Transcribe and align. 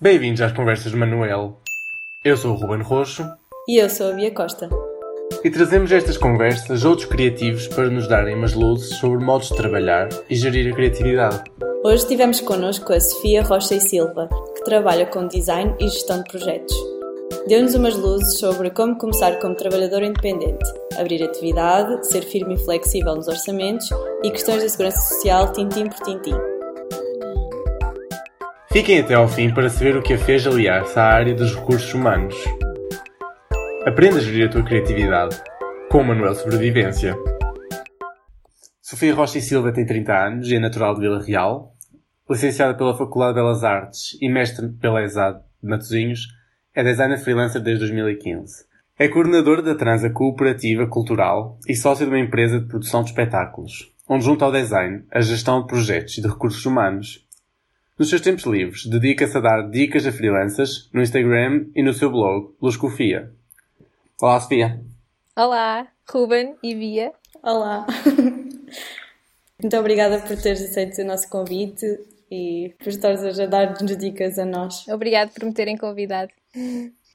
Bem-vindos 0.00 0.40
às 0.40 0.52
Conversas 0.52 0.92
de 0.92 0.96
Manuel. 0.96 1.58
Eu 2.24 2.36
sou 2.36 2.52
o 2.52 2.54
Ruben 2.54 2.82
Roxo. 2.82 3.28
E 3.68 3.82
eu 3.82 3.90
sou 3.90 4.12
a 4.12 4.14
Bia 4.14 4.30
Costa. 4.30 4.68
E 5.42 5.50
trazemos 5.50 5.90
estas 5.90 6.16
conversas 6.16 6.84
outros 6.84 7.08
criativos 7.08 7.66
para 7.66 7.90
nos 7.90 8.06
darem 8.06 8.36
umas 8.36 8.54
luzes 8.54 8.96
sobre 8.98 9.24
modos 9.24 9.48
de 9.48 9.56
trabalhar 9.56 10.08
e 10.30 10.36
gerir 10.36 10.72
a 10.72 10.76
criatividade. 10.76 11.42
Hoje 11.84 12.06
tivemos 12.06 12.40
connosco 12.40 12.92
a 12.92 13.00
Sofia 13.00 13.42
Rocha 13.42 13.74
e 13.74 13.80
Silva, 13.80 14.28
que 14.54 14.62
trabalha 14.62 15.04
com 15.04 15.26
design 15.26 15.74
e 15.80 15.88
gestão 15.88 16.22
de 16.22 16.30
projetos. 16.30 16.76
Deu-nos 17.48 17.74
umas 17.74 17.96
luzes 17.96 18.38
sobre 18.38 18.70
como 18.70 18.96
começar 18.96 19.40
como 19.40 19.56
trabalhador 19.56 20.04
independente, 20.04 20.64
abrir 20.96 21.24
atividade, 21.24 22.06
ser 22.06 22.22
firme 22.22 22.54
e 22.54 22.64
flexível 22.64 23.16
nos 23.16 23.26
orçamentos 23.26 23.88
e 24.22 24.30
questões 24.30 24.62
da 24.62 24.68
segurança 24.68 25.00
social 25.12 25.52
tintim 25.52 25.88
por 25.88 25.98
tintim. 26.04 26.57
Fiquem 28.78 29.00
até 29.00 29.14
ao 29.14 29.26
fim 29.26 29.52
para 29.52 29.68
saber 29.68 29.96
o 29.96 30.02
que 30.02 30.14
a 30.14 30.18
fez 30.18 30.46
aliar-se 30.46 30.96
à 30.96 31.02
área 31.02 31.34
dos 31.34 31.52
recursos 31.52 31.92
humanos. 31.92 32.36
Aprenda 33.84 34.18
a 34.18 34.20
gerir 34.20 34.46
a 34.46 34.48
tua 34.52 34.62
criatividade 34.62 35.36
com 35.90 35.98
o 35.98 36.04
Manuel 36.04 36.32
Sobrevivência. 36.36 37.16
Sofia 38.80 39.12
Rocha 39.16 39.38
e 39.38 39.42
Silva 39.42 39.72
tem 39.72 39.84
30 39.84 40.12
anos 40.12 40.48
e 40.48 40.54
é 40.54 40.60
natural 40.60 40.94
de 40.94 41.00
Vila 41.00 41.20
Real. 41.20 41.74
Licenciada 42.30 42.72
pela 42.72 42.96
Faculdade 42.96 43.34
de 43.34 43.40
Belas 43.40 43.64
Artes 43.64 44.16
e 44.22 44.28
mestre 44.28 44.68
pela 44.68 45.02
ESAD 45.02 45.40
de 45.60 45.68
Matosinhos, 45.68 46.28
é 46.72 46.84
designer 46.84 47.18
freelancer 47.18 47.60
desde 47.60 47.80
2015. 47.80 48.64
É 48.96 49.08
coordenadora 49.08 49.60
da 49.60 49.74
Transa 49.74 50.08
Cooperativa 50.08 50.86
Cultural 50.86 51.58
e 51.68 51.74
sócio 51.74 52.06
de 52.06 52.12
uma 52.12 52.20
empresa 52.20 52.60
de 52.60 52.68
produção 52.68 53.02
de 53.02 53.10
espetáculos, 53.10 53.92
onde 54.08 54.24
junta 54.24 54.44
ao 54.44 54.52
design 54.52 55.02
a 55.10 55.20
gestão 55.20 55.62
de 55.62 55.66
projetos 55.66 56.16
e 56.16 56.22
de 56.22 56.28
recursos 56.28 56.64
humanos 56.64 57.26
nos 57.98 58.10
seus 58.10 58.20
tempos 58.20 58.44
livres, 58.44 58.86
dedica-se 58.86 59.36
a 59.36 59.40
dar 59.40 59.68
dicas 59.68 60.06
a 60.06 60.12
freelancers 60.12 60.88
no 60.92 61.02
Instagram 61.02 61.66
e 61.74 61.82
no 61.82 61.92
seu 61.92 62.10
blog, 62.10 62.54
Luscofia. 62.62 63.32
Olá, 64.22 64.40
Sofia. 64.40 64.80
Olá, 65.36 65.88
Ruben 66.08 66.54
e 66.62 66.76
Bia. 66.76 67.12
Olá. 67.42 67.84
Muito 69.60 69.76
obrigada 69.76 70.20
por 70.20 70.36
teres 70.36 70.62
aceito 70.62 71.02
o 71.02 71.04
nosso 71.04 71.28
convite 71.28 71.84
e 72.30 72.72
por 72.78 72.88
estares 72.88 73.40
a 73.40 73.46
dar-nos 73.46 73.96
dicas 73.96 74.38
a 74.38 74.44
nós. 74.44 74.86
Obrigada 74.86 75.32
por 75.34 75.44
me 75.44 75.52
terem 75.52 75.76
convidado. 75.76 76.30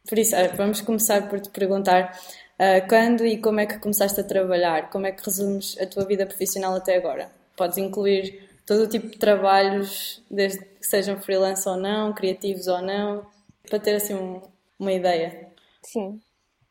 Por 0.09 0.19
isso, 0.19 0.35
vamos 0.57 0.81
começar 0.81 1.29
por 1.29 1.39
te 1.39 1.49
perguntar 1.49 2.11
uh, 2.59 2.85
quando 2.89 3.25
e 3.25 3.37
como 3.37 3.61
é 3.61 3.65
que 3.65 3.79
começaste 3.79 4.19
a 4.19 4.23
trabalhar? 4.23 4.89
Como 4.89 5.05
é 5.05 5.13
que 5.13 5.23
resumes 5.23 5.77
a 5.79 5.85
tua 5.85 6.05
vida 6.05 6.25
profissional 6.25 6.75
até 6.75 6.97
agora? 6.97 7.29
Podes 7.55 7.77
incluir 7.77 8.42
todo 8.65 8.83
o 8.83 8.87
tipo 8.87 9.07
de 9.07 9.17
trabalhos, 9.17 10.23
desde 10.29 10.63
que 10.63 10.85
sejam 10.85 11.19
freelance 11.21 11.67
ou 11.67 11.77
não, 11.77 12.13
criativos 12.13 12.67
ou 12.67 12.81
não, 12.81 13.25
para 13.67 13.79
ter 13.79 13.95
assim 13.95 14.13
um, 14.13 14.41
uma 14.79 14.91
ideia. 14.91 15.49
Sim. 15.81 16.19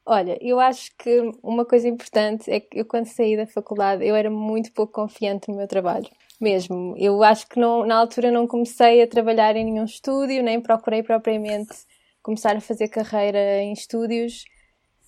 Olha, 0.05 0.37
eu 0.41 0.59
acho 0.59 0.91
que 0.99 1.33
uma 1.43 1.65
coisa 1.65 1.89
importante 1.89 2.51
é 2.51 2.59
que 2.59 2.81
eu 2.81 2.85
quando 2.85 3.07
saí 3.07 3.37
da 3.37 3.47
faculdade 3.47 4.05
eu 4.05 4.17
era 4.17 4.29
muito 4.29 4.73
pouco 4.73 4.93
confiante 4.93 5.49
no 5.49 5.57
meu 5.57 5.69
trabalho. 5.69 6.09
Mesmo. 6.41 6.97
Eu 6.99 7.23
acho 7.23 7.49
que 7.49 7.61
não, 7.61 7.87
na 7.87 7.97
altura 7.97 8.33
não 8.33 8.49
comecei 8.49 9.01
a 9.01 9.07
trabalhar 9.07 9.55
em 9.55 9.65
nenhum 9.65 9.85
estúdio, 9.85 10.43
nem 10.43 10.61
procurei 10.61 11.01
propriamente 11.01 11.73
começar 12.21 12.57
a 12.57 12.61
fazer 12.61 12.89
carreira 12.89 13.63
em 13.63 13.73
estúdios 13.73 14.45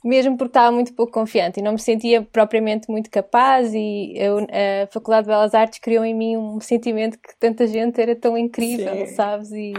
mesmo 0.05 0.37
porque 0.37 0.51
estava 0.51 0.71
muito 0.71 0.93
pouco 0.93 1.11
confiante 1.11 1.59
e 1.59 1.63
não 1.63 1.73
me 1.73 1.79
sentia 1.79 2.21
propriamente 2.23 2.91
muito 2.91 3.11
capaz 3.11 3.73
e 3.73 4.13
eu, 4.15 4.39
a 4.39 4.87
Faculdade 4.89 5.25
de 5.25 5.29
Belas 5.29 5.55
Artes 5.55 5.79
criou 5.79 6.05
em 6.05 6.15
mim 6.15 6.37
um 6.37 6.61
sentimento 6.61 7.19
que 7.19 7.35
tanta 7.41 7.67
gente 7.67 7.99
era 7.99 8.15
tão 8.15 8.37
incrível, 8.37 9.07
Sim. 9.07 9.15
sabes? 9.15 9.51
E, 9.51 9.73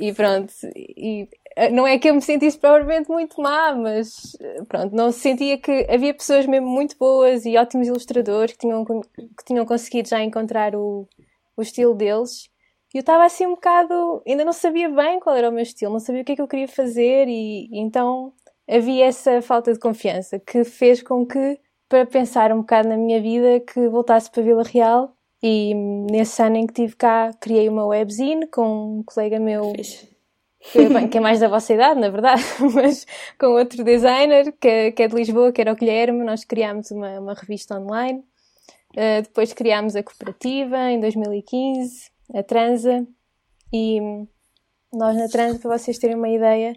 e 0.00 0.12
pronto, 0.14 0.50
e 0.74 1.28
não 1.70 1.86
é 1.86 1.98
que 1.98 2.08
eu 2.08 2.14
me 2.14 2.22
sentisse 2.22 2.58
propriamente 2.58 3.10
muito 3.10 3.38
má, 3.40 3.74
mas 3.74 4.36
pronto, 4.68 4.96
não 4.96 5.12
sentia 5.12 5.58
que 5.58 5.86
havia 5.90 6.14
pessoas 6.14 6.46
mesmo 6.46 6.68
muito 6.68 6.96
boas 6.98 7.44
e 7.44 7.58
ótimos 7.58 7.88
ilustradores 7.88 8.54
que 8.54 8.60
tinham, 8.60 8.84
que 8.84 9.44
tinham 9.44 9.66
conseguido 9.66 10.08
já 10.08 10.22
encontrar 10.22 10.74
o, 10.74 11.06
o 11.54 11.60
estilo 11.62 11.94
deles. 11.94 12.50
E 12.94 12.98
eu 12.98 13.00
estava 13.00 13.24
assim 13.24 13.46
um 13.46 13.54
bocado, 13.54 14.22
ainda 14.26 14.44
não 14.44 14.52
sabia 14.54 14.88
bem 14.88 15.20
qual 15.20 15.36
era 15.36 15.50
o 15.50 15.52
meu 15.52 15.62
estilo, 15.62 15.92
não 15.92 16.00
sabia 16.00 16.22
o 16.22 16.24
que 16.24 16.32
é 16.32 16.36
que 16.36 16.42
eu 16.42 16.48
queria 16.48 16.68
fazer 16.68 17.28
e, 17.28 17.68
e 17.70 17.78
então 17.78 18.32
havia 18.68 19.06
essa 19.06 19.40
falta 19.42 19.72
de 19.72 19.78
confiança 19.78 20.38
que 20.38 20.64
fez 20.64 21.02
com 21.02 21.26
que, 21.26 21.58
para 21.88 22.06
pensar 22.06 22.52
um 22.52 22.58
bocado 22.60 22.88
na 22.88 22.96
minha 22.96 23.20
vida, 23.20 23.60
que 23.60 23.88
voltasse 23.88 24.30
para 24.30 24.42
Vila 24.42 24.62
Real. 24.62 25.12
E 25.42 25.74
nesse 26.10 26.42
ano 26.42 26.56
em 26.56 26.66
que 26.66 26.72
estive 26.72 26.96
cá 26.96 27.30
criei 27.40 27.68
uma 27.68 27.86
webzine 27.86 28.46
com 28.46 28.98
um 28.98 29.02
colega 29.02 29.38
meu 29.38 29.72
que, 30.72 30.88
bem, 30.88 31.08
que, 31.08 31.18
é 31.18 31.20
mais 31.20 31.40
da 31.40 31.48
vossa 31.48 31.72
idade, 31.72 32.00
na 32.00 32.08
verdade, 32.08 32.42
mas 32.74 33.06
com 33.38 33.46
outro 33.48 33.84
designer 33.84 34.52
que, 34.60 34.92
que 34.92 35.02
é 35.02 35.08
de 35.08 35.14
Lisboa, 35.14 35.52
que 35.52 35.60
era 35.60 35.72
o 35.72 35.76
Guilherme, 35.76 36.24
nós 36.24 36.44
criámos 36.44 36.90
uma, 36.90 37.20
uma 37.20 37.34
revista 37.34 37.78
online. 37.78 38.20
Uh, 38.92 39.22
depois 39.22 39.52
criámos 39.52 39.94
a 39.94 40.02
cooperativa 40.02 40.90
em 40.90 40.98
2015, 40.98 42.10
a 42.34 42.42
Transa, 42.42 43.06
e 43.72 44.00
nós 44.92 45.16
na 45.16 45.28
Transa, 45.28 45.58
para 45.58 45.78
vocês 45.78 45.98
terem 45.98 46.16
uma 46.16 46.28
ideia, 46.28 46.74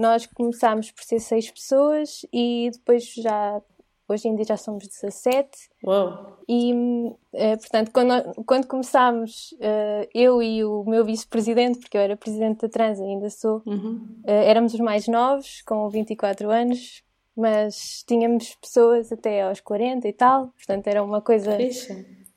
nós 0.00 0.26
começámos 0.26 0.90
por 0.90 1.04
ser 1.04 1.20
seis 1.20 1.50
pessoas 1.50 2.26
e 2.32 2.70
depois 2.72 3.12
já 3.14 3.60
hoje 4.08 4.28
em 4.28 4.34
dia 4.34 4.44
já 4.44 4.56
somos 4.56 4.86
17. 4.88 5.48
Uau! 5.84 6.38
E, 6.48 6.72
uh, 6.72 7.58
portanto, 7.60 7.90
quando, 7.92 8.44
quando 8.44 8.66
começámos, 8.66 9.52
uh, 9.52 10.08
eu 10.12 10.42
e 10.42 10.64
o 10.64 10.84
meu 10.84 11.04
vice-presidente, 11.04 11.78
porque 11.78 11.96
eu 11.96 12.00
era 12.00 12.16
presidente 12.16 12.62
da 12.62 12.68
Trans, 12.68 13.00
ainda 13.00 13.30
sou, 13.30 13.62
uhum. 13.64 14.20
uh, 14.24 14.30
éramos 14.30 14.74
os 14.74 14.80
mais 14.80 15.06
novos, 15.06 15.62
com 15.62 15.88
24 15.88 16.50
anos, 16.50 17.04
mas 17.36 18.04
tínhamos 18.06 18.54
pessoas 18.56 19.12
até 19.12 19.42
aos 19.42 19.60
40 19.60 20.08
e 20.08 20.12
tal, 20.12 20.48
portanto 20.48 20.86
era 20.88 21.02
uma 21.02 21.20
coisa 21.20 21.56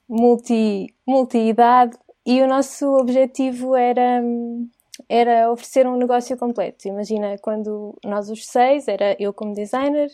multi, 0.08 0.94
multi-idade. 1.08 1.98
E 2.26 2.42
o 2.42 2.48
nosso 2.48 2.86
objetivo 2.96 3.76
era 3.76 4.22
hum, 4.24 4.70
era 5.10 5.52
oferecer 5.52 5.88
um 5.88 5.98
negócio 5.98 6.38
completo. 6.38 6.88
Imagina, 6.88 7.38
quando 7.40 7.98
nós 8.04 8.30
os 8.30 8.46
seis, 8.46 8.88
era 8.88 9.16
eu 9.20 9.34
como 9.34 9.54
designer, 9.54 10.10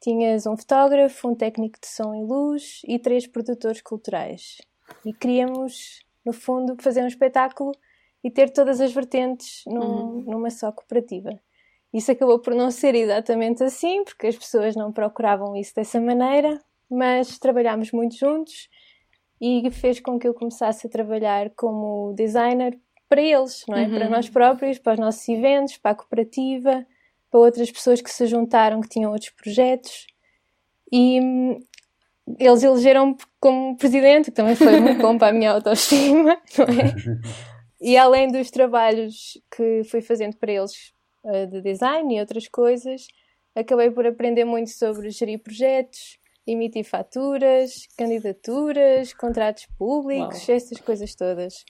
tinhas 0.00 0.46
um 0.46 0.56
fotógrafo, 0.56 1.28
um 1.28 1.34
técnico 1.34 1.78
de 1.80 1.86
som 1.86 2.14
e 2.14 2.24
luz 2.24 2.80
e 2.86 2.98
três 2.98 3.26
produtores 3.26 3.80
culturais. 3.82 4.58
E 5.04 5.12
queríamos, 5.12 6.00
no 6.24 6.32
fundo, 6.32 6.76
fazer 6.80 7.02
um 7.02 7.06
espetáculo 7.06 7.72
e 8.22 8.30
ter 8.30 8.50
todas 8.50 8.80
as 8.80 8.92
vertentes 8.92 9.62
num, 9.66 9.80
uhum. 9.80 10.20
numa 10.22 10.50
só 10.50 10.72
cooperativa. 10.72 11.30
Isso 11.92 12.10
acabou 12.12 12.38
por 12.38 12.54
não 12.54 12.70
ser 12.70 12.94
exatamente 12.94 13.62
assim, 13.64 14.04
porque 14.04 14.26
as 14.26 14.36
pessoas 14.36 14.76
não 14.76 14.92
procuravam 14.92 15.56
isso 15.56 15.74
dessa 15.74 16.00
maneira, 16.00 16.60
mas 16.88 17.38
trabalhámos 17.38 17.90
muito 17.92 18.16
juntos 18.16 18.68
e 19.40 19.68
fez 19.70 20.00
com 20.00 20.18
que 20.18 20.28
eu 20.28 20.34
começasse 20.34 20.86
a 20.86 20.90
trabalhar 20.90 21.50
como 21.56 22.12
designer 22.14 22.78
para 23.10 23.20
eles, 23.20 23.64
não 23.68 23.76
é? 23.76 23.82
Uhum. 23.82 23.90
Para 23.90 24.08
nós 24.08 24.28
próprios, 24.30 24.78
para 24.78 24.92
os 24.92 24.98
nossos 25.00 25.28
eventos, 25.28 25.76
para 25.76 25.90
a 25.90 25.94
cooperativa, 25.96 26.86
para 27.28 27.40
outras 27.40 27.68
pessoas 27.68 28.00
que 28.00 28.10
se 28.10 28.24
juntaram, 28.26 28.80
que 28.80 28.88
tinham 28.88 29.10
outros 29.10 29.30
projetos. 29.30 30.06
E 30.92 31.20
hum, 31.20 31.58
eles 32.38 32.62
elegeram-me 32.62 33.16
como 33.40 33.76
presidente, 33.76 34.30
que 34.30 34.36
também 34.36 34.54
foi 34.54 34.78
muito 34.78 35.02
bom 35.02 35.16
para 35.18 35.28
a 35.28 35.32
minha 35.32 35.50
autoestima, 35.50 36.40
não 36.56 36.64
é? 36.66 36.94
E 37.80 37.96
além 37.96 38.30
dos 38.30 38.48
trabalhos 38.50 39.36
que 39.50 39.82
fui 39.84 40.00
fazendo 40.02 40.36
para 40.36 40.52
eles 40.52 40.92
uh, 41.24 41.46
de 41.48 41.60
design 41.62 42.14
e 42.14 42.20
outras 42.20 42.46
coisas, 42.46 43.08
acabei 43.56 43.90
por 43.90 44.06
aprender 44.06 44.44
muito 44.44 44.70
sobre 44.70 45.10
gerir 45.10 45.42
projetos, 45.42 46.16
emitir 46.46 46.84
faturas, 46.84 47.88
candidaturas, 47.98 49.12
contratos 49.12 49.66
públicos, 49.76 50.46
Uau. 50.46 50.56
essas 50.56 50.78
coisas 50.78 51.12
todas 51.16 51.64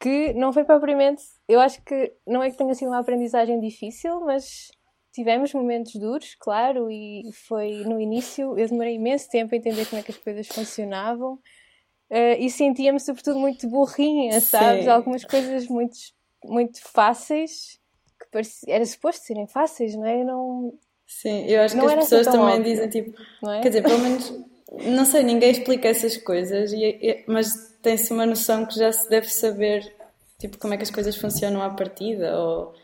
que 0.00 0.32
não 0.34 0.52
foi 0.52 0.64
propriamente. 0.64 1.22
Eu 1.48 1.60
acho 1.60 1.82
que 1.82 2.12
não 2.26 2.42
é 2.42 2.50
que 2.50 2.56
tenha 2.56 2.74
sido 2.74 2.88
uma 2.88 3.00
aprendizagem 3.00 3.60
difícil, 3.60 4.20
mas 4.20 4.70
tivemos 5.12 5.52
momentos 5.52 5.94
duros, 5.94 6.36
claro, 6.38 6.90
e 6.90 7.30
foi 7.46 7.84
no 7.84 8.00
início. 8.00 8.58
Eu 8.58 8.68
demorei 8.68 8.94
imenso 8.94 9.28
tempo 9.28 9.54
a 9.54 9.58
entender 9.58 9.86
como 9.86 10.00
é 10.00 10.02
que 10.02 10.12
as 10.12 10.18
coisas 10.18 10.46
funcionavam 10.48 11.34
uh, 11.34 12.36
e 12.38 12.48
sentia-me, 12.50 13.00
sobretudo, 13.00 13.38
muito 13.38 13.68
burrinha, 13.68 14.40
sabes? 14.40 14.84
Sim. 14.84 14.90
Algumas 14.90 15.24
coisas 15.24 15.66
muito, 15.66 15.96
muito 16.44 16.80
fáceis 16.82 17.78
que 18.20 18.30
parecia, 18.30 18.74
era 18.74 18.84
suposto 18.84 19.24
serem 19.24 19.46
fáceis, 19.46 19.94
não 19.94 20.06
é? 20.06 20.24
Não, 20.24 20.72
Sim, 21.06 21.46
eu 21.46 21.62
acho 21.62 21.74
que 21.74 21.84
as 21.86 21.94
pessoas 21.94 22.26
também 22.26 22.40
óbvio, 22.40 22.64
dizem 22.64 22.88
tipo, 22.88 23.18
é? 23.48 23.60
quer 23.62 23.68
dizer, 23.68 23.82
pelo 23.82 23.98
menos, 23.98 24.44
não 24.84 25.06
sei, 25.06 25.22
ninguém 25.22 25.50
explica 25.50 25.88
essas 25.88 26.18
coisas, 26.18 26.70
e, 26.72 27.24
mas 27.26 27.67
tem-se 27.82 28.12
uma 28.12 28.26
noção 28.26 28.66
que 28.66 28.78
já 28.78 28.92
se 28.92 29.08
deve 29.08 29.28
saber 29.28 29.92
tipo 30.38 30.58
como 30.58 30.74
é 30.74 30.76
que 30.76 30.82
as 30.82 30.90
coisas 30.90 31.16
funcionam 31.16 31.62
à 31.62 31.70
partida 31.70 32.38
ou 32.38 32.74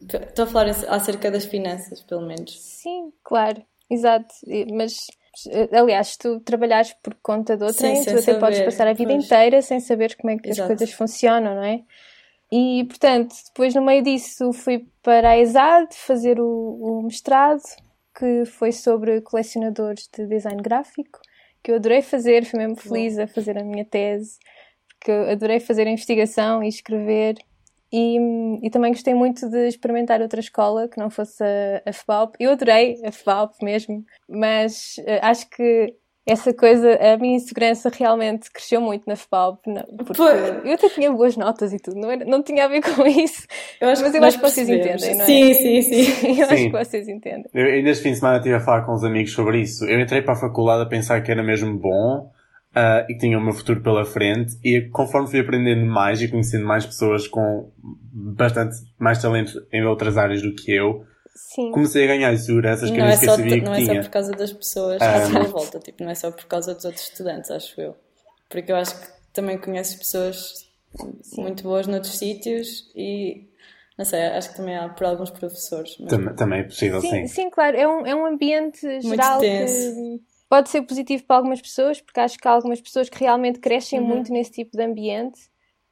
estou 0.00 0.44
a 0.44 0.46
falar 0.46 0.70
acerca 0.70 1.30
das 1.30 1.44
finanças 1.44 2.02
pelo 2.02 2.22
menos 2.22 2.58
sim 2.60 3.12
claro 3.22 3.62
exato 3.90 4.34
mas 4.72 5.06
aliás 5.72 6.08
se 6.08 6.18
tu 6.18 6.40
trabalhares 6.40 6.92
por 7.02 7.14
conta 7.22 7.56
de 7.56 7.64
outrem 7.64 8.02
tu 8.04 8.10
até 8.10 8.22
saber, 8.22 8.40
podes 8.40 8.60
passar 8.62 8.86
a 8.86 8.92
vida 8.92 9.12
pois. 9.12 9.24
inteira 9.24 9.62
sem 9.62 9.80
saber 9.80 10.16
como 10.16 10.30
é 10.32 10.38
que 10.38 10.48
Exato. 10.48 10.72
as 10.72 10.78
coisas 10.78 10.94
funcionam 10.94 11.54
não 11.56 11.62
é 11.62 11.82
E, 12.52 12.84
portanto, 12.84 13.34
depois 13.46 13.74
no 13.74 13.82
meio 13.82 14.02
disso 14.02 14.52
fui 14.52 14.86
para 15.02 15.30
a 15.30 15.38
ESAD 15.38 15.88
fazer 15.94 16.38
o, 16.38 16.46
o 16.46 17.02
mestrado, 17.02 17.62
que 18.16 18.44
foi 18.44 18.70
sobre 18.70 19.20
colecionadores 19.22 20.08
de 20.16 20.24
design 20.26 20.62
gráfico, 20.62 21.18
que 21.64 21.70
eu 21.70 21.76
adorei 21.76 22.02
fazer, 22.02 22.44
fui 22.44 22.58
mesmo 22.58 22.76
feliz 22.76 23.18
a 23.18 23.26
fazer 23.26 23.56
a 23.56 23.64
minha 23.64 23.86
tese, 23.86 24.38
porque 24.86 25.10
eu 25.10 25.30
adorei 25.30 25.58
fazer 25.58 25.86
a 25.86 25.90
investigação 25.90 26.62
e 26.62 26.68
escrever. 26.68 27.36
E, 27.90 28.18
e, 28.62 28.70
também 28.70 28.92
gostei 28.92 29.14
muito 29.14 29.48
de 29.48 29.68
experimentar 29.68 30.20
outra 30.20 30.40
escola 30.40 30.88
que 30.88 30.98
não 30.98 31.08
fosse 31.08 31.42
a, 31.42 31.82
a 31.86 31.92
FBAUP. 31.92 32.36
Eu 32.40 32.50
adorei 32.50 33.00
a 33.04 33.10
FBAUP 33.10 33.54
mesmo, 33.62 34.04
mas 34.28 34.96
uh, 34.98 35.20
acho 35.22 35.48
que 35.48 35.94
essa 36.26 36.54
coisa, 36.54 36.94
a 36.94 37.18
minha 37.18 37.36
insegurança 37.36 37.90
realmente 37.94 38.50
cresceu 38.50 38.80
muito 38.80 39.04
na 39.06 39.14
FPALP, 39.14 39.60
porque 40.06 40.22
eu 40.64 40.72
até 40.72 40.88
tinha 40.88 41.12
boas 41.12 41.36
notas 41.36 41.72
e 41.72 41.78
tudo, 41.78 42.00
não, 42.00 42.10
era, 42.10 42.24
não 42.24 42.42
tinha 42.42 42.64
a 42.64 42.68
ver 42.68 42.80
com 42.94 43.06
isso. 43.06 43.46
Eu 43.78 43.90
acho, 43.90 44.02
mas 44.02 44.14
eu 44.14 44.24
acho 44.24 44.38
que 44.38 44.50
vocês 44.50 44.68
entendem, 44.68 45.16
não 45.16 45.22
é? 45.22 45.26
Sim, 45.26 45.54
sim, 45.54 45.82
sim. 45.82 46.28
eu 46.40 46.46
sim. 46.46 46.54
acho 46.54 46.64
que 46.64 46.70
vocês 46.70 47.08
entendem. 47.08 47.44
Eu, 47.52 47.66
ainda 47.66 47.90
este 47.90 48.02
fim 48.02 48.12
de 48.12 48.18
semana 48.18 48.38
estive 48.38 48.54
a 48.54 48.60
falar 48.60 48.86
com 48.86 48.94
uns 48.94 49.04
amigos 49.04 49.32
sobre 49.32 49.60
isso. 49.60 49.84
Eu 49.84 50.00
entrei 50.00 50.22
para 50.22 50.32
a 50.32 50.40
faculdade 50.40 50.82
a 50.82 50.86
pensar 50.86 51.20
que 51.22 51.30
era 51.30 51.42
mesmo 51.42 51.78
bom 51.78 52.30
uh, 52.74 53.04
e 53.08 53.14
que 53.14 53.18
tinha 53.18 53.38
o 53.38 53.42
meu 53.42 53.52
futuro 53.52 53.82
pela 53.82 54.04
frente 54.04 54.56
e 54.64 54.88
conforme 54.90 55.28
fui 55.28 55.40
aprendendo 55.40 55.84
mais 55.84 56.22
e 56.22 56.28
conhecendo 56.28 56.66
mais 56.66 56.86
pessoas 56.86 57.28
com 57.28 57.70
bastante 58.12 58.76
mais 58.98 59.20
talento 59.20 59.52
em 59.72 59.84
outras 59.84 60.16
áreas 60.16 60.42
do 60.42 60.54
que 60.54 60.74
eu, 60.74 61.04
Sim. 61.34 61.72
comecei 61.72 62.04
a 62.04 62.06
ganhar 62.06 62.32
inseguranças 62.32 62.90
que 62.90 62.96
não 62.96 63.06
eu 63.06 63.12
é 63.12 63.16
só, 63.16 63.36
sabia 63.36 63.58
que 63.58 63.64
Não 63.64 63.74
tinha. 63.74 63.92
é 63.92 63.94
só 63.96 64.02
por 64.02 64.10
causa 64.10 64.32
das 64.32 64.52
pessoas 64.52 65.02
um... 65.02 65.04
à 65.04 65.26
sua 65.26 65.42
volta, 65.44 65.78
tipo, 65.80 66.02
não 66.02 66.10
é 66.10 66.14
só 66.14 66.30
por 66.30 66.44
causa 66.44 66.74
dos 66.74 66.84
outros 66.84 67.04
estudantes, 67.04 67.50
acho 67.50 67.80
eu. 67.80 67.96
Porque 68.48 68.70
eu 68.70 68.76
acho 68.76 69.00
que 69.00 69.06
também 69.32 69.58
conheces 69.58 69.96
pessoas 69.96 70.68
Sim. 71.22 71.42
muito 71.42 71.62
boas 71.64 71.86
noutros 71.86 72.16
sítios 72.16 72.90
e 72.94 73.48
não 73.98 74.04
sei, 74.04 74.22
acho 74.22 74.50
que 74.50 74.56
também 74.56 74.76
há 74.76 74.88
por 74.88 75.06
alguns 75.06 75.30
professores. 75.30 75.96
Também, 76.08 76.34
também 76.34 76.60
é 76.60 76.64
possível, 76.64 77.00
sim. 77.00 77.10
Sim, 77.10 77.26
sim 77.26 77.50
claro, 77.50 77.76
é 77.76 77.86
um, 77.86 78.06
é 78.06 78.14
um 78.14 78.26
ambiente 78.26 79.00
geral 79.00 79.40
que 79.40 80.20
pode 80.48 80.68
ser 80.68 80.82
positivo 80.82 81.24
para 81.24 81.36
algumas 81.36 81.60
pessoas, 81.60 82.00
porque 82.00 82.20
acho 82.20 82.38
que 82.38 82.46
há 82.46 82.50
algumas 82.50 82.80
pessoas 82.80 83.08
que 83.08 83.18
realmente 83.18 83.58
crescem 83.60 84.00
uhum. 84.00 84.06
muito 84.06 84.32
nesse 84.32 84.50
tipo 84.50 84.76
de 84.76 84.82
ambiente, 84.82 85.40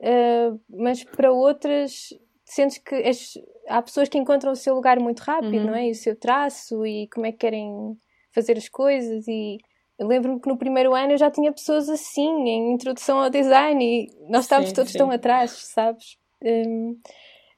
uh, 0.00 0.60
mas 0.68 1.02
para 1.04 1.32
outras 1.32 2.12
sentes 2.54 2.78
que 2.78 2.94
as, 2.94 3.34
há 3.68 3.80
pessoas 3.82 4.08
que 4.08 4.18
encontram 4.18 4.52
o 4.52 4.56
seu 4.56 4.74
lugar 4.74 4.98
muito 4.98 5.20
rápido, 5.20 5.56
uhum. 5.56 5.66
não 5.66 5.74
é? 5.74 5.88
E 5.88 5.90
o 5.92 5.94
seu 5.94 6.14
traço 6.14 6.84
e 6.86 7.08
como 7.08 7.26
é 7.26 7.32
que 7.32 7.38
querem 7.38 7.96
fazer 8.32 8.56
as 8.56 8.68
coisas 8.68 9.26
e 9.28 9.58
lembro-me 10.00 10.40
que 10.40 10.48
no 10.48 10.56
primeiro 10.56 10.94
ano 10.94 11.12
eu 11.12 11.18
já 11.18 11.30
tinha 11.30 11.52
pessoas 11.52 11.88
assim, 11.88 12.48
em 12.48 12.72
introdução 12.72 13.20
ao 13.20 13.30
design 13.30 13.84
e 13.84 14.30
nós 14.30 14.44
estávamos 14.44 14.70
sim, 14.70 14.74
todos 14.74 14.92
sim. 14.92 14.98
tão 14.98 15.10
atrás, 15.10 15.50
sabes? 15.50 16.16
Um, 16.42 16.98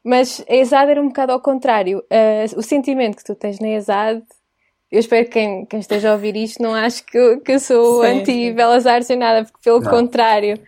mas 0.04 0.44
a 0.48 0.54
ESAD 0.54 0.90
era 0.90 1.00
um 1.02 1.08
bocado 1.08 1.32
ao 1.32 1.40
contrário. 1.40 2.00
Uh, 2.00 2.58
o 2.58 2.62
sentimento 2.62 3.16
que 3.16 3.24
tu 3.24 3.34
tens 3.34 3.58
na 3.58 3.68
ESAD, 3.70 4.22
eu 4.92 5.00
espero 5.00 5.24
que 5.24 5.32
quem, 5.32 5.64
quem 5.64 5.80
esteja 5.80 6.10
a 6.10 6.12
ouvir 6.12 6.36
isto 6.36 6.62
não 6.62 6.74
ache 6.74 7.02
que 7.02 7.16
eu, 7.16 7.40
que 7.40 7.52
eu 7.52 7.58
sou 7.58 8.02
anti-belas 8.02 8.86
artes 8.86 9.08
nem 9.08 9.18
nada, 9.18 9.44
porque 9.44 9.58
pelo 9.64 9.80
não. 9.80 9.90
contrário, 9.90 10.60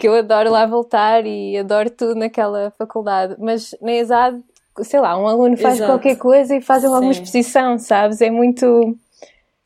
que 0.00 0.08
eu 0.08 0.14
adoro 0.14 0.50
lá 0.50 0.64
voltar 0.64 1.26
e 1.26 1.58
adoro 1.58 1.90
tudo 1.90 2.14
naquela 2.14 2.72
faculdade. 2.78 3.36
Mas 3.38 3.74
na 3.82 3.92
ESAD, 3.92 4.42
sei 4.80 4.98
lá, 4.98 5.16
um 5.20 5.26
aluno 5.26 5.58
faz 5.58 5.76
Exato. 5.76 5.92
qualquer 5.92 6.16
coisa 6.16 6.56
e 6.56 6.62
faz 6.62 6.82
uma 6.84 7.10
exposição, 7.10 7.78
sabes? 7.78 8.22
É 8.22 8.30
muito. 8.30 8.96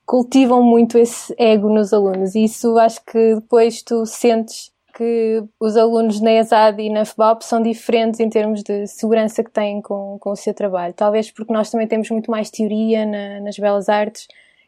cultivam 0.05 0.61
muito 0.61 0.99
esse 0.99 1.33
ego 1.39 1.69
nos 1.69 1.93
alunos 1.93 2.35
e 2.35 2.45
isso 2.45 2.77
acho 2.79 3.03
que 3.05 3.37
depois 3.37 3.81
tu 3.81 4.05
sentes 4.05 4.73
que 4.97 5.43
os 5.59 5.77
alunos 5.77 6.21
na 6.21 6.33
ESAD 6.33 6.83
e 6.83 6.91
na 6.91 7.05
FBAP 7.05 7.43
são 7.43 7.63
diferentes 7.63 8.21
em 8.21 8.29
termos 8.29 8.63
de 8.63 8.87
segurança 8.87 9.43
que 9.43 9.51
têm 9.51 9.81
com, 9.81 10.19
com 10.21 10.31
o 10.31 10.37
seu 10.37 10.53
trabalho. 10.53 10.95
Talvez 10.95 11.31
porque 11.31 11.53
nós 11.53 11.71
também 11.71 11.87
temos 11.87 12.11
muito 12.11 12.31
mais 12.31 12.51
teoria 12.51 13.07
na, 13.07 13.41
nas 13.41 13.57
belas 13.57 13.89
artes, 13.89 14.27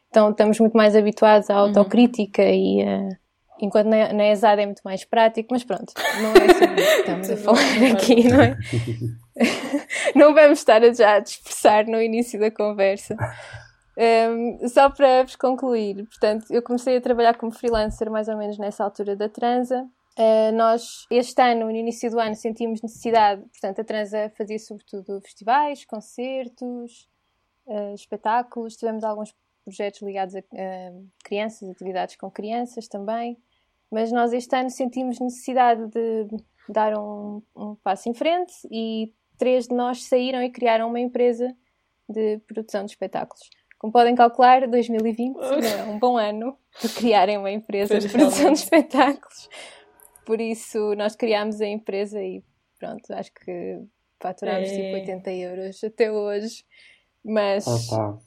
então 0.09 0.29
estamos 0.31 0.59
muito 0.59 0.75
mais 0.75 0.95
habituados 0.95 1.49
à 1.49 1.55
uhum. 1.55 1.67
autocrítica 1.67 2.41
uhum. 2.41 2.49
e 2.49 2.83
a 2.83 3.09
Enquanto 3.59 3.87
na, 3.87 4.13
na 4.13 4.27
ESAD 4.27 4.61
é 4.61 4.65
muito 4.65 4.81
mais 4.83 5.03
prático, 5.03 5.49
mas 5.51 5.63
pronto, 5.63 5.93
não 6.21 6.31
é 6.31 6.53
sobre 6.53 6.81
isso 6.81 6.93
que 6.93 6.99
estamos 6.99 7.29
a 7.31 7.37
falar 7.37 7.93
aqui, 7.93 8.23
não 8.29 8.41
é? 8.41 8.57
não 10.15 10.33
vamos 10.33 10.59
estar 10.59 10.83
a 10.83 10.93
já 10.93 11.19
dispersar 11.19 11.87
no 11.87 12.01
início 12.01 12.39
da 12.39 12.51
conversa. 12.51 13.15
Um, 13.97 14.67
só 14.67 14.91
para 14.91 15.23
vos 15.23 15.35
concluir, 15.35 16.05
portanto, 16.05 16.45
eu 16.51 16.61
comecei 16.61 16.97
a 16.97 17.01
trabalhar 17.01 17.35
como 17.35 17.51
freelancer 17.51 18.11
mais 18.11 18.27
ou 18.27 18.37
menos 18.37 18.57
nessa 18.59 18.83
altura 18.83 19.15
da 19.15 19.27
transa. 19.27 19.87
Uh, 20.17 20.51
nós, 20.55 21.05
este 21.09 21.41
ano, 21.41 21.65
no 21.65 21.71
início 21.71 22.09
do 22.11 22.19
ano, 22.19 22.35
sentimos 22.35 22.81
necessidade, 22.81 23.41
portanto, 23.41 23.81
a 23.81 23.83
transa 23.83 24.31
fazia 24.37 24.59
sobretudo 24.59 25.19
festivais, 25.21 25.83
concertos, 25.85 27.07
uh, 27.65 27.93
espetáculos, 27.95 28.75
tivemos 28.75 29.03
alguns 29.03 29.33
projetos 29.63 30.01
ligados 30.01 30.35
a 30.35 30.39
uh, 30.39 31.07
crianças, 31.23 31.69
atividades 31.69 32.15
com 32.15 32.31
crianças 32.31 32.87
também. 32.87 33.37
Mas 33.91 34.11
nós 34.11 34.33
este 34.33 34.55
ano 34.55 34.69
sentimos 34.69 35.19
necessidade 35.19 35.87
de 35.87 36.27
dar 36.69 36.97
um, 36.97 37.41
um 37.55 37.75
passo 37.75 38.09
em 38.09 38.13
frente 38.13 38.53
e 38.69 39.13
três 39.37 39.67
de 39.67 39.75
nós 39.75 40.03
saíram 40.03 40.41
e 40.43 40.49
criaram 40.49 40.89
uma 40.89 40.99
empresa 40.99 41.55
de 42.09 42.39
produção 42.39 42.83
de 42.83 42.91
espetáculos. 42.91 43.49
Como 43.77 43.93
podem 43.93 44.15
calcular, 44.15 44.67
2020 44.67 45.35
não 45.35 45.59
é 45.59 45.83
um 45.83 45.99
bom 45.99 46.17
ano 46.17 46.57
para 46.79 46.89
criarem 46.89 47.37
uma 47.37 47.51
empresa 47.51 47.99
de 47.99 48.09
produção 48.09 48.51
de 48.51 48.59
espetáculos. 48.59 49.49
Por 50.25 50.41
isso, 50.41 50.95
nós 50.95 51.15
criámos 51.15 51.61
a 51.61 51.67
empresa 51.67 52.21
e 52.21 52.43
pronto, 52.79 53.11
acho 53.13 53.31
que 53.33 53.79
faturámos 54.19 54.69
tipo 54.69 54.93
80 54.95 55.31
euros 55.31 55.83
até 55.83 56.11
hoje. 56.11 56.65
Mas, 57.23 57.65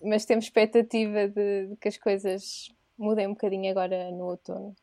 mas 0.03 0.25
temos 0.25 0.45
expectativa 0.45 1.27
de, 1.27 1.69
de 1.69 1.77
que 1.77 1.89
as 1.89 1.97
coisas 1.97 2.69
mudem 2.99 3.27
um 3.27 3.31
bocadinho 3.31 3.71
agora 3.71 4.11
no 4.11 4.27
outono. 4.27 4.75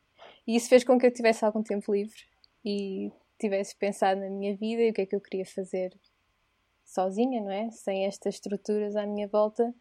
E 0.48 0.56
isso 0.56 0.70
fez 0.70 0.82
com 0.82 0.98
que 0.98 1.04
eu 1.04 1.12
tivesse 1.12 1.44
algum 1.44 1.62
tempo 1.62 1.92
livre 1.92 2.22
e 2.64 3.12
tivesse 3.38 3.76
pensado 3.76 4.18
na 4.18 4.30
minha 4.30 4.56
vida 4.56 4.80
e 4.82 4.90
o 4.90 4.94
que 4.94 5.02
é 5.02 5.06
que 5.06 5.14
eu 5.14 5.20
queria 5.20 5.44
fazer 5.44 5.92
sozinha, 6.86 7.42
não 7.42 7.50
é? 7.50 7.70
Sem 7.70 8.06
estas 8.06 8.36
estruturas 8.36 8.96
à 8.96 9.06
minha 9.06 9.28
volta. 9.28 9.74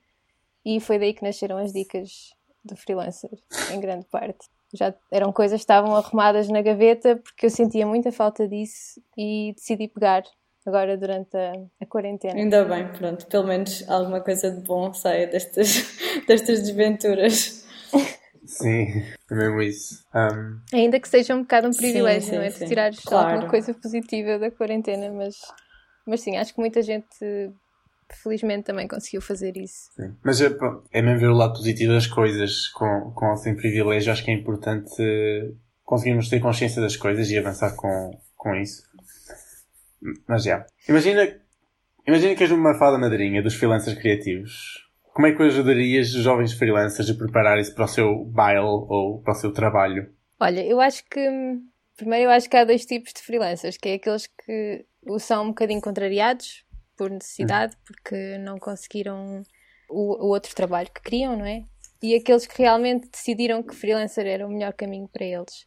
E 0.66 0.82
foi 0.82 1.00
daí 1.00 1.14
que 1.14 1.24
nasceram 1.24 1.58
as 1.58 1.72
dicas 1.72 2.34
do 2.66 2.76
freelancer, 2.76 3.32
em 3.72 3.80
grande 3.80 4.06
parte. 4.08 4.50
Já 4.74 4.94
eram 5.10 5.32
coisas 5.32 5.62
que 5.62 5.64
estavam 5.64 5.96
arrumadas 5.96 6.50
na 6.50 6.62
gaveta 6.62 7.16
porque 7.16 7.46
eu 7.46 7.50
sentia 7.50 7.88
muita 7.88 8.12
falta 8.12 8.46
disso 8.46 9.02
e 9.18 9.54
decidi 9.56 9.88
pegar 9.88 10.24
agora 10.66 10.98
durante 10.98 11.38
a, 11.38 11.54
a 11.80 11.86
quarentena. 11.86 12.36
Ainda 12.36 12.66
bem, 12.66 12.92
pronto, 12.92 13.26
pelo 13.28 13.48
menos 13.48 13.90
alguma 13.90 14.20
coisa 14.20 14.52
de 14.52 14.60
bom 14.68 14.94
saia 14.94 15.28
destas, 15.28 15.98
destas 16.28 16.60
desventuras. 16.60 17.66
Sim, 18.48 19.04
é 19.30 19.36
mesmo 19.36 19.62
isso. 19.62 20.04
Um... 20.16 20.60
Ainda 20.74 21.00
que 21.00 21.08
seja 21.08 21.36
um 21.36 21.42
bocado 21.42 21.68
um 21.68 21.74
privilégio, 21.74 22.22
sim, 22.22 22.30
sim, 22.30 22.36
não 22.38 22.44
é? 22.44 22.50
De 22.50 22.66
tirares 22.66 23.00
claro. 23.00 23.30
alguma 23.30 23.50
coisa 23.50 23.74
positiva 23.74 24.40
da 24.40 24.50
quarentena, 24.50 25.12
mas, 25.12 25.36
mas 26.06 26.22
sim, 26.22 26.38
acho 26.38 26.54
que 26.54 26.60
muita 26.60 26.82
gente 26.82 27.08
felizmente 28.24 28.64
também 28.64 28.88
conseguiu 28.88 29.22
fazer 29.22 29.58
isso. 29.58 29.92
Sim. 29.96 30.16
Mas 30.24 30.40
é, 30.42 30.50
é 30.92 31.02
mesmo 31.02 31.20
ver 31.20 31.28
o 31.28 31.36
lado 31.36 31.54
positivo 31.54 31.92
das 31.92 32.08
coisas 32.08 32.70
com, 32.70 33.12
com 33.14 33.36
sem 33.36 33.56
privilégio. 33.56 34.12
Acho 34.12 34.24
que 34.24 34.32
é 34.32 34.34
importante 34.34 34.96
conseguirmos 35.84 36.30
ter 36.30 36.40
consciência 36.40 36.82
das 36.82 36.96
coisas 36.96 37.30
e 37.30 37.38
avançar 37.38 37.76
com, 37.76 38.18
com 38.36 38.56
isso. 38.56 38.84
Mas 40.28 40.44
já. 40.44 40.66
Imagina, 40.88 41.36
imagina 42.08 42.36
que 42.36 42.44
és 42.44 42.52
uma 42.52 42.76
fada 42.76 42.98
madrinha 42.98 43.44
dos 43.44 43.56
freelancers 43.56 43.98
criativos 43.98 44.87
como 45.18 45.26
é 45.26 45.32
que 45.32 45.42
ajudarias 45.42 46.14
os 46.14 46.22
jovens 46.22 46.54
freelancers 46.54 47.10
a 47.10 47.16
prepararem-se 47.16 47.74
para 47.74 47.86
o 47.86 47.88
seu 47.88 48.24
baile 48.26 48.60
ou 48.60 49.20
para 49.24 49.34
o 49.34 49.36
seu 49.36 49.52
trabalho? 49.52 50.14
Olha, 50.40 50.64
eu 50.64 50.80
acho 50.80 51.04
que 51.10 51.20
primeiro 51.96 52.26
eu 52.26 52.30
acho 52.30 52.48
que 52.48 52.56
há 52.56 52.64
dois 52.64 52.86
tipos 52.86 53.14
de 53.14 53.24
freelancers, 53.24 53.78
que 53.78 53.90
é 53.90 53.94
aqueles 53.96 54.28
que 54.28 54.86
o 55.08 55.18
são 55.18 55.46
um 55.46 55.48
bocadinho 55.48 55.82
contrariados 55.82 56.64
por 56.96 57.10
necessidade, 57.10 57.76
hum. 57.76 57.80
porque 57.88 58.38
não 58.38 58.60
conseguiram 58.60 59.42
o, 59.90 60.24
o, 60.24 60.28
outro 60.28 60.54
trabalho 60.54 60.92
que 60.94 61.02
queriam, 61.02 61.36
não 61.36 61.48
é? 61.48 61.64
E 62.00 62.14
aqueles 62.14 62.46
que 62.46 62.62
realmente 62.62 63.10
decidiram 63.10 63.64
que 63.64 63.74
freelancer 63.74 64.28
era 64.28 64.46
o 64.46 64.52
melhor 64.52 64.74
caminho 64.74 65.08
para 65.08 65.26
eles. 65.26 65.66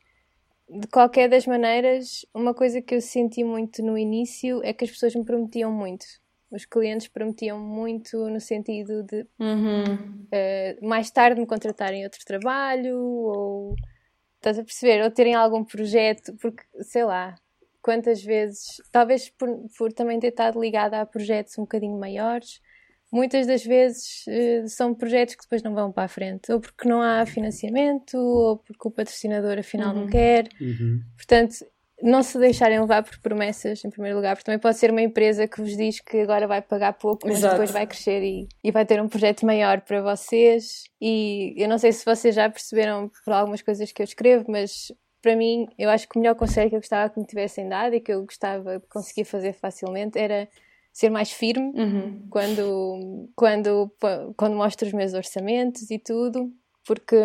De 0.68 0.86
qualquer 0.86 1.28
das 1.28 1.44
maneiras, 1.44 2.24
uma 2.32 2.54
coisa 2.54 2.80
que 2.80 2.94
eu 2.94 3.00
senti 3.00 3.42
muito 3.42 3.82
no 3.82 3.98
início 3.98 4.60
é 4.62 4.72
que 4.72 4.84
as 4.84 4.92
pessoas 4.92 5.12
me 5.16 5.24
prometiam 5.24 5.72
muito 5.72 6.06
os 6.50 6.64
clientes 6.64 7.08
prometiam 7.08 7.58
muito 7.58 8.28
no 8.28 8.40
sentido 8.40 9.02
de 9.04 9.26
uhum. 9.38 9.84
uh, 9.84 10.86
mais 10.86 11.10
tarde 11.10 11.40
me 11.40 11.46
contratarem 11.46 12.04
outro 12.04 12.24
trabalho 12.24 12.98
ou 12.98 13.76
estás 14.36 14.58
a 14.58 14.64
perceber, 14.64 15.02
ou 15.02 15.10
terem 15.10 15.34
algum 15.34 15.62
projeto, 15.62 16.34
porque 16.40 16.62
sei 16.80 17.04
lá, 17.04 17.36
quantas 17.82 18.22
vezes, 18.22 18.80
talvez 18.90 19.28
por, 19.28 19.48
por 19.76 19.92
também 19.92 20.18
ter 20.18 20.28
estado 20.28 20.60
ligada 20.60 21.00
a 21.00 21.06
projetos 21.06 21.56
um 21.58 21.62
bocadinho 21.62 21.98
maiores, 21.98 22.60
muitas 23.12 23.46
das 23.46 23.64
vezes 23.64 24.24
uh, 24.26 24.68
são 24.68 24.94
projetos 24.94 25.34
que 25.34 25.42
depois 25.42 25.62
não 25.62 25.74
vão 25.74 25.92
para 25.92 26.04
a 26.04 26.08
frente, 26.08 26.50
ou 26.52 26.60
porque 26.60 26.88
não 26.88 27.02
há 27.02 27.24
financiamento, 27.26 28.16
ou 28.16 28.56
porque 28.56 28.88
o 28.88 28.90
patrocinador 28.90 29.58
afinal 29.58 29.94
uhum. 29.94 30.02
não 30.02 30.08
quer. 30.08 30.48
Uhum. 30.60 31.02
Portanto, 31.16 31.66
não 32.02 32.22
se 32.22 32.38
deixarem 32.38 32.80
levar 32.80 33.02
por 33.02 33.18
promessas, 33.18 33.84
em 33.84 33.90
primeiro 33.90 34.16
lugar, 34.16 34.34
porque 34.34 34.46
também 34.46 34.58
pode 34.58 34.76
ser 34.76 34.90
uma 34.90 35.02
empresa 35.02 35.46
que 35.46 35.60
vos 35.60 35.76
diz 35.76 36.00
que 36.00 36.20
agora 36.20 36.46
vai 36.46 36.62
pagar 36.62 36.92
pouco, 36.94 37.26
mas 37.26 37.38
Exato. 37.38 37.54
depois 37.54 37.70
vai 37.70 37.86
crescer 37.86 38.22
e, 38.22 38.48
e 38.62 38.70
vai 38.70 38.84
ter 38.84 39.00
um 39.00 39.08
projeto 39.08 39.44
maior 39.44 39.80
para 39.80 40.02
vocês. 40.02 40.84
E 41.00 41.54
eu 41.56 41.68
não 41.68 41.78
sei 41.78 41.92
se 41.92 42.04
vocês 42.04 42.34
já 42.34 42.48
perceberam 42.48 43.10
por 43.24 43.32
algumas 43.32 43.62
coisas 43.62 43.92
que 43.92 44.02
eu 44.02 44.04
escrevo, 44.04 44.44
mas 44.48 44.92
para 45.22 45.36
mim, 45.36 45.68
eu 45.78 45.90
acho 45.90 46.08
que 46.08 46.16
o 46.16 46.20
melhor 46.20 46.34
conselho 46.34 46.70
que 46.70 46.76
eu 46.76 46.80
gostava 46.80 47.10
que 47.10 47.20
me 47.20 47.26
tivessem 47.26 47.68
dado 47.68 47.94
e 47.94 48.00
que 48.00 48.12
eu 48.12 48.24
gostava 48.24 48.78
de 48.78 48.86
conseguir 48.86 49.24
fazer 49.24 49.52
facilmente 49.52 50.18
era 50.18 50.48
ser 50.92 51.10
mais 51.10 51.30
firme 51.30 51.72
uhum. 51.74 52.26
quando, 52.30 53.30
quando, 53.36 53.94
quando 54.36 54.56
mostro 54.56 54.86
os 54.86 54.92
meus 54.92 55.14
orçamentos 55.14 55.90
e 55.90 55.98
tudo, 55.98 56.50
porque 56.86 57.16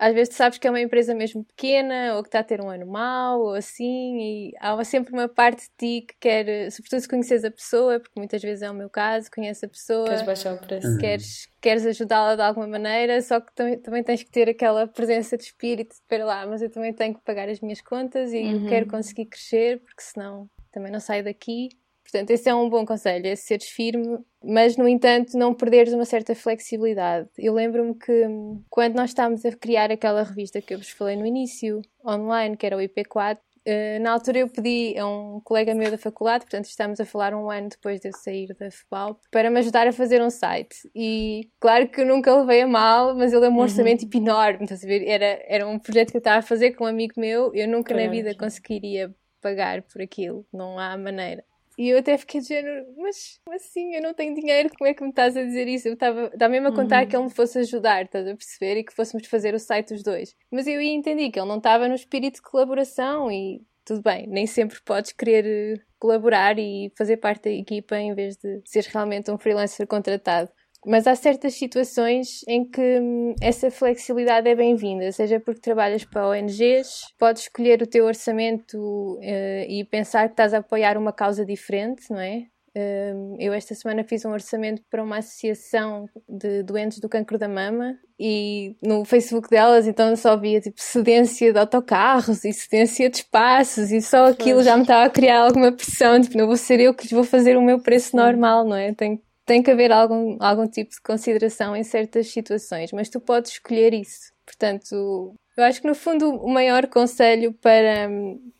às 0.00 0.14
vezes 0.14 0.30
tu 0.30 0.36
sabes 0.36 0.56
que 0.56 0.66
é 0.66 0.70
uma 0.70 0.80
empresa 0.80 1.14
mesmo 1.14 1.44
pequena 1.44 2.16
ou 2.16 2.22
que 2.22 2.28
está 2.28 2.38
a 2.38 2.42
ter 2.42 2.58
um 2.58 2.70
ano 2.70 2.86
mau 2.86 3.38
ou 3.38 3.52
assim 3.52 4.18
e 4.18 4.52
há 4.58 4.82
sempre 4.82 5.12
uma 5.12 5.28
parte 5.28 5.64
de 5.64 6.00
ti 6.00 6.06
que 6.06 6.14
quer, 6.18 6.72
sobretudo 6.72 7.00
se 7.00 7.08
conheces 7.08 7.44
a 7.44 7.50
pessoa, 7.50 8.00
porque 8.00 8.18
muitas 8.18 8.40
vezes 8.40 8.62
é 8.62 8.70
o 8.70 8.74
meu 8.74 8.88
caso, 8.88 9.30
conheces 9.30 9.62
a 9.62 9.68
pessoa, 9.68 10.06
queres 10.06 10.22
baixar 10.22 10.54
o 10.54 10.58
preço, 10.58 10.88
uhum. 10.88 10.96
queres, 10.96 11.48
queres 11.60 11.84
ajudá-la 11.84 12.34
de 12.34 12.40
alguma 12.40 12.66
maneira, 12.66 13.20
só 13.20 13.40
que 13.40 13.54
também, 13.54 13.78
também 13.78 14.02
tens 14.02 14.22
que 14.22 14.30
ter 14.30 14.48
aquela 14.48 14.86
presença 14.86 15.36
de 15.36 15.44
espírito 15.44 15.94
de 15.94 16.00
para 16.08 16.24
lá, 16.24 16.46
mas 16.46 16.62
eu 16.62 16.70
também 16.70 16.94
tenho 16.94 17.14
que 17.14 17.20
pagar 17.20 17.50
as 17.50 17.60
minhas 17.60 17.82
contas 17.82 18.32
e 18.32 18.38
uhum. 18.38 18.64
eu 18.64 18.68
quero 18.70 18.86
conseguir 18.86 19.26
crescer 19.26 19.80
porque 19.80 20.00
senão 20.00 20.48
também 20.72 20.90
não 20.90 21.00
saio 21.00 21.24
daqui 21.24 21.68
Portanto, 22.10 22.30
esse 22.30 22.48
é 22.48 22.54
um 22.54 22.68
bom 22.68 22.84
conselho, 22.84 23.26
é 23.26 23.36
seres 23.36 23.68
firme, 23.68 24.18
mas 24.42 24.76
no 24.76 24.88
entanto 24.88 25.38
não 25.38 25.54
perderes 25.54 25.92
uma 25.92 26.04
certa 26.04 26.34
flexibilidade. 26.34 27.28
Eu 27.38 27.54
lembro-me 27.54 27.94
que 27.94 28.26
quando 28.68 28.96
nós 28.96 29.10
estávamos 29.10 29.44
a 29.44 29.52
criar 29.52 29.92
aquela 29.92 30.24
revista 30.24 30.60
que 30.60 30.74
eu 30.74 30.78
vos 30.78 30.90
falei 30.90 31.16
no 31.16 31.24
início, 31.24 31.80
online, 32.04 32.56
que 32.56 32.66
era 32.66 32.76
o 32.76 32.80
IP4, 32.80 33.38
eh, 33.64 33.98
na 33.98 34.12
altura 34.12 34.38
eu 34.38 34.48
pedi 34.48 34.98
a 34.98 35.06
um 35.06 35.40
colega 35.44 35.74
meu 35.74 35.90
da 35.90 35.98
faculdade, 35.98 36.44
portanto 36.44 36.64
estamos 36.64 36.98
a 36.98 37.04
falar 37.04 37.34
um 37.34 37.50
ano 37.50 37.68
depois 37.68 38.00
de 38.00 38.08
eu 38.08 38.12
sair 38.12 38.48
da 38.58 38.70
FEBAL, 38.70 39.20
para 39.30 39.50
me 39.50 39.58
ajudar 39.60 39.86
a 39.86 39.92
fazer 39.92 40.20
um 40.22 40.30
site. 40.30 40.90
E 40.94 41.48
claro 41.60 41.88
que 41.88 42.00
eu 42.00 42.06
nunca 42.06 42.34
levei 42.34 42.62
a 42.62 42.66
mal, 42.66 43.14
mas 43.14 43.32
ele 43.32 43.46
é 43.46 43.48
um 43.48 43.52
uhum. 43.52 43.60
orçamento 43.60 44.00
tipo 44.00 44.16
enorme, 44.16 44.64
estás 44.64 44.82
a 44.82 44.86
ver? 44.86 45.06
Era, 45.06 45.40
era 45.46 45.68
um 45.68 45.78
projeto 45.78 46.10
que 46.10 46.16
eu 46.16 46.20
estava 46.20 46.38
a 46.38 46.42
fazer 46.42 46.72
com 46.72 46.84
um 46.84 46.88
amigo 46.88 47.14
meu, 47.16 47.54
eu 47.54 47.68
nunca 47.68 47.94
na 47.94 48.08
vida 48.08 48.34
conseguiria 48.34 49.14
pagar 49.40 49.82
por 49.82 50.02
aquilo, 50.02 50.46
não 50.52 50.78
há 50.78 50.96
maneira. 50.96 51.44
E 51.80 51.88
eu 51.88 51.98
até 51.98 52.18
fiquei 52.18 52.42
de 52.42 52.48
género, 52.48 52.84
mas 52.98 53.40
assim, 53.54 53.94
eu 53.94 54.02
não 54.02 54.12
tenho 54.12 54.34
dinheiro, 54.34 54.68
como 54.76 54.86
é 54.86 54.92
que 54.92 55.02
me 55.02 55.08
estás 55.08 55.34
a 55.34 55.42
dizer 55.42 55.66
isso? 55.66 55.88
Eu 55.88 55.94
estava, 55.94 56.30
mesmo 56.50 56.68
a 56.68 56.74
contar 56.74 57.04
uhum. 57.04 57.08
que 57.08 57.16
ele 57.16 57.24
me 57.24 57.30
fosse 57.30 57.58
ajudar, 57.58 58.04
estás 58.04 58.28
a 58.28 58.36
perceber? 58.36 58.80
E 58.80 58.84
que 58.84 58.92
fôssemos 58.92 59.26
fazer 59.26 59.54
o 59.54 59.58
site 59.58 59.94
os 59.94 60.02
dois. 60.02 60.36
Mas 60.50 60.66
eu 60.66 60.78
entendi 60.78 61.30
que 61.30 61.40
ele 61.40 61.48
não 61.48 61.56
estava 61.56 61.88
no 61.88 61.94
espírito 61.94 62.34
de 62.34 62.42
colaboração 62.42 63.32
e 63.32 63.62
tudo 63.82 64.02
bem, 64.02 64.26
nem 64.26 64.46
sempre 64.46 64.78
podes 64.84 65.12
querer 65.12 65.46
eh, 65.46 65.82
colaborar 65.98 66.58
e 66.58 66.92
fazer 66.98 67.16
parte 67.16 67.44
da 67.44 67.50
equipa 67.50 67.96
em 67.96 68.14
vez 68.14 68.36
de 68.36 68.60
ser 68.66 68.84
realmente 68.84 69.30
um 69.30 69.38
freelancer 69.38 69.86
contratado. 69.86 70.50
Mas 70.86 71.06
há 71.06 71.14
certas 71.14 71.54
situações 71.54 72.42
em 72.48 72.64
que 72.64 72.80
hum, 73.00 73.34
essa 73.40 73.70
flexibilidade 73.70 74.48
é 74.48 74.54
bem-vinda, 74.54 75.12
seja 75.12 75.38
porque 75.38 75.60
trabalhas 75.60 76.04
para 76.04 76.28
ONGs, 76.28 77.02
podes 77.18 77.42
escolher 77.42 77.82
o 77.82 77.86
teu 77.86 78.06
orçamento 78.06 78.78
uh, 78.78 79.64
e 79.68 79.84
pensar 79.90 80.28
que 80.28 80.32
estás 80.32 80.54
a 80.54 80.58
apoiar 80.58 80.96
uma 80.96 81.12
causa 81.12 81.44
diferente, 81.44 82.10
não 82.10 82.20
é? 82.20 82.46
Uh, 82.74 83.36
eu 83.40 83.52
esta 83.52 83.74
semana 83.74 84.04
fiz 84.04 84.24
um 84.24 84.30
orçamento 84.30 84.80
para 84.88 85.02
uma 85.02 85.18
associação 85.18 86.08
de 86.28 86.62
doentes 86.62 87.00
do 87.00 87.08
cancro 87.08 87.36
da 87.36 87.48
mama 87.48 87.98
e 88.16 88.76
no 88.80 89.04
Facebook 89.04 89.50
delas 89.50 89.88
então 89.88 90.14
só 90.14 90.36
via 90.36 90.60
tipo 90.60 90.80
cedência 90.80 91.52
de 91.52 91.58
autocarros 91.58 92.44
e 92.44 92.52
cedência 92.52 93.10
de 93.10 93.16
espaços 93.16 93.90
e 93.90 94.00
só 94.00 94.26
aquilo 94.26 94.62
já 94.62 94.76
me 94.76 94.82
estava 94.82 95.04
a 95.04 95.10
criar 95.10 95.40
alguma 95.40 95.72
pressão, 95.72 96.20
tipo, 96.20 96.38
não 96.38 96.46
vou 96.46 96.56
ser 96.56 96.78
eu 96.78 96.94
que 96.94 97.02
lhes 97.02 97.12
vou 97.12 97.24
fazer 97.24 97.56
o 97.56 97.62
meu 97.62 97.80
preço 97.80 98.14
normal, 98.14 98.64
não 98.64 98.76
é? 98.76 98.94
Tenho 98.94 99.20
tem 99.50 99.64
que 99.64 99.70
haver 99.72 99.90
algum, 99.90 100.36
algum 100.38 100.68
tipo 100.68 100.92
de 100.92 101.00
consideração 101.02 101.74
em 101.74 101.82
certas 101.82 102.28
situações, 102.28 102.92
mas 102.92 103.08
tu 103.08 103.18
podes 103.18 103.50
escolher 103.50 103.92
isso. 103.92 104.32
Portanto, 104.46 105.34
eu 105.56 105.64
acho 105.64 105.80
que 105.80 105.88
no 105.88 105.94
fundo 105.96 106.30
o 106.36 106.48
maior 106.48 106.86
conselho 106.86 107.52
para, 107.54 108.08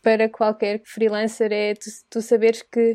para 0.03 0.29
qualquer 0.29 0.83
freelancer 0.85 1.53
é 1.53 1.75
tu, 1.75 1.89
tu 2.11 2.21
saberes 2.21 2.63
que 2.63 2.95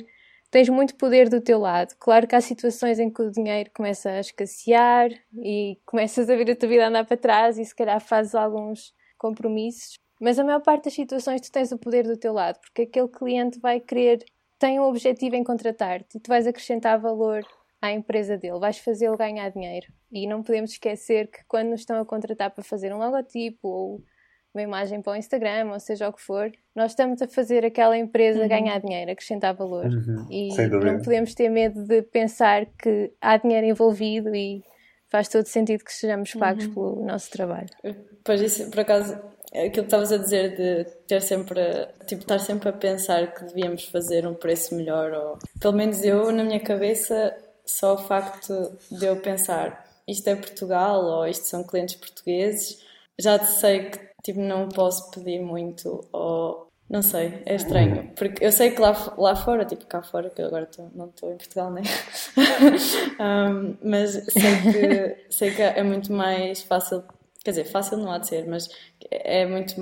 tens 0.51 0.67
muito 0.67 0.93
poder 0.97 1.29
do 1.29 1.39
teu 1.39 1.57
lado. 1.57 1.95
Claro 1.97 2.27
que 2.27 2.35
há 2.35 2.41
situações 2.41 2.99
em 2.99 3.09
que 3.09 3.21
o 3.21 3.31
dinheiro 3.31 3.71
começa 3.73 4.09
a 4.09 4.19
escassear 4.19 5.09
e 5.33 5.79
começas 5.85 6.29
a 6.29 6.35
ver 6.35 6.51
a 6.51 6.55
tua 6.57 6.67
vida 6.67 6.89
andar 6.89 7.05
para 7.05 7.15
trás 7.15 7.57
e 7.57 7.63
se 7.63 7.73
calhar 7.73 8.01
fazes 8.01 8.35
alguns 8.35 8.93
compromissos, 9.17 9.97
mas 10.19 10.37
a 10.37 10.43
maior 10.43 10.59
parte 10.59 10.83
das 10.83 10.93
situações 10.95 11.39
tu 11.39 11.49
tens 11.49 11.71
o 11.71 11.77
poder 11.77 12.03
do 12.03 12.17
teu 12.17 12.33
lado, 12.33 12.59
porque 12.59 12.81
aquele 12.81 13.07
cliente 13.07 13.57
vai 13.57 13.79
querer, 13.79 14.25
tem 14.59 14.81
um 14.81 14.83
objetivo 14.83 15.37
em 15.37 15.45
contratar-te 15.45 16.17
e 16.17 16.19
tu 16.19 16.27
vais 16.27 16.45
acrescentar 16.45 16.99
valor 16.99 17.41
à 17.81 17.91
empresa 17.91 18.37
dele, 18.37 18.59
vais 18.59 18.77
fazê-lo 18.79 19.17
ganhar 19.17 19.49
dinheiro. 19.49 19.87
E 20.11 20.27
não 20.27 20.41
podemos 20.41 20.71
esquecer 20.71 21.27
que 21.27 21.39
quando 21.47 21.69
nos 21.69 21.81
estão 21.81 21.99
a 21.99 22.05
contratar 22.05 22.51
para 22.51 22.63
fazer 22.63 22.93
um 22.93 22.97
logotipo 22.97 23.67
ou 23.67 24.03
uma 24.53 24.61
imagem 24.61 25.01
para 25.01 25.13
o 25.13 25.15
Instagram, 25.15 25.71
ou 25.71 25.79
seja 25.79 26.07
o 26.07 26.13
que 26.13 26.21
for, 26.21 26.49
nós 26.73 26.91
estamos 26.91 27.21
a 27.21 27.27
fazer 27.27 27.65
aquela 27.65 27.97
empresa 27.97 28.41
uhum. 28.41 28.47
ganhar 28.47 28.79
dinheiro, 28.79 29.11
acrescentar 29.11 29.53
valor. 29.53 29.85
Uhum. 29.85 30.27
E 30.31 30.49
não 30.69 31.01
podemos 31.01 31.33
ter 31.35 31.49
medo 31.49 31.83
de 31.83 32.01
pensar 32.01 32.65
que 32.65 33.11
há 33.19 33.35
dinheiro 33.37 33.67
envolvido 33.67 34.33
e 34.33 34.63
faz 35.09 35.27
todo 35.27 35.45
sentido 35.45 35.83
que 35.83 35.93
sejamos 35.93 36.33
pagos 36.33 36.65
uhum. 36.67 36.73
pelo 36.73 37.05
nosso 37.05 37.29
trabalho. 37.29 37.69
Pois 38.23 38.41
isso, 38.41 38.69
por 38.71 38.79
acaso, 38.79 39.13
aquilo 39.53 39.71
que 39.71 39.79
estavas 39.81 40.11
a 40.11 40.17
dizer 40.17 40.55
de 40.55 40.85
ter 41.05 41.21
sempre, 41.21 41.59
tipo, 42.07 42.21
estar 42.21 42.39
sempre 42.39 42.69
a 42.69 42.73
pensar 42.73 43.33
que 43.33 43.43
devíamos 43.45 43.85
fazer 43.85 44.25
um 44.25 44.33
preço 44.33 44.73
melhor, 44.73 45.11
ou 45.11 45.39
pelo 45.59 45.73
menos 45.73 46.03
eu, 46.03 46.31
na 46.31 46.43
minha 46.43 46.59
cabeça, 46.59 47.35
só 47.65 47.95
o 47.95 47.97
facto 47.97 48.77
de 48.91 49.05
eu 49.05 49.17
pensar 49.17 49.85
isto 50.07 50.27
é 50.27 50.35
Portugal 50.35 51.03
ou 51.03 51.27
isto 51.27 51.47
são 51.47 51.63
clientes 51.63 51.95
portugueses, 51.95 52.79
já 53.19 53.39
sei 53.39 53.89
que 53.89 53.99
tipo, 54.23 54.39
não 54.39 54.69
posso 54.69 55.09
pedir 55.11 55.39
muito 55.41 56.07
ou 56.11 56.65
não 56.87 57.01
sei, 57.01 57.41
é 57.47 57.55
estranho. 57.55 58.11
Porque 58.15 58.45
eu 58.45 58.51
sei 58.51 58.69
que 58.69 58.79
lá, 58.79 58.91
lá 59.17 59.35
fora, 59.35 59.65
tipo 59.65 59.85
cá 59.87 60.03
fora, 60.03 60.29
que 60.29 60.39
eu 60.41 60.45
agora 60.45 60.67
tô, 60.67 60.87
não 60.93 61.07
estou 61.07 61.31
em 61.33 61.37
Portugal 61.37 61.71
nem. 61.73 61.83
um, 63.19 63.75
mas 63.83 64.11
sei 64.11 64.71
que, 64.71 65.31
sei 65.31 65.55
que 65.55 65.61
é 65.63 65.81
muito 65.83 66.13
mais 66.13 66.61
fácil 66.61 67.03
Quer 67.43 67.51
dizer, 67.51 67.65
fácil 67.65 67.97
não 67.97 68.11
há 68.11 68.17
de 68.17 68.27
ser, 68.27 68.47
mas 68.47 68.67
é 69.11 69.45
muito 69.45 69.75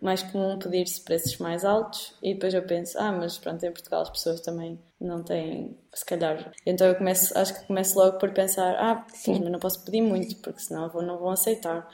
mais 0.00 0.22
comum 0.22 0.56
pedir-se 0.56 1.00
preços 1.00 1.36
mais 1.38 1.64
altos 1.64 2.14
e 2.22 2.32
depois 2.32 2.54
eu 2.54 2.62
penso, 2.62 2.96
ah, 2.96 3.10
mas 3.10 3.36
pronto, 3.36 3.60
em 3.66 3.72
Portugal 3.72 4.02
as 4.02 4.10
pessoas 4.10 4.40
também 4.40 4.78
não 5.00 5.22
têm, 5.22 5.76
se 5.94 6.04
calhar. 6.04 6.52
Então 6.66 6.86
eu 6.86 6.94
começo, 6.96 7.36
acho 7.38 7.54
que 7.54 7.66
começo 7.66 7.98
logo 7.98 8.18
por 8.18 8.32
pensar, 8.32 8.74
ah, 8.78 9.06
sim, 9.12 9.38
mas 9.40 9.50
não 9.50 9.58
posso 9.58 9.84
pedir 9.84 10.00
muito, 10.00 10.36
porque 10.36 10.60
senão 10.60 10.88
vou, 10.88 11.02
não 11.02 11.18
vão 11.18 11.30
aceitar. 11.30 11.88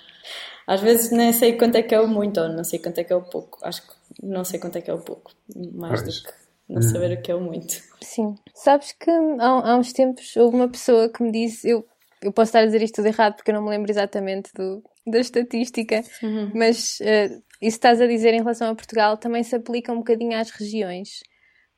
Às 0.67 0.81
vezes 0.81 1.11
nem 1.11 1.33
sei 1.33 1.57
quanto 1.57 1.77
é 1.77 1.83
que 1.83 1.95
é 1.95 2.01
o 2.01 2.09
muito, 2.09 2.41
ou 2.41 2.49
não 2.49 2.65
sei 2.65 2.79
quanto 2.79 2.99
é 2.99 3.05
que 3.05 3.13
é 3.13 3.17
o 3.17 3.23
pouco. 3.23 3.59
Acho 3.63 3.83
que 3.83 3.95
não 4.23 4.45
sei 4.45 4.59
quanto 4.59 4.77
é 4.77 4.81
que 4.81 4.91
é 4.91 4.95
o 4.95 5.01
pouco, 5.01 5.33
mais 5.75 6.03
do 6.03 6.11
que 6.11 6.33
não 6.69 6.81
saber 6.81 7.19
o 7.19 7.23
que 7.23 7.31
é 7.31 7.35
o 7.35 7.41
muito. 7.41 7.83
Sim. 8.01 8.35
Sabes 8.55 8.93
que 8.93 9.11
há, 9.11 9.71
há 9.71 9.77
uns 9.77 9.93
tempos 9.93 10.35
houve 10.37 10.57
uma 10.57 10.69
pessoa 10.69 11.09
que 11.09 11.23
me 11.23 11.31
disse, 11.31 11.69
eu 11.69 11.87
eu 12.25 12.33
posso 12.33 12.49
estar 12.49 12.61
a 12.61 12.65
dizer 12.65 12.83
isto 12.83 12.97
tudo 12.97 13.09
errado 13.09 13.37
porque 13.37 13.51
eu 13.51 13.55
não 13.55 13.63
me 13.63 13.69
lembro 13.69 13.91
exatamente 13.91 14.51
do, 14.55 14.83
da 15.07 15.21
estatística, 15.21 16.03
uhum. 16.23 16.51
mas 16.55 16.99
uh, 17.01 17.43
isso 17.61 17.77
estás 17.77 18.01
a 18.01 18.07
dizer 18.07 18.33
em 18.33 18.39
relação 18.39 18.71
a 18.71 18.75
Portugal 18.75 19.19
também 19.19 19.43
se 19.43 19.55
aplica 19.55 19.93
um 19.93 19.99
bocadinho 19.99 20.37
às 20.37 20.51
regiões, 20.51 21.21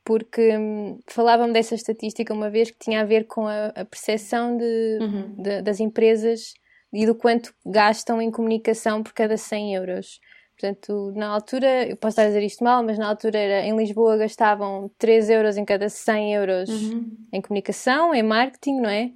porque 0.06 0.56
um, 0.56 1.00
falavam 1.08 1.50
dessa 1.50 1.74
estatística 1.74 2.32
uma 2.32 2.48
vez 2.48 2.70
que 2.70 2.78
tinha 2.78 3.00
a 3.00 3.04
ver 3.04 3.26
com 3.26 3.48
a, 3.48 3.66
a 3.74 3.84
percepção 3.84 4.56
de, 4.56 4.98
uhum. 5.00 5.34
de, 5.36 5.62
das 5.62 5.80
empresas 5.80 6.54
e 6.92 7.04
do 7.04 7.14
quanto 7.16 7.52
gastam 7.66 8.22
em 8.22 8.30
comunicação 8.30 9.02
por 9.02 9.12
cada 9.12 9.36
100 9.36 9.74
euros. 9.74 10.20
Portanto, 10.56 11.12
na 11.16 11.26
altura, 11.26 11.88
eu 11.88 11.96
posso 11.96 12.12
estar 12.12 12.22
a 12.22 12.26
dizer 12.28 12.44
isto 12.44 12.62
mal, 12.62 12.84
mas 12.84 12.96
na 12.96 13.08
altura 13.08 13.36
era, 13.36 13.66
em 13.66 13.76
Lisboa 13.76 14.16
gastavam 14.16 14.88
3 14.96 15.28
euros 15.28 15.56
em 15.56 15.64
cada 15.64 15.88
100 15.88 16.34
euros 16.34 16.70
uhum. 16.70 17.10
em 17.32 17.42
comunicação, 17.42 18.14
em 18.14 18.22
marketing, 18.22 18.80
não 18.80 18.88
é? 18.88 19.10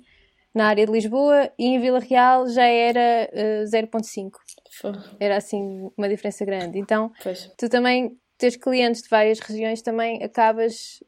na 0.53 0.67
área 0.67 0.85
de 0.85 0.91
Lisboa 0.91 1.49
e 1.57 1.67
em 1.67 1.81
Vila 1.81 2.01
Real 2.01 2.49
já 2.49 2.65
era 2.65 3.31
uh, 3.33 3.63
eh, 3.63 3.65
0.5. 3.67 4.33
Era 5.21 5.37
assim 5.37 5.89
uma 5.97 6.09
diferença 6.09 6.45
grande. 6.45 6.77
Então, 6.77 7.13
pois. 7.23 7.49
tu 7.57 7.69
também 7.69 8.19
teres 8.41 8.57
clientes 8.57 9.03
de 9.03 9.09
várias 9.09 9.39
regiões 9.39 9.83
também 9.83 10.25
acabas. 10.25 11.03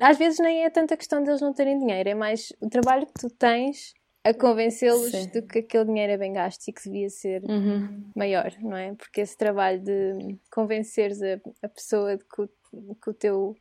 Às 0.00 0.16
vezes 0.16 0.38
nem 0.40 0.64
é 0.64 0.70
tanta 0.70 0.96
questão 0.96 1.22
deles 1.22 1.40
não 1.40 1.52
terem 1.52 1.78
dinheiro, 1.78 2.08
é 2.08 2.14
mais 2.14 2.52
o 2.60 2.68
trabalho 2.68 3.06
que 3.06 3.20
tu 3.20 3.28
tens 3.28 3.94
a 4.24 4.32
convencê-los 4.32 5.10
de 5.26 5.42
que 5.42 5.58
aquele 5.58 5.84
dinheiro 5.84 6.12
é 6.12 6.16
bem 6.16 6.32
gasto 6.32 6.66
e 6.68 6.72
que 6.72 6.84
devia 6.84 7.10
ser 7.10 7.42
uhum. 7.44 8.04
maior, 8.14 8.52
não 8.60 8.76
é? 8.76 8.94
Porque 8.94 9.20
esse 9.20 9.36
trabalho 9.36 9.80
de 9.80 10.38
convenceres 10.50 11.20
a, 11.20 11.40
a 11.62 11.68
pessoa 11.68 12.16
de 12.16 12.24
que 12.24 12.42
o, 12.42 12.94
que 12.94 13.10
o 13.10 13.14
teu 13.14 13.56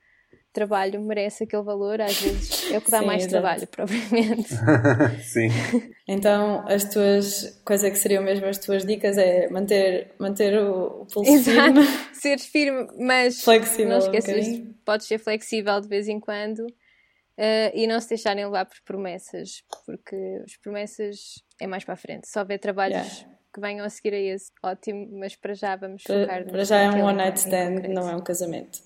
trabalho 0.53 1.01
merece 1.01 1.43
aquele 1.43 1.63
valor, 1.63 2.01
às 2.01 2.19
vezes 2.19 2.71
é 2.71 2.77
o 2.77 2.81
que 2.81 2.91
dá 2.91 2.99
Sim, 2.99 3.05
mais 3.05 3.25
exato. 3.25 3.31
trabalho, 3.31 3.67
propriamente. 3.71 4.49
Sim. 5.23 5.49
Então, 6.07 6.65
as 6.67 6.83
tuas, 6.85 7.61
coisa 7.65 7.89
que 7.89 7.97
seriam 7.97 8.23
mesmo 8.23 8.45
as 8.45 8.57
tuas 8.57 8.85
dicas 8.85 9.17
é 9.17 9.49
manter, 9.49 10.13
manter 10.19 10.57
o, 10.57 11.01
o 11.01 11.05
pulso 11.05 11.31
Exato. 11.31 11.73
firme. 11.73 11.87
Ser 12.13 12.39
firme, 12.39 12.87
mas 12.99 13.41
flexível, 13.41 13.89
não 13.89 13.97
esqueças, 13.97 14.47
um 14.47 14.73
podes 14.85 15.07
ser 15.07 15.17
flexível 15.17 15.79
de 15.81 15.87
vez 15.87 16.07
em 16.07 16.19
quando 16.19 16.59
uh, 16.59 17.71
e 17.73 17.87
não 17.87 17.99
se 17.99 18.09
deixarem 18.09 18.45
levar 18.45 18.65
por 18.65 18.77
promessas, 18.85 19.63
porque 19.85 20.15
as 20.43 20.57
promessas 20.57 21.17
é 21.59 21.65
mais 21.65 21.83
para 21.83 21.95
a 21.95 21.97
frente. 21.97 22.27
Só 22.27 22.41
houver 22.41 22.59
trabalhos 22.59 22.97
yeah. 22.97 23.37
que 23.53 23.61
venham 23.61 23.85
a 23.85 23.89
seguir 23.89 24.13
a 24.13 24.19
esse, 24.19 24.51
ótimo, 24.63 25.07
mas 25.17 25.35
para 25.35 25.53
já 25.53 25.75
vamos 25.75 26.03
para, 26.03 26.21
focar 26.21 26.45
Para 26.45 26.63
já 26.63 26.77
é 26.77 26.89
um 26.89 27.03
one 27.05 27.17
night 27.17 27.39
stand, 27.39 27.87
não 27.89 28.09
é 28.09 28.15
um 28.15 28.21
casamento. 28.21 28.79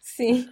Sim. 0.00 0.48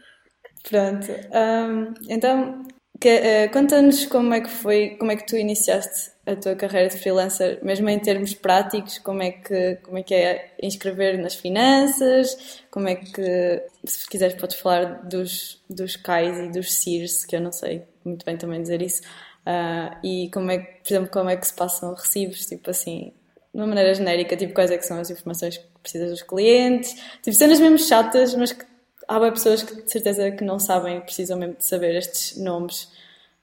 Pronto. 0.68 1.06
Um, 1.32 1.94
então, 2.08 2.62
uh, 2.62 3.52
conta-nos 3.52 4.06
como 4.06 4.35
é 4.35 4.40
que 4.40 4.49
foi, 4.50 4.96
como 4.99 5.12
é 5.12 5.16
que 5.16 5.26
tu 5.26 5.37
iniciaste 5.37 6.11
a 6.26 6.35
tua 6.35 6.56
carreira 6.56 6.88
de 6.88 6.99
freelancer, 6.99 7.64
mesmo 7.64 7.88
em 7.88 8.00
termos 8.00 8.35
práticos, 8.35 8.99
como 8.99 9.23
é 9.23 9.30
que, 9.30 9.76
como 9.76 9.99
é, 9.99 10.02
que 10.02 10.12
é 10.14 10.54
inscrever 10.61 11.23
nas 11.23 11.37
finanças, 11.37 12.64
como 12.68 12.88
é 12.88 12.96
que, 12.96 13.62
se 13.85 14.08
quiseres 14.08 14.35
podes 14.35 14.56
falar 14.56 15.06
dos, 15.06 15.62
dos 15.70 15.94
CAIs 15.94 16.37
e 16.38 16.49
dos 16.50 16.75
CIRS, 16.75 17.25
que 17.25 17.37
eu 17.37 17.40
não 17.40 17.52
sei 17.52 17.85
muito 18.04 18.26
bem 18.26 18.37
também 18.37 18.61
dizer 18.61 18.82
isso, 18.82 19.02
uh, 19.46 19.96
e 20.04 20.28
como 20.32 20.50
é 20.50 20.58
por 20.58 20.92
exemplo, 20.92 21.11
como 21.11 21.30
é 21.30 21.37
que 21.37 21.46
se 21.46 21.54
passam 21.54 21.94
recibos, 21.94 22.44
tipo 22.46 22.70
assim, 22.70 23.12
de 23.56 23.62
uma 23.62 23.68
maneira 23.68 23.94
genérica, 23.94 24.36
tipo 24.36 24.52
quais 24.52 24.70
é 24.70 24.76
que 24.76 24.84
são 24.84 25.00
as 25.00 25.08
informações 25.08 25.56
que 25.56 25.64
precisas 25.82 26.10
dos 26.10 26.22
clientes, 26.22 26.94
tipo 27.22 27.34
cenas 27.34 27.58
mesmo 27.58 27.78
chatas, 27.78 28.34
mas 28.34 28.52
que 28.52 28.62
há 29.08 29.18
bem 29.18 29.32
pessoas 29.32 29.62
que 29.62 29.82
de 29.82 29.90
certeza 29.90 30.30
que 30.30 30.44
não 30.44 30.58
sabem, 30.58 31.00
precisam 31.00 31.38
mesmo 31.38 31.54
de 31.54 31.64
saber 31.64 31.96
estes 31.96 32.36
nomes 32.36 32.92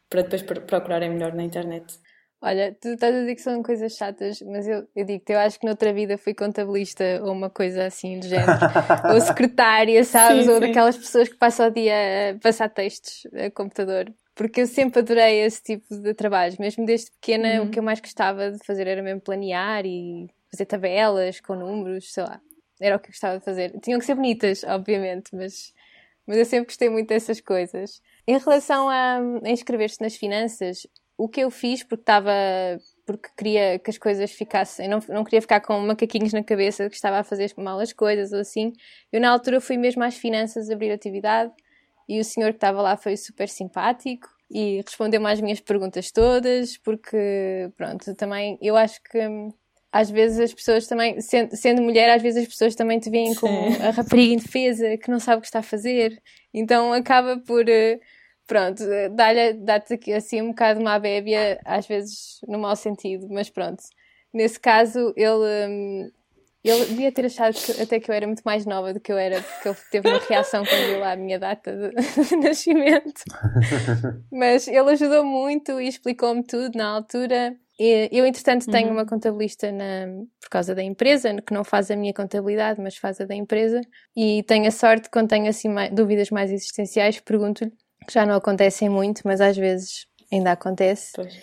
para 0.08 0.22
depois 0.22 0.44
procurarem 0.44 1.10
melhor 1.10 1.34
na 1.34 1.42
internet. 1.42 1.96
Olha, 2.40 2.76
tu 2.80 2.90
estás 2.90 3.16
a 3.16 3.20
dizer 3.22 3.36
que 3.36 3.42
são 3.42 3.64
coisas 3.64 3.94
chatas, 3.94 4.40
mas 4.44 4.68
eu, 4.68 4.88
eu 4.96 5.04
digo-te, 5.04 5.34
eu 5.34 5.40
acho 5.40 5.60
que 5.60 5.66
noutra 5.66 5.92
vida 5.92 6.16
fui 6.16 6.36
contabilista 6.36 7.04
ou 7.24 7.32
uma 7.32 7.50
coisa 7.50 7.86
assim 7.86 8.20
do 8.20 8.28
género. 8.28 8.52
ou 9.12 9.20
secretária, 9.20 10.04
sabes? 10.04 10.46
Sim, 10.46 10.52
ou 10.52 10.56
sim. 10.60 10.68
daquelas 10.68 10.98
pessoas 10.98 11.30
que 11.30 11.36
passam 11.36 11.68
o 11.68 11.72
dia 11.72 11.96
a 12.36 12.40
passar 12.40 12.70
textos 12.70 13.26
a 13.34 13.50
computador 13.50 14.14
porque 14.36 14.62
eu 14.62 14.68
sempre 14.68 15.00
adorei 15.00 15.42
esse 15.42 15.62
tipo 15.62 15.96
de 15.96 16.14
trabalhos, 16.14 16.58
mesmo 16.58 16.86
desde 16.86 17.12
pequena 17.12 17.62
uhum. 17.62 17.68
o 17.68 17.70
que 17.70 17.80
eu 17.80 17.84
mais 17.84 18.00
gostava 18.00 18.52
de 18.52 18.58
fazer 18.66 18.88
era 18.88 19.02
mesmo 19.02 19.22
planear 19.22 19.86
e 19.86 20.28
fazer 20.52 20.66
tabelas 20.66 21.40
com 21.40 21.56
números, 21.56 22.12
sei 22.12 22.24
lá, 22.24 22.42
era 22.82 22.96
o 22.96 23.00
que 23.00 23.08
eu 23.08 23.12
gostava 23.12 23.40
de 23.40 23.46
fazer. 23.46 23.80
Tinham 23.82 24.00
que 24.00 24.06
ser 24.06 24.16
bonitas, 24.16 24.64
obviamente, 24.64 25.36
mas, 25.36 25.74
mas 26.26 26.38
eu 26.38 26.46
sempre 26.46 26.66
gostei 26.66 26.90
muito 26.90 27.10
dessas 27.10 27.40
coisas. 27.40 28.02
Em 28.28 28.38
relação 28.38 28.90
a, 28.90 29.20
a 29.44 29.50
inscrever-se 29.50 30.02
nas 30.02 30.16
finanças, 30.16 30.88
o 31.18 31.30
que 31.30 31.42
eu 31.42 31.52
fiz, 31.52 31.84
porque 31.84 32.02
estava 32.02 32.32
porque 33.06 33.30
queria 33.38 33.78
que 33.80 33.90
as 33.90 33.98
coisas 33.98 34.32
ficassem, 34.32 34.88
não, 34.88 35.00
não 35.10 35.24
queria 35.24 35.42
ficar 35.42 35.60
com 35.60 35.78
macaquinhos 35.80 36.32
na 36.32 36.44
cabeça 36.44 36.90
que 36.90 36.96
estava 36.96 37.20
a 37.20 37.24
fazer 37.24 37.52
mal 37.58 37.80
as 37.80 37.94
coisas 37.94 38.32
ou 38.32 38.40
assim. 38.40 38.74
Eu 39.12 39.20
na 39.20 39.30
altura 39.30 39.60
fui 39.60 39.78
mesmo 39.78 40.04
às 40.04 40.16
finanças 40.16 40.70
abrir 40.70 40.92
atividade 40.92 41.52
e 42.08 42.20
o 42.20 42.24
senhor 42.24 42.50
que 42.52 42.58
estava 42.58 42.82
lá 42.82 42.98
foi 42.98 43.18
super 43.18 43.50
simpático 43.50 44.30
e 44.50 44.82
respondeu-me 44.86 45.32
às 45.32 45.42
minhas 45.42 45.60
perguntas 45.60 46.12
todas, 46.12 46.78
porque, 46.78 47.72
pronto, 47.76 48.14
também 48.16 48.58
eu 48.62 48.76
acho 48.78 49.02
que 49.04 49.18
hum, 49.28 49.52
às 49.92 50.10
vezes 50.10 50.40
as 50.40 50.54
pessoas 50.54 50.88
também, 50.88 51.22
sendo, 51.22 51.56
sendo 51.56 51.82
mulher, 51.82 52.10
às 52.10 52.22
vezes 52.22 52.44
as 52.44 52.50
pessoas 52.50 52.76
também 52.76 53.00
te 53.00 53.10
veem 53.10 53.36
como 53.36 53.68
a 53.82 53.92
rapariga 53.92 54.34
indefesa 54.34 54.98
que 54.98 55.10
não 55.12 55.20
sabe 55.20 55.38
o 55.38 55.42
que 55.42 55.48
está 55.48 55.60
a 55.60 55.64
fazer, 55.64 56.22
então 56.54 56.94
acaba 56.94 57.38
por. 57.40 57.68
Eh, 57.70 58.00
pronto, 58.48 58.84
dá-te 59.12 59.98
dá 59.98 60.18
assim 60.18 60.42
um 60.42 60.50
bocado 60.50 60.80
uma 60.80 61.00
bébia, 61.00 61.60
às 61.66 61.88
vezes 61.88 62.40
no 62.48 62.60
mau 62.60 62.76
sentido, 62.76 63.28
mas 63.30 63.50
pronto. 63.50 63.84
Nesse 64.34 64.60
caso, 64.60 65.14
ele, 65.16 65.68
hum, 65.70 66.12
ele 66.70 66.86
devia 66.86 67.12
ter 67.12 67.26
achado 67.26 67.54
que, 67.54 67.82
até 67.82 68.00
que 68.00 68.10
eu 68.10 68.16
era 68.16 68.26
muito 68.26 68.42
mais 68.46 68.66
nova 68.66 68.94
do 68.94 69.00
que 69.00 69.12
eu 69.12 69.18
era, 69.18 69.42
porque 69.42 69.68
ele 69.68 69.78
teve 69.92 70.08
uma 70.08 70.20
reação 70.20 70.64
quando 70.64 70.88
viu 70.88 71.00
lá 71.00 71.12
a 71.12 71.16
minha 71.18 71.38
data 71.38 71.72
de, 71.76 71.90
de 72.30 72.36
nascimento. 72.38 73.22
Mas 74.32 74.68
ele 74.68 74.92
ajudou 74.92 75.26
muito 75.26 75.82
e 75.82 75.88
explicou-me 75.88 76.42
tudo 76.42 76.78
na 76.78 76.88
altura. 76.88 77.54
E 77.78 78.08
eu, 78.12 78.26
entretanto, 78.26 78.72
tenho 78.72 78.88
uhum. 78.88 78.94
uma 78.94 79.06
contabilista 79.06 79.72
na, 79.72 80.06
por 80.40 80.50
causa 80.50 80.74
da 80.74 80.82
empresa, 80.82 81.36
que 81.42 81.54
não 81.54 81.66
faz 81.66 81.92
a 81.92 81.96
minha 81.96 82.14
contabilidade, 82.14 82.80
mas 82.80 82.96
faz 82.96 83.20
a 83.20 83.26
da 83.26 83.36
empresa. 83.36 83.82
E 84.16 84.44
tenho 84.44 84.68
a 84.68 84.72
sorte, 84.72 85.10
quando 85.10 85.30
tenho 85.30 85.50
assim 85.50 85.68
mais, 85.68 85.94
dúvidas 85.94 86.30
mais 86.30 86.52
existenciais, 86.52 87.20
pergunto-lhe, 87.20 87.72
que 88.08 88.14
já 88.14 88.26
não 88.26 88.36
acontecem 88.36 88.88
muito, 88.88 89.22
mas 89.26 89.42
às 89.42 89.58
vezes 89.58 90.06
ainda 90.32 90.52
acontece. 90.52 91.12
Pois. 91.14 91.34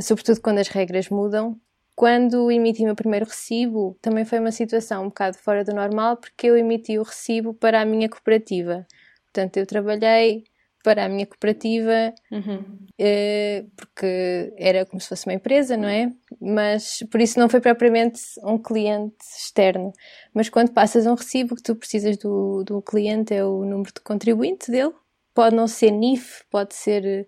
Sobretudo 0.00 0.40
quando 0.40 0.58
as 0.58 0.68
regras 0.68 1.08
mudam 1.08 1.56
quando 1.94 2.50
emiti 2.50 2.82
o 2.82 2.86
meu 2.86 2.94
primeiro 2.94 3.26
recibo, 3.26 3.96
também 4.02 4.24
foi 4.24 4.40
uma 4.40 4.50
situação 4.50 5.04
um 5.04 5.08
bocado 5.08 5.38
fora 5.38 5.64
do 5.64 5.72
normal, 5.72 6.16
porque 6.16 6.48
eu 6.48 6.56
emiti 6.56 6.98
o 6.98 7.02
recibo 7.02 7.54
para 7.54 7.80
a 7.80 7.84
minha 7.84 8.08
cooperativa. 8.08 8.86
Portanto, 9.26 9.56
eu 9.56 9.66
trabalhei 9.66 10.44
para 10.82 11.06
a 11.06 11.08
minha 11.08 11.26
cooperativa, 11.26 12.12
uhum. 12.30 12.62
eh, 12.98 13.64
porque 13.74 14.52
era 14.58 14.84
como 14.84 15.00
se 15.00 15.08
fosse 15.08 15.26
uma 15.26 15.32
empresa, 15.32 15.78
não 15.78 15.88
é? 15.88 16.12
Mas 16.38 17.02
por 17.10 17.22
isso 17.22 17.40
não 17.40 17.48
foi 17.48 17.60
propriamente 17.60 18.20
um 18.42 18.58
cliente 18.58 19.16
externo. 19.24 19.92
Mas 20.34 20.50
quando 20.50 20.72
passas 20.72 21.06
um 21.06 21.14
recibo, 21.14 21.56
que 21.56 21.62
tu 21.62 21.74
precisas 21.74 22.18
do, 22.18 22.64
do 22.64 22.82
cliente 22.82 23.32
é 23.32 23.42
o 23.42 23.64
número 23.64 23.92
de 23.94 24.00
contribuinte 24.02 24.70
dele. 24.70 24.92
Pode 25.32 25.56
não 25.56 25.66
ser 25.66 25.90
NIF, 25.90 26.44
pode 26.50 26.74
ser 26.74 27.26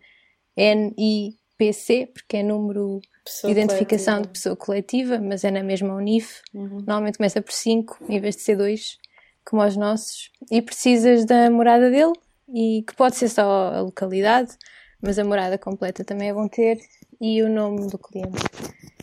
NIPC, 0.56 2.08
porque 2.12 2.36
é 2.36 2.42
número 2.42 3.00
Pessoa 3.26 3.50
identificação 3.50 4.14
coletiva. 4.14 4.22
de 4.22 4.38
pessoa 4.38 4.56
coletiva, 4.56 5.18
mas 5.18 5.42
é 5.42 5.50
na 5.50 5.62
mesma 5.64 5.94
UNIF. 5.94 6.42
Uhum. 6.54 6.78
Normalmente 6.86 7.18
começa 7.18 7.42
por 7.42 7.52
5 7.52 7.98
em 8.08 8.20
vez 8.20 8.36
de 8.36 8.42
ser 8.42 8.56
2, 8.56 8.98
como 9.44 9.64
os 9.64 9.76
nossos. 9.76 10.30
E 10.48 10.62
precisas 10.62 11.24
da 11.24 11.50
morada 11.50 11.90
dele, 11.90 12.12
e 12.54 12.84
que 12.86 12.94
pode 12.94 13.16
ser 13.16 13.28
só 13.28 13.74
a 13.74 13.80
localidade, 13.80 14.56
mas 15.02 15.18
a 15.18 15.24
morada 15.24 15.58
completa 15.58 16.04
também 16.04 16.28
é 16.28 16.32
bom 16.32 16.46
ter, 16.46 16.78
e 17.20 17.42
o 17.42 17.48
nome 17.48 17.88
do 17.88 17.98
cliente. 17.98 18.38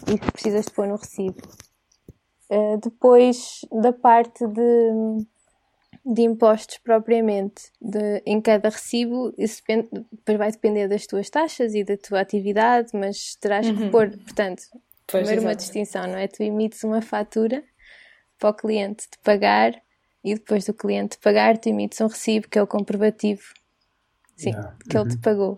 E 0.07 0.17
precisas 0.31 0.65
de 0.65 0.71
pôr 0.71 0.87
no 0.87 0.95
recibo. 0.95 1.41
Uh, 2.49 2.77
depois 2.81 3.59
da 3.81 3.91
parte 3.91 4.47
de 4.47 5.25
de 6.05 6.21
impostos 6.21 6.77
propriamente 6.79 7.71
de, 7.81 8.21
em 8.25 8.41
cada 8.41 8.69
recibo, 8.69 9.33
isso 9.37 9.61
depende, 9.61 9.89
depois 10.11 10.37
vai 10.37 10.51
depender 10.51 10.87
das 10.87 11.07
tuas 11.07 11.29
taxas 11.29 11.73
e 11.73 11.83
da 11.83 11.95
tua 11.95 12.19
atividade, 12.19 12.89
mas 12.93 13.35
terás 13.35 13.67
uhum. 13.67 13.77
que 13.77 13.89
pôr, 13.89 14.09
portanto, 14.09 14.63
pois 15.07 15.23
primeiro 15.23 15.41
exatamente. 15.41 15.45
uma 15.45 15.55
distinção, 15.55 16.07
não 16.07 16.17
é? 16.17 16.27
Tu 16.27 16.43
emites 16.43 16.83
uma 16.83 17.01
fatura 17.01 17.63
para 18.37 18.49
o 18.49 18.53
cliente 18.53 19.09
te 19.09 19.17
pagar 19.23 19.73
e 20.23 20.33
depois 20.33 20.65
do 20.65 20.73
cliente 20.73 21.17
te 21.17 21.21
pagar, 21.21 21.57
tu 21.57 21.69
emites 21.69 22.01
um 22.01 22.07
recibo 22.07 22.49
que 22.49 22.59
é 22.59 22.61
o 22.61 22.67
comprovativo 22.67 23.43
sim, 24.35 24.49
yeah. 24.49 24.75
que 24.89 24.97
uhum. 24.97 25.03
ele 25.03 25.09
te 25.11 25.15
uhum. 25.15 25.21
pagou. 25.21 25.57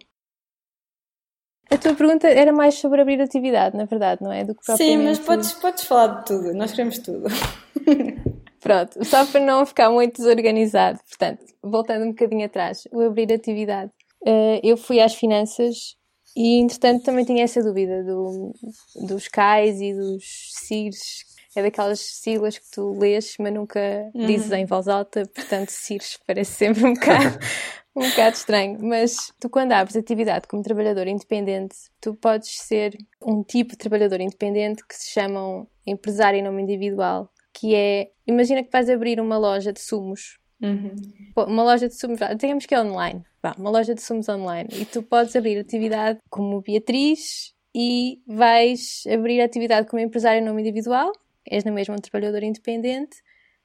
A 1.71 1.77
tua 1.79 1.95
pergunta 1.95 2.27
era 2.27 2.53
mais 2.53 2.75
sobre 2.75 3.01
abrir 3.01 3.19
atividade, 3.19 3.75
na 3.75 3.85
verdade, 3.85 4.21
não 4.23 4.31
é? 4.31 4.43
Do 4.43 4.53
que 4.53 4.63
Sim, 4.77 4.97
mas 4.97 5.17
podes, 5.17 5.51
podes 5.53 5.83
falar 5.83 6.19
de 6.19 6.25
tudo, 6.25 6.53
nós 6.53 6.69
queremos 6.71 6.99
tudo. 6.99 7.25
Pronto, 8.65 9.05
só 9.05 9.23
para 9.27 9.41
não 9.41 9.63
ficar 9.63 9.91
muito 9.91 10.17
desorganizado. 10.17 10.99
Portanto, 11.07 11.45
voltando 11.61 12.03
um 12.03 12.09
bocadinho 12.09 12.47
atrás, 12.47 12.87
o 12.91 12.99
abrir 13.01 13.31
atividade. 13.31 13.91
Uh, 14.23 14.59
eu 14.63 14.75
fui 14.75 14.99
às 14.99 15.13
finanças 15.13 15.95
e, 16.35 16.59
entretanto, 16.61 17.03
também 17.03 17.23
tinha 17.23 17.43
essa 17.43 17.61
dúvida 17.61 18.03
do, 18.03 18.51
dos 19.07 19.27
CAIs 19.27 19.79
e 19.79 19.93
dos 19.93 20.23
CIRs. 20.53 21.25
É 21.55 21.61
daquelas 21.61 21.99
siglas 21.99 22.57
que 22.57 22.71
tu 22.71 22.97
lês, 22.97 23.35
mas 23.39 23.53
nunca 23.53 23.79
uhum. 24.15 24.25
dizes 24.25 24.51
em 24.51 24.65
voz 24.65 24.87
alta. 24.87 25.27
Portanto, 25.27 25.69
CIRs 25.69 26.17
parece 26.25 26.53
sempre 26.53 26.85
um 26.85 26.95
bocado, 26.95 27.37
um 27.95 28.09
bocado 28.09 28.35
estranho. 28.35 28.79
Mas 28.81 29.31
tu, 29.39 29.47
quando 29.47 29.73
abres 29.73 29.95
atividade 29.95 30.47
como 30.47 30.63
trabalhador 30.63 31.05
independente, 31.05 31.75
tu 32.01 32.15
podes 32.15 32.57
ser 32.61 32.97
um 33.23 33.43
tipo 33.43 33.73
de 33.73 33.77
trabalhador 33.77 34.19
independente 34.19 34.83
que 34.87 34.95
se 34.95 35.11
chamam 35.11 35.67
empresário 35.85 36.39
em 36.39 36.43
nome 36.43 36.63
individual 36.63 37.29
que 37.55 37.73
é, 37.73 38.11
imagina 38.27 38.61
que 38.63 38.71
vais 38.71 38.89
abrir 38.89 39.19
uma 39.19 39.37
loja 39.37 39.71
de 39.71 39.79
sumos. 39.79 40.37
Uhum. 40.61 40.95
Uma 41.47 41.63
loja 41.63 41.87
de 41.87 41.95
sumos, 41.95 42.19
digamos 42.37 42.65
que 42.65 42.75
é 42.75 42.81
online, 42.81 43.23
Vá, 43.41 43.55
uma 43.57 43.69
loja 43.69 43.95
de 43.95 44.01
sumos 44.01 44.27
online, 44.27 44.69
e 44.73 44.85
tu 44.85 45.01
podes 45.01 45.35
abrir 45.35 45.57
atividade 45.57 46.19
como 46.29 46.61
Beatriz 46.61 47.53
e 47.73 48.21
vais 48.27 49.03
abrir 49.11 49.41
atividade 49.41 49.87
como 49.87 50.01
empresário 50.01 50.41
em 50.41 50.45
nome 50.45 50.61
individual, 50.61 51.11
és 51.45 51.63
na 51.63 51.71
mesma 51.71 51.95
um 51.95 51.99
trabalhador 51.99 52.43
independente, 52.43 53.17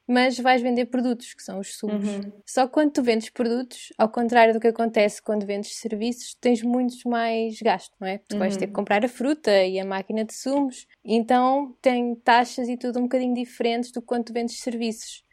mas 0.07 0.39
vais 0.39 0.61
vender 0.61 0.87
produtos, 0.87 1.35
que 1.35 1.43
são 1.43 1.61
os 1.61 1.77
sumos. 1.77 2.09
Uhum. 2.09 2.33
Só 2.45 2.67
que 2.67 2.73
quando 2.73 2.91
tu 2.91 3.03
vendes 3.03 3.31
produtos, 3.31 3.93
ao 3.97 4.09
contrário 4.09 4.53
do 4.53 4.61
que 4.61 4.67
acontece 4.67 5.23
quando 5.23 5.47
vendes 5.47 5.77
serviços, 5.77 6.35
tens 6.41 6.63
muitos 6.63 7.05
mais 7.05 7.61
gastos, 7.61 7.97
não 8.01 8.09
é? 8.09 8.19
Tu 8.19 8.33
uhum. 8.33 8.39
vais 8.41 8.57
ter 8.57 8.67
que 8.67 8.73
uhum. 8.73 8.77
comprar 8.77 9.05
a 9.05 9.09
fruta 9.09 9.65
e 9.65 9.79
a 9.79 9.85
máquina 9.85 10.25
de 10.25 10.35
sumos, 10.35 10.87
então 11.05 11.77
tem 11.81 12.15
taxas 12.17 12.69
e 12.69 12.77
tudo 12.77 12.99
um 12.99 13.03
bocadinho 13.03 13.35
diferentes 13.35 13.93
do 13.93 14.01
que 14.01 14.07
quando 14.07 14.25
tu 14.25 14.33
vendes 14.33 14.59
serviços. 14.61 15.25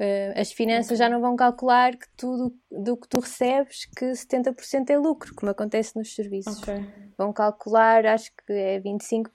Uh, 0.00 0.32
as 0.40 0.50
finanças 0.50 0.86
okay. 0.92 0.96
já 0.96 1.08
não 1.08 1.20
vão 1.20 1.36
calcular 1.36 1.96
que 1.96 2.06
tudo 2.16 2.52
do 2.70 2.96
que 2.96 3.06
tu 3.06 3.20
recebes 3.20 3.84
que 3.96 4.06
70% 4.06 4.90
é 4.90 4.98
lucro, 4.98 5.32
como 5.34 5.52
acontece 5.52 5.96
nos 5.96 6.14
serviços. 6.14 6.58
Okay. 6.60 6.84
Vão 7.16 7.32
calcular, 7.32 8.04
acho 8.06 8.32
que 8.34 8.52
é 8.52 8.80
25% 8.80 9.30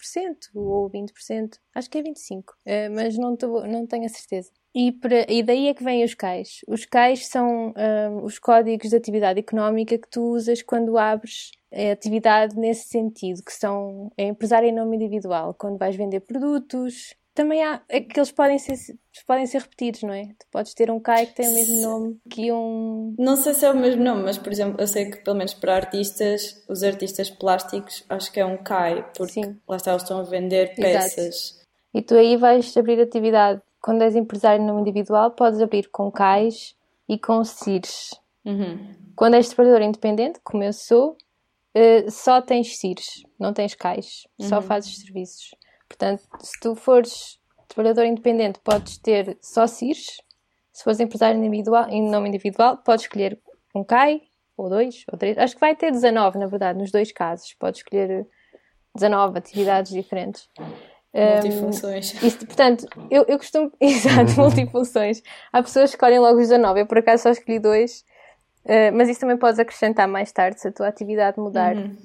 ou 0.56 0.90
20%, 0.90 1.58
acho 1.74 1.90
que 1.90 2.00
é 2.00 2.04
25%, 2.04 2.42
uh, 2.42 2.94
mas 2.94 3.18
não, 3.18 3.38
tô, 3.38 3.66
não 3.66 3.86
tenho 3.86 4.06
a 4.06 4.10
certeza. 4.10 4.52
E, 4.80 4.92
para, 4.92 5.26
e 5.28 5.42
daí 5.42 5.70
é 5.70 5.74
que 5.74 5.84
vêm 5.84 6.04
os 6.04 6.14
CAIs. 6.14 6.60
Os 6.68 6.86
CAIs 6.86 7.26
são 7.26 7.70
uh, 7.70 8.24
os 8.24 8.38
códigos 8.38 8.92
de 8.92 8.96
atividade 8.96 9.40
económica 9.40 9.98
que 9.98 10.08
tu 10.08 10.22
usas 10.22 10.62
quando 10.62 11.00
abres 11.00 11.50
a 11.74 11.94
atividade 11.94 12.56
nesse 12.56 12.88
sentido, 12.88 13.42
que 13.44 13.52
são 13.52 14.12
é 14.16 14.26
empresário 14.26 14.70
em 14.70 14.72
nome 14.72 14.96
individual, 14.96 15.56
quando 15.56 15.80
vais 15.80 15.96
vender 15.96 16.20
produtos, 16.20 17.16
também 17.34 17.64
há 17.64 17.82
é 17.90 18.02
que 18.02 18.20
eles 18.20 18.32
podem 18.32 18.60
ser, 18.60 18.76
podem 19.26 19.48
ser 19.48 19.62
repetidos, 19.62 20.04
não 20.04 20.14
é? 20.14 20.26
Tu 20.26 20.46
podes 20.52 20.76
ter 20.76 20.92
um 20.92 21.00
CAI 21.00 21.26
que 21.26 21.34
tem 21.34 21.50
o 21.50 21.54
mesmo 21.54 21.82
nome 21.82 22.20
que 22.30 22.52
um. 22.52 23.16
Não 23.18 23.36
sei 23.36 23.56
se 23.56 23.66
é 23.66 23.72
o 23.72 23.76
mesmo 23.76 24.04
nome, 24.04 24.26
mas 24.26 24.38
por 24.38 24.52
exemplo, 24.52 24.80
eu 24.80 24.88
sei 24.88 25.10
que 25.10 25.18
pelo 25.24 25.38
menos 25.38 25.56
para 25.56 25.76
artistas, 25.76 26.64
os 26.70 26.84
artistas 26.84 27.32
plásticos, 27.32 28.06
acho 28.08 28.32
que 28.32 28.40
é 28.40 28.46
um 28.46 28.58
CAI, 28.58 29.04
porque 29.18 29.34
Sim. 29.34 29.58
lá 29.68 29.78
está, 29.78 29.90
eles 29.90 30.04
estão 30.04 30.20
a 30.20 30.24
vender 30.24 30.76
peças. 30.76 31.18
Exato. 31.18 31.68
E 31.96 32.02
tu 32.04 32.14
aí 32.14 32.38
vais 32.38 32.78
abrir 32.78 33.02
atividade. 33.02 33.60
Quando 33.88 34.02
és 34.02 34.18
empresário 34.18 34.66
no 34.66 34.82
individual, 34.82 35.32
podes 35.32 35.62
abrir 35.62 35.88
com 35.90 36.12
CAIs 36.12 36.76
e 37.08 37.18
com 37.18 37.42
CIRs. 37.46 38.20
Uhum. 38.44 38.94
Quando 39.16 39.36
és 39.36 39.48
trabalhador 39.48 39.82
independente, 39.82 40.42
como 40.44 40.62
eu 40.62 40.74
sou, 40.74 41.12
uh, 41.74 42.12
só 42.12 42.42
tens 42.42 42.78
CIRs, 42.78 43.24
não 43.40 43.54
tens 43.54 43.76
CAIs, 43.76 44.28
uhum. 44.38 44.50
só 44.50 44.62
fazes 44.62 44.98
serviços. 44.98 45.56
Portanto, 45.88 46.22
se 46.42 46.60
tu 46.60 46.76
fores 46.76 47.40
trabalhador 47.70 48.04
independente, 48.04 48.60
podes 48.60 48.98
ter 48.98 49.38
só 49.42 49.66
CIRs. 49.66 50.22
Se 50.74 50.84
fores 50.84 51.00
empresário 51.00 51.40
individual, 51.40 51.88
em 51.88 52.10
nome 52.10 52.28
individual, 52.28 52.80
podes 52.80 53.06
escolher 53.06 53.40
um 53.74 53.86
CAI, 53.86 54.22
ou 54.58 54.68
dois, 54.70 55.06
ou 55.10 55.18
três. 55.18 55.38
Acho 55.38 55.54
que 55.54 55.62
vai 55.62 55.78
ter 55.78 55.92
19, 55.92 56.38
na 56.38 56.48
verdade, 56.48 56.78
nos 56.78 56.92
dois 56.92 57.14
casos. 57.14 57.54
Podes 57.54 57.80
escolher 57.80 58.28
19 58.94 59.38
atividades 59.38 59.94
diferentes. 59.94 60.50
Multifunções. 61.18 62.22
Um, 62.22 62.28
isto, 62.28 62.46
portanto, 62.46 62.88
eu, 63.10 63.26
eu 63.28 63.38
costumo. 63.38 63.72
Exato, 63.80 64.40
multifunções. 64.40 65.22
Há 65.52 65.62
pessoas 65.62 65.90
que 65.90 65.96
escolhem 65.96 66.20
logo 66.20 66.40
os 66.40 66.48
19. 66.48 66.82
Eu, 66.82 66.86
por 66.86 66.98
acaso, 66.98 67.24
só 67.24 67.30
escolhi 67.32 67.60
dois. 67.60 68.06
Uh, 68.66 68.92
mas 68.94 69.10
isso 69.10 69.22
também 69.22 69.38
podes 69.38 69.60
acrescentar 69.60 70.08
mais 70.08 70.32
tarde 70.32 70.60
se 70.60 70.68
a 70.68 70.72
tua 70.72 70.88
atividade 70.88 71.40
mudar. 71.40 71.76
Uhum. 71.76 71.96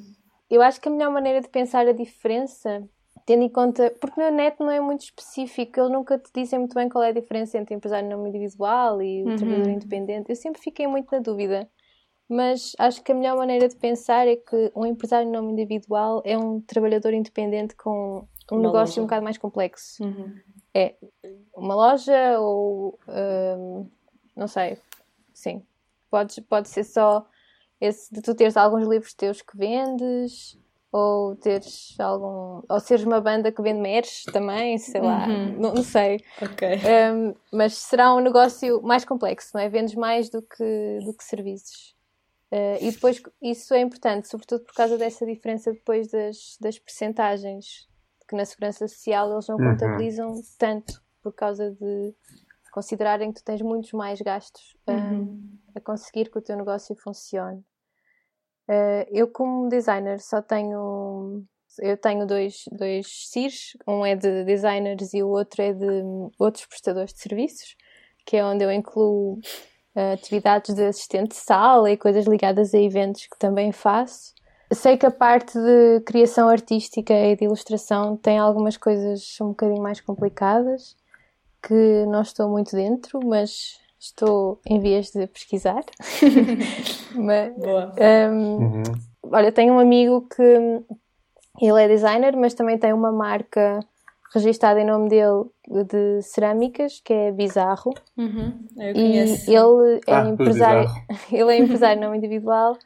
Eu 0.48 0.62
acho 0.62 0.80
que 0.80 0.88
a 0.88 0.92
melhor 0.92 1.10
maneira 1.10 1.40
de 1.40 1.48
pensar 1.48 1.86
a 1.88 1.92
diferença 1.92 2.82
tendo 3.24 3.42
em 3.42 3.48
conta, 3.48 3.94
porque 4.00 4.20
na 4.20 4.30
net 4.30 4.56
não 4.58 4.70
é 4.70 4.80
muito 4.80 5.02
específico, 5.02 5.80
eles 5.80 5.92
nunca 5.92 6.18
te 6.18 6.30
dizem 6.34 6.58
muito 6.58 6.74
bem 6.74 6.88
qual 6.88 7.04
é 7.04 7.08
a 7.08 7.12
diferença 7.12 7.56
entre 7.58 7.74
empresário 7.74 8.08
nome 8.08 8.28
individual 8.28 9.00
e 9.00 9.22
uhum. 9.22 9.36
trabalhador 9.36 9.70
independente. 9.70 10.30
Eu 10.30 10.36
sempre 10.36 10.60
fiquei 10.60 10.86
muito 10.86 11.10
na 11.12 11.20
dúvida, 11.20 11.68
mas 12.28 12.72
acho 12.78 13.02
que 13.02 13.12
a 13.12 13.14
melhor 13.14 13.36
maneira 13.36 13.68
de 13.68 13.76
pensar 13.76 14.26
é 14.26 14.36
que 14.36 14.72
um 14.74 14.84
empresário 14.84 15.28
em 15.28 15.32
nome 15.32 15.52
individual 15.52 16.22
é 16.24 16.36
um 16.36 16.60
trabalhador 16.60 17.12
independente 17.12 17.76
com 17.76 18.26
um 18.52 18.58
uma 18.58 18.62
negócio 18.62 18.92
loja. 18.92 19.00
um 19.00 19.04
bocado 19.04 19.24
mais 19.24 19.38
complexo. 19.38 20.02
Uhum. 20.04 20.38
É 20.74 20.94
uma 21.54 21.74
loja 21.74 22.38
ou 22.40 22.98
um, 23.08 23.86
não 24.36 24.46
sei, 24.46 24.78
sim. 25.32 25.62
Pode, 26.10 26.40
pode 26.42 26.68
ser 26.68 26.84
só 26.84 27.26
esse 27.80 28.12
de 28.12 28.20
tu 28.20 28.34
teres 28.34 28.56
alguns 28.56 28.86
livros 28.86 29.14
teus 29.14 29.42
que 29.42 29.56
vendes 29.56 30.58
ou 30.90 31.34
teres 31.36 31.98
algum 31.98 32.62
ou 32.68 32.80
seres 32.80 33.04
uma 33.04 33.20
banda 33.20 33.50
que 33.50 33.62
vende 33.62 33.80
merch 33.80 34.24
também, 34.26 34.76
sei 34.76 35.00
lá, 35.00 35.26
uhum. 35.26 35.58
não, 35.58 35.74
não, 35.74 35.82
sei. 35.82 36.20
Um, 37.14 37.34
mas 37.50 37.74
será 37.78 38.14
um 38.14 38.20
negócio 38.20 38.82
mais 38.82 39.04
complexo, 39.04 39.52
não 39.54 39.62
é? 39.62 39.68
Vendes 39.70 39.94
mais 39.94 40.28
do 40.28 40.42
que, 40.42 40.98
do 41.04 41.14
que 41.14 41.24
serviços. 41.24 41.96
Uh, 42.52 42.76
e 42.82 42.90
depois 42.90 43.22
isso 43.40 43.72
é 43.72 43.80
importante, 43.80 44.28
sobretudo 44.28 44.64
por 44.64 44.74
causa 44.74 44.98
dessa 44.98 45.24
diferença 45.24 45.72
depois 45.72 46.08
das, 46.08 46.58
das 46.60 46.78
percentagens, 46.78 47.88
que 48.32 48.36
na 48.36 48.46
segurança 48.46 48.88
social 48.88 49.30
eles 49.30 49.46
não 49.46 49.56
uhum. 49.56 49.72
contabilizam 49.72 50.32
tanto 50.58 51.02
por 51.22 51.34
causa 51.34 51.70
de 51.70 52.14
considerarem 52.72 53.30
que 53.30 53.40
tu 53.40 53.44
tens 53.44 53.60
muitos 53.60 53.92
mais 53.92 54.20
gastos 54.20 54.74
uhum. 54.88 55.58
a 55.74 55.80
conseguir 55.80 56.30
que 56.30 56.38
o 56.38 56.42
teu 56.42 56.56
negócio 56.56 56.96
funcione. 56.96 57.58
Uh, 58.68 59.04
eu, 59.10 59.28
como 59.28 59.68
designer, 59.68 60.18
só 60.20 60.40
tenho. 60.40 61.44
Eu 61.78 61.96
tenho 61.96 62.26
dois, 62.26 62.64
dois 62.70 63.06
CIRs, 63.30 63.76
um 63.86 64.04
é 64.04 64.14
de 64.14 64.44
designers 64.44 65.14
e 65.14 65.22
o 65.22 65.28
outro 65.28 65.62
é 65.62 65.72
de 65.72 66.02
outros 66.38 66.66
prestadores 66.66 67.14
de 67.14 67.20
serviços, 67.20 67.76
que 68.26 68.36
é 68.36 68.44
onde 68.44 68.62
eu 68.62 68.70
incluo 68.70 69.38
uh, 69.96 70.12
atividades 70.12 70.74
de 70.74 70.84
assistente 70.84 71.30
de 71.30 71.36
sala 71.36 71.90
e 71.90 71.96
coisas 71.96 72.26
ligadas 72.26 72.74
a 72.74 72.78
eventos 72.78 73.26
que 73.26 73.38
também 73.38 73.72
faço. 73.72 74.34
Sei 74.74 74.96
que 74.96 75.06
a 75.06 75.10
parte 75.10 75.58
de 75.58 76.00
criação 76.00 76.48
artística 76.48 77.12
e 77.12 77.36
de 77.36 77.44
ilustração 77.44 78.16
tem 78.16 78.38
algumas 78.38 78.76
coisas 78.76 79.36
um 79.40 79.48
bocadinho 79.48 79.82
mais 79.82 80.00
complicadas, 80.00 80.96
que 81.62 82.04
não 82.06 82.22
estou 82.22 82.48
muito 82.48 82.74
dentro, 82.74 83.20
mas 83.24 83.78
estou 83.98 84.60
em 84.66 84.80
vias 84.80 85.10
de 85.10 85.26
pesquisar. 85.26 85.84
mas, 87.14 87.54
Boa. 87.56 87.92
Um, 88.30 88.56
uhum. 88.56 88.82
Olha, 89.24 89.52
tenho 89.52 89.74
um 89.74 89.78
amigo 89.78 90.26
que 90.34 90.42
ele 91.60 91.82
é 91.82 91.88
designer, 91.88 92.36
mas 92.36 92.54
também 92.54 92.78
tem 92.78 92.92
uma 92.92 93.12
marca 93.12 93.80
registada 94.34 94.80
em 94.80 94.86
nome 94.86 95.08
dele 95.08 95.44
de 95.68 96.22
cerâmicas, 96.22 97.00
que 97.04 97.12
é 97.12 97.32
Bizarro. 97.32 97.92
Uhum. 98.16 98.66
Eu 98.76 98.94
conheço. 98.94 99.50
E 99.50 99.54
ele 99.54 100.00
é 100.06 100.14
ah, 100.14 100.28
empresário, 100.28 100.90
ele 101.30 101.52
é 101.52 101.58
empresário 101.58 102.00
não 102.02 102.14
individual. 102.14 102.76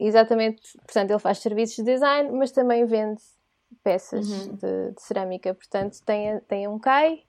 Exatamente, 0.00 0.62
portanto, 0.78 1.10
ele 1.10 1.18
faz 1.18 1.38
serviços 1.38 1.76
de 1.76 1.84
design, 1.84 2.30
mas 2.32 2.50
também 2.50 2.86
vende 2.86 3.20
peças 3.84 4.26
uhum. 4.28 4.54
de, 4.56 4.92
de, 4.92 5.02
cerâmica. 5.02 5.54
Portanto, 5.54 5.98
tem, 6.06 6.40
tem 6.48 6.66
um 6.66 6.78
CAI 6.78 7.20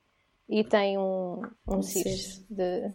e 0.47 0.63
tem 0.63 0.97
um, 0.97 1.41
um, 1.67 1.77
um 1.77 1.81
CIS 1.81 2.45
de, 2.49 2.93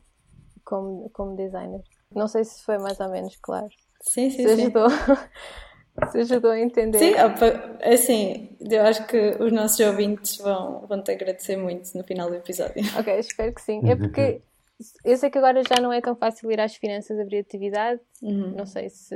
como, 0.65 1.11
como 1.11 1.37
designer. 1.37 1.83
Não 2.15 2.27
sei 2.27 2.45
se 2.45 2.63
foi 2.65 2.79
mais 2.79 2.99
ou 3.01 3.11
menos 3.11 3.37
claro. 3.37 3.69
Sim, 4.01 4.31
sim, 4.31 4.43
se 4.43 4.53
ajudou, 4.53 4.89
sim. 4.89 4.97
se 6.11 6.19
ajudou 6.21 6.53
a 6.53 6.59
entender. 6.59 6.99
Sim, 6.99 7.15
assim, 7.83 8.57
eu 8.61 8.83
acho 8.83 9.07
que 9.07 9.37
os 9.39 9.53
nossos 9.53 9.79
ouvintes 9.81 10.39
vão, 10.39 10.87
vão 10.87 11.03
te 11.03 11.11
agradecer 11.13 11.57
muito 11.57 11.95
no 11.95 12.03
final 12.03 12.31
do 12.31 12.37
episódio. 12.37 12.83
Ok, 12.99 13.19
espero 13.19 13.55
que 13.55 13.61
sim. 13.61 13.81
É 13.91 13.95
porque 13.95 14.41
eu 15.05 15.17
sei 15.17 15.31
que 15.31 15.39
agora 15.39 15.63
já 15.63 15.81
não 15.81 15.93
é 15.93 16.01
tão 16.01 16.15
fácil 16.15 16.51
ir 16.51 16.61
às 16.61 16.75
finanças 16.75 17.19
abrir 17.19 17.39
atividade. 17.39 18.01
Uhum. 18.23 18.55
Não 18.57 18.67
sei 18.67 18.91
se 18.91 19.15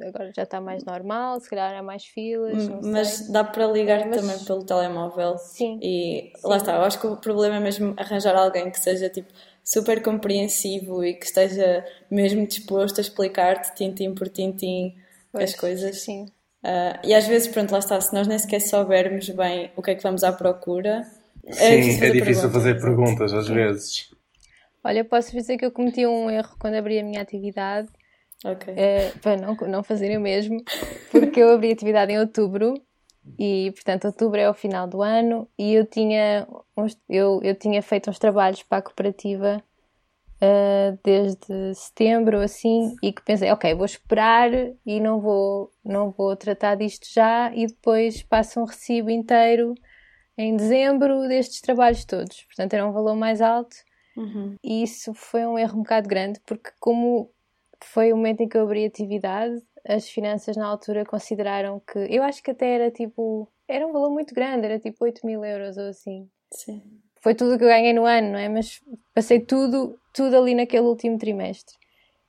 agora 0.00 0.32
já 0.34 0.42
está 0.42 0.60
mais 0.60 0.84
normal, 0.84 1.38
se 1.40 1.48
calhar 1.48 1.74
há 1.74 1.82
mais 1.82 2.04
filas. 2.04 2.68
Mas 2.82 3.08
sei. 3.08 3.32
dá 3.32 3.44
para 3.44 3.66
ligar 3.66 4.06
Mas... 4.06 4.20
também 4.20 4.38
pelo 4.44 4.64
telemóvel. 4.64 5.38
Sim. 5.38 5.78
E 5.80 6.32
lá 6.42 6.56
está, 6.56 6.74
eu 6.74 6.82
acho 6.82 7.00
que 7.00 7.06
o 7.06 7.16
problema 7.16 7.56
é 7.56 7.60
mesmo 7.60 7.94
arranjar 7.96 8.34
alguém 8.34 8.70
que 8.70 8.80
seja 8.80 9.08
tipo 9.08 9.32
super 9.62 10.02
compreensivo 10.02 11.04
e 11.04 11.14
que 11.14 11.26
esteja 11.26 11.84
mesmo 12.10 12.44
disposto 12.46 12.98
a 12.98 13.02
explicar-te 13.02 13.74
tintim 13.76 14.12
por 14.12 14.28
tintim 14.28 14.96
pois, 15.30 15.50
as 15.50 15.56
coisas. 15.58 16.00
Sim. 16.00 16.24
Uh, 16.64 16.98
e 17.04 17.14
às 17.14 17.26
vezes, 17.26 17.48
pronto, 17.48 17.70
lá 17.70 17.78
está, 17.78 18.00
se 18.00 18.12
nós 18.12 18.26
nem 18.26 18.38
sequer 18.38 18.60
soubermos 18.60 19.28
bem 19.30 19.70
o 19.76 19.82
que 19.82 19.92
é 19.92 19.94
que 19.94 20.02
vamos 20.02 20.24
à 20.24 20.32
procura. 20.32 21.06
É 21.44 21.52
sim, 21.52 21.80
difícil 21.80 21.98
fazer, 21.98 22.06
é 22.06 22.10
difícil 22.10 22.50
perguntas. 22.50 22.52
fazer 22.52 22.80
perguntas 22.80 23.32
às 23.32 23.46
sim. 23.46 23.54
vezes. 23.54 24.21
Olha, 24.84 25.04
posso 25.04 25.32
dizer 25.32 25.56
que 25.56 25.64
eu 25.64 25.70
cometi 25.70 26.06
um 26.06 26.28
erro 26.30 26.56
quando 26.58 26.74
abri 26.74 26.98
a 26.98 27.04
minha 27.04 27.22
atividade. 27.22 27.88
É, 28.76 29.10
para 29.22 29.36
não, 29.36 29.54
não 29.54 29.82
fazerem 29.84 30.18
o 30.18 30.20
mesmo, 30.20 30.60
porque 31.10 31.40
eu 31.40 31.52
abri 31.52 31.70
a 31.70 31.72
atividade 31.72 32.12
em 32.12 32.18
outubro 32.18 32.74
e 33.38 33.70
portanto 33.72 34.06
outubro 34.06 34.40
é 34.40 34.50
o 34.50 34.54
final 34.54 34.86
do 34.86 35.02
ano 35.02 35.48
e 35.58 35.74
eu 35.74 35.86
tinha 35.86 36.46
uns, 36.76 36.98
eu, 37.08 37.40
eu 37.42 37.54
tinha 37.54 37.80
feito 37.82 38.10
uns 38.10 38.18
trabalhos 38.18 38.62
para 38.62 38.78
a 38.78 38.82
cooperativa 38.82 39.62
uh, 40.42 40.98
desde 41.04 41.74
setembro 41.74 42.40
assim 42.40 42.96
e 43.02 43.12
que 43.12 43.22
pensei 43.22 43.50
ok 43.52 43.74
vou 43.74 43.84
esperar 43.84 44.50
e 44.84 45.00
não 45.00 45.20
vou 45.20 45.70
não 45.84 46.10
vou 46.10 46.34
tratar 46.36 46.74
disto 46.74 47.06
já 47.12 47.52
e 47.54 47.66
depois 47.66 48.22
passo 48.22 48.60
um 48.60 48.64
recibo 48.64 49.10
inteiro 49.10 49.74
em 50.36 50.56
dezembro 50.56 51.28
destes 51.28 51.60
trabalhos 51.60 52.04
todos 52.04 52.42
portanto 52.44 52.74
era 52.74 52.86
um 52.86 52.92
valor 52.92 53.14
mais 53.14 53.40
alto 53.40 53.76
uhum. 54.16 54.56
e 54.62 54.82
isso 54.82 55.14
foi 55.14 55.46
um 55.46 55.58
erro 55.58 55.78
um 55.78 55.82
bocado 55.82 56.08
grande 56.08 56.40
porque 56.46 56.70
como 56.78 57.30
foi 57.84 58.12
o 58.12 58.16
momento 58.16 58.42
em 58.42 58.48
que 58.48 58.56
eu 58.56 58.62
abri 58.62 58.84
a 58.84 58.88
atividade 58.88 59.62
as 59.86 60.08
finanças 60.08 60.56
na 60.56 60.66
altura 60.66 61.04
consideraram 61.04 61.80
que. 61.80 61.98
Eu 61.98 62.22
acho 62.22 62.42
que 62.42 62.50
até 62.50 62.74
era 62.74 62.90
tipo. 62.90 63.48
Era 63.66 63.86
um 63.86 63.92
valor 63.92 64.10
muito 64.10 64.34
grande, 64.34 64.66
era 64.66 64.78
tipo 64.78 65.04
8 65.04 65.26
mil 65.26 65.44
euros 65.44 65.76
ou 65.76 65.88
assim. 65.88 66.28
Sim. 66.50 66.82
Foi 67.20 67.34
tudo 67.34 67.56
que 67.56 67.64
eu 67.64 67.68
ganhei 67.68 67.92
no 67.92 68.04
ano, 68.04 68.32
não 68.32 68.38
é? 68.38 68.48
Mas 68.48 68.82
passei 69.14 69.40
tudo, 69.40 69.98
tudo 70.12 70.36
ali 70.36 70.54
naquele 70.54 70.86
último 70.86 71.16
trimestre. 71.18 71.76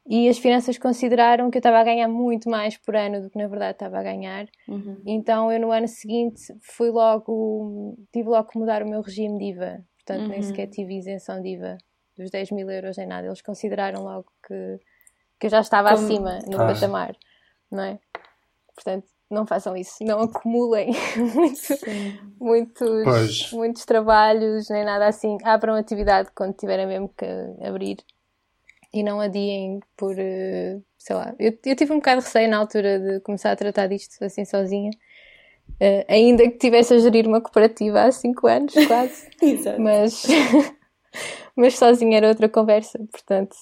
E 0.08 0.28
as 0.28 0.38
finanças 0.38 0.78
consideraram 0.78 1.50
que 1.50 1.58
eu 1.58 1.60
estava 1.60 1.80
a 1.80 1.84
ganhar 1.84 2.08
muito 2.08 2.50
mais 2.50 2.78
por 2.78 2.96
ano 2.96 3.22
do 3.22 3.30
que 3.30 3.38
na 3.38 3.48
verdade 3.48 3.74
estava 3.74 4.00
a 4.00 4.04
ganhar. 4.04 4.48
Uhum. 4.68 5.02
Então 5.06 5.52
eu 5.52 5.60
no 5.60 5.72
ano 5.72 5.88
seguinte 5.88 6.54
fui 6.62 6.90
logo. 6.90 7.98
tive 8.12 8.30
logo 8.30 8.50
que 8.50 8.60
mudar 8.60 8.84
o 8.84 8.90
meu 8.90 9.02
regime 9.02 9.38
de 9.38 9.46
IVA. 9.46 9.86
Portanto, 10.06 10.24
uhum. 10.24 10.30
nem 10.30 10.42
sequer 10.42 10.68
tive 10.68 10.98
isenção 10.98 11.42
de 11.42 11.50
IVA 11.50 11.78
dos 12.18 12.30
10 12.30 12.52
mil 12.52 12.70
euros 12.70 12.98
nem 12.98 13.08
nada. 13.08 13.28
Eles 13.28 13.42
consideraram 13.42 14.04
logo 14.04 14.32
que, 14.46 14.80
que 15.40 15.48
eu 15.48 15.50
já 15.50 15.62
estava 15.62 15.94
Como... 15.94 16.06
acima 16.06 16.40
no 16.48 16.62
ah. 16.62 16.68
patamar, 16.68 17.16
não 17.72 17.84
é? 17.84 18.00
Portanto, 18.76 19.08
não 19.30 19.46
façam 19.46 19.76
isso, 19.76 20.04
não 20.04 20.22
acumulem 20.22 20.92
muitos, 22.40 23.52
muitos 23.52 23.86
trabalhos, 23.86 24.70
nem 24.70 24.84
nada 24.84 25.08
assim. 25.08 25.38
Abram 25.44 25.76
atividade 25.76 26.30
quando 26.36 26.54
tiverem 26.54 26.86
mesmo 26.86 27.10
que 27.10 27.26
abrir 27.66 27.98
e 28.94 29.02
não 29.02 29.20
adiem 29.20 29.80
por, 29.98 30.16
eh, 30.18 30.80
sei 30.98 31.16
lá. 31.16 31.34
Eu, 31.40 31.58
eu 31.66 31.76
tive 31.76 31.92
um 31.94 31.98
bocado 31.98 32.22
de 32.22 32.28
receio 32.28 32.50
na 32.50 32.58
altura 32.58 33.00
de 33.00 33.20
começar 33.22 33.52
a 33.52 33.56
tratar 33.56 33.88
disto 33.88 34.24
assim 34.24 34.46
sozinha. 34.46 34.92
Uh, 35.82 36.06
ainda 36.08 36.44
que 36.44 36.58
tivesse 36.58 36.94
a 36.94 36.98
gerir 36.98 37.28
uma 37.28 37.42
cooperativa 37.42 38.04
há 38.04 38.12
5 38.12 38.48
anos, 38.48 38.74
quase. 38.88 39.30
Exato. 39.42 39.82
Mas, 39.82 40.26
mas 41.56 41.78
sozinha 41.78 42.18
era 42.18 42.28
outra 42.28 42.48
conversa, 42.48 43.00
portanto, 43.12 43.56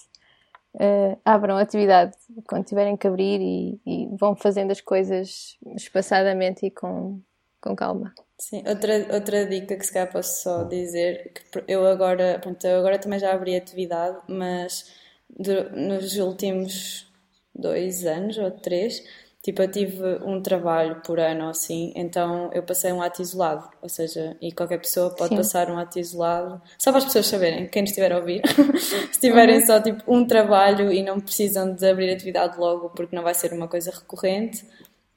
uh, 0.76 1.20
abram 1.26 1.58
atividade 1.58 2.14
quando 2.48 2.66
tiverem 2.66 2.98
que 2.98 3.08
abrir 3.08 3.42
e, 3.42 3.82
e, 3.86 4.08
vão 4.18 4.36
fazendo 4.36 4.72
as 4.72 4.82
coisas 4.82 5.58
espaçadamente 5.76 6.66
e 6.66 6.72
com, 6.72 7.22
com 7.60 7.76
calma. 7.76 8.14
Sim, 8.38 8.64
outra, 8.68 9.14
outra 9.14 9.46
dica 9.46 9.76
que 9.76 9.86
se 9.86 9.94
calhar 9.94 10.12
posso 10.12 10.42
só 10.42 10.64
dizer, 10.64 11.32
que 11.34 11.64
eu 11.68 11.86
agora, 11.86 12.40
pronto, 12.40 12.66
eu 12.66 12.80
agora 12.80 12.98
também 12.98 13.20
já 13.20 13.32
abri 13.32 13.56
atividade, 13.56 14.18
mas 14.28 14.92
de, 15.30 15.70
nos 15.70 16.18
últimos 16.18 17.12
dois 17.54 18.06
anos 18.06 18.38
ou 18.38 18.50
três, 18.50 19.04
tipo, 19.42 19.62
eu 19.62 19.72
tive 19.72 20.04
um 20.24 20.42
trabalho 20.42 21.02
por 21.02 21.20
ano 21.20 21.50
assim, 21.50 21.92
então 21.96 22.50
eu 22.54 22.64
passei 22.64 22.92
um 22.92 23.02
ato 23.02 23.22
isolado, 23.22 23.70
ou 23.82 23.90
seja, 23.90 24.38
e 24.42 24.52
qualquer 24.52 24.80
pessoa 24.80 25.10
pode 25.10 25.30
Sim. 25.30 25.38
passar 25.38 25.70
um 25.70 25.78
ato 25.78 26.00
isolado, 26.00 26.62
só 26.78 26.92
para 26.92 27.00
as 27.00 27.06
pessoas 27.06 27.28
saberem, 27.28 27.68
quem 27.68 27.84
estiver 27.84 28.12
a 28.12 28.18
ouvir, 28.18 28.42
se 29.12 29.20
tiverem 29.20 29.60
uhum. 29.60 29.66
só 29.66 29.82
tipo 29.82 30.04
um 30.08 30.26
trabalho 30.26 30.92
e 30.92 31.02
não 31.02 31.20
precisam 31.20 31.74
de 31.74 31.90
abrir 31.90 32.12
atividade 32.12 32.58
logo 32.60 32.90
porque 32.92 33.16
não 33.16 33.24
vai 33.24 33.34
ser 33.34 33.52
uma 33.54 33.68
coisa 33.68 33.92
recorrente, 33.92 34.64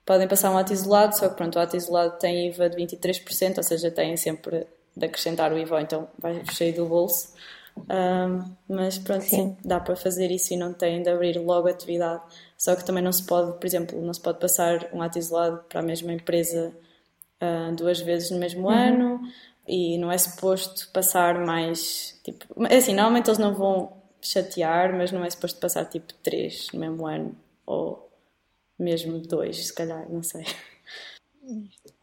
podem 0.06 0.28
passar 0.28 0.50
um 0.50 0.58
ato 0.58 0.72
isolado, 0.72 1.16
só 1.16 1.28
que 1.28 1.36
pronto, 1.36 1.56
o 1.56 1.60
ato 1.60 1.76
isolado 1.76 2.18
tem 2.18 2.48
IVA 2.48 2.70
de 2.70 2.76
23%, 2.76 3.58
ou 3.58 3.62
seja, 3.62 3.90
têm 3.90 4.16
sempre 4.16 4.66
de 4.96 5.06
acrescentar 5.06 5.52
o 5.52 5.58
IVA, 5.58 5.82
então 5.82 6.08
vai 6.18 6.42
cheio 6.52 6.74
do 6.74 6.86
bolso. 6.86 7.34
Um, 7.76 8.54
mas 8.68 8.98
pronto, 8.98 9.24
sim. 9.24 9.36
sim. 9.36 9.56
dá 9.64 9.80
para 9.80 9.96
fazer 9.96 10.30
isso 10.30 10.54
e 10.54 10.56
não 10.56 10.72
tem 10.72 11.02
de 11.02 11.10
abrir 11.10 11.38
logo 11.38 11.66
a 11.66 11.72
atividade. 11.72 12.22
Só 12.64 12.74
que 12.74 12.82
também 12.82 13.04
não 13.04 13.12
se 13.12 13.22
pode, 13.22 13.58
por 13.58 13.66
exemplo, 13.66 14.00
não 14.00 14.14
se 14.14 14.20
pode 14.22 14.40
passar 14.40 14.88
um 14.90 15.02
ato 15.02 15.18
isolado 15.18 15.62
para 15.68 15.80
a 15.80 15.82
mesma 15.82 16.14
empresa 16.14 16.72
uh, 17.42 17.76
duas 17.76 18.00
vezes 18.00 18.30
no 18.30 18.38
mesmo 18.38 18.68
uhum. 18.68 18.74
ano 18.74 19.20
e 19.68 19.98
não 19.98 20.10
é 20.10 20.16
suposto 20.16 20.88
passar 20.90 21.44
mais. 21.44 22.18
Tipo, 22.24 22.64
é 22.64 22.76
assim, 22.76 22.94
normalmente 22.94 23.28
eles 23.28 23.38
não 23.38 23.52
vão 23.52 23.92
chatear, 24.18 24.96
mas 24.96 25.12
não 25.12 25.22
é 25.22 25.28
suposto 25.28 25.60
passar 25.60 25.84
tipo 25.84 26.14
três 26.22 26.68
no 26.72 26.80
mesmo 26.80 27.06
ano 27.06 27.36
ou 27.66 28.10
mesmo 28.78 29.18
dois, 29.18 29.66
se 29.66 29.74
calhar, 29.74 30.06
não 30.08 30.22
sei. 30.22 30.46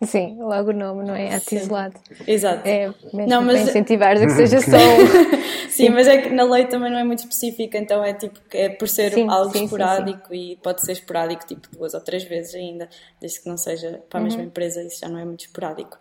Sim, 0.04 0.38
logo 0.40 0.70
o 0.70 0.74
nome, 0.74 1.08
não 1.08 1.16
é? 1.16 1.34
Ato 1.34 1.56
isolado. 1.56 2.00
Exato. 2.28 2.68
É 2.68 2.88
mesmo 3.12 3.28
não, 3.28 3.42
mas... 3.42 3.62
para 3.62 3.70
incentivar 3.72 4.16
a 4.16 4.20
que 4.28 4.30
seja 4.30 4.62
só 4.62 4.78
um. 4.78 5.41
sim, 5.74 5.90
mas 5.90 6.08
é 6.08 6.22
que 6.22 6.30
na 6.30 6.44
lei 6.44 6.66
também 6.66 6.92
não 6.92 7.00
é 7.00 7.04
muito 7.04 7.20
específica, 7.20 7.78
então 7.78 8.04
é 8.04 8.14
tipo, 8.14 8.40
é 8.52 8.70
por 8.70 8.88
ser 8.88 9.14
sim, 9.14 9.28
algo 9.30 9.52
sim, 9.52 9.66
esporádico 9.66 10.28
sim, 10.30 10.52
e 10.52 10.56
pode 10.58 10.82
ser 10.86 10.94
esporádico 10.94 11.46
tipo 11.46 11.68
duas 11.76 11.94
ou 11.94 12.02
três 12.02 12.24
vezes 12.24 12.56
ainda, 12.56 12.90
desde 13.20 13.42
que 13.42 13.50
não 13.50 13.58
seja 13.58 14.02
para 14.10 14.20
a 14.20 14.24
mesma 14.24 14.42
uhum. 14.42 14.48
empresa, 14.48 14.84
isso 14.84 15.00
já 15.00 15.10
não 15.10 15.20
é 15.20 15.26
muito 15.26 15.46
esporádico. 15.46 15.98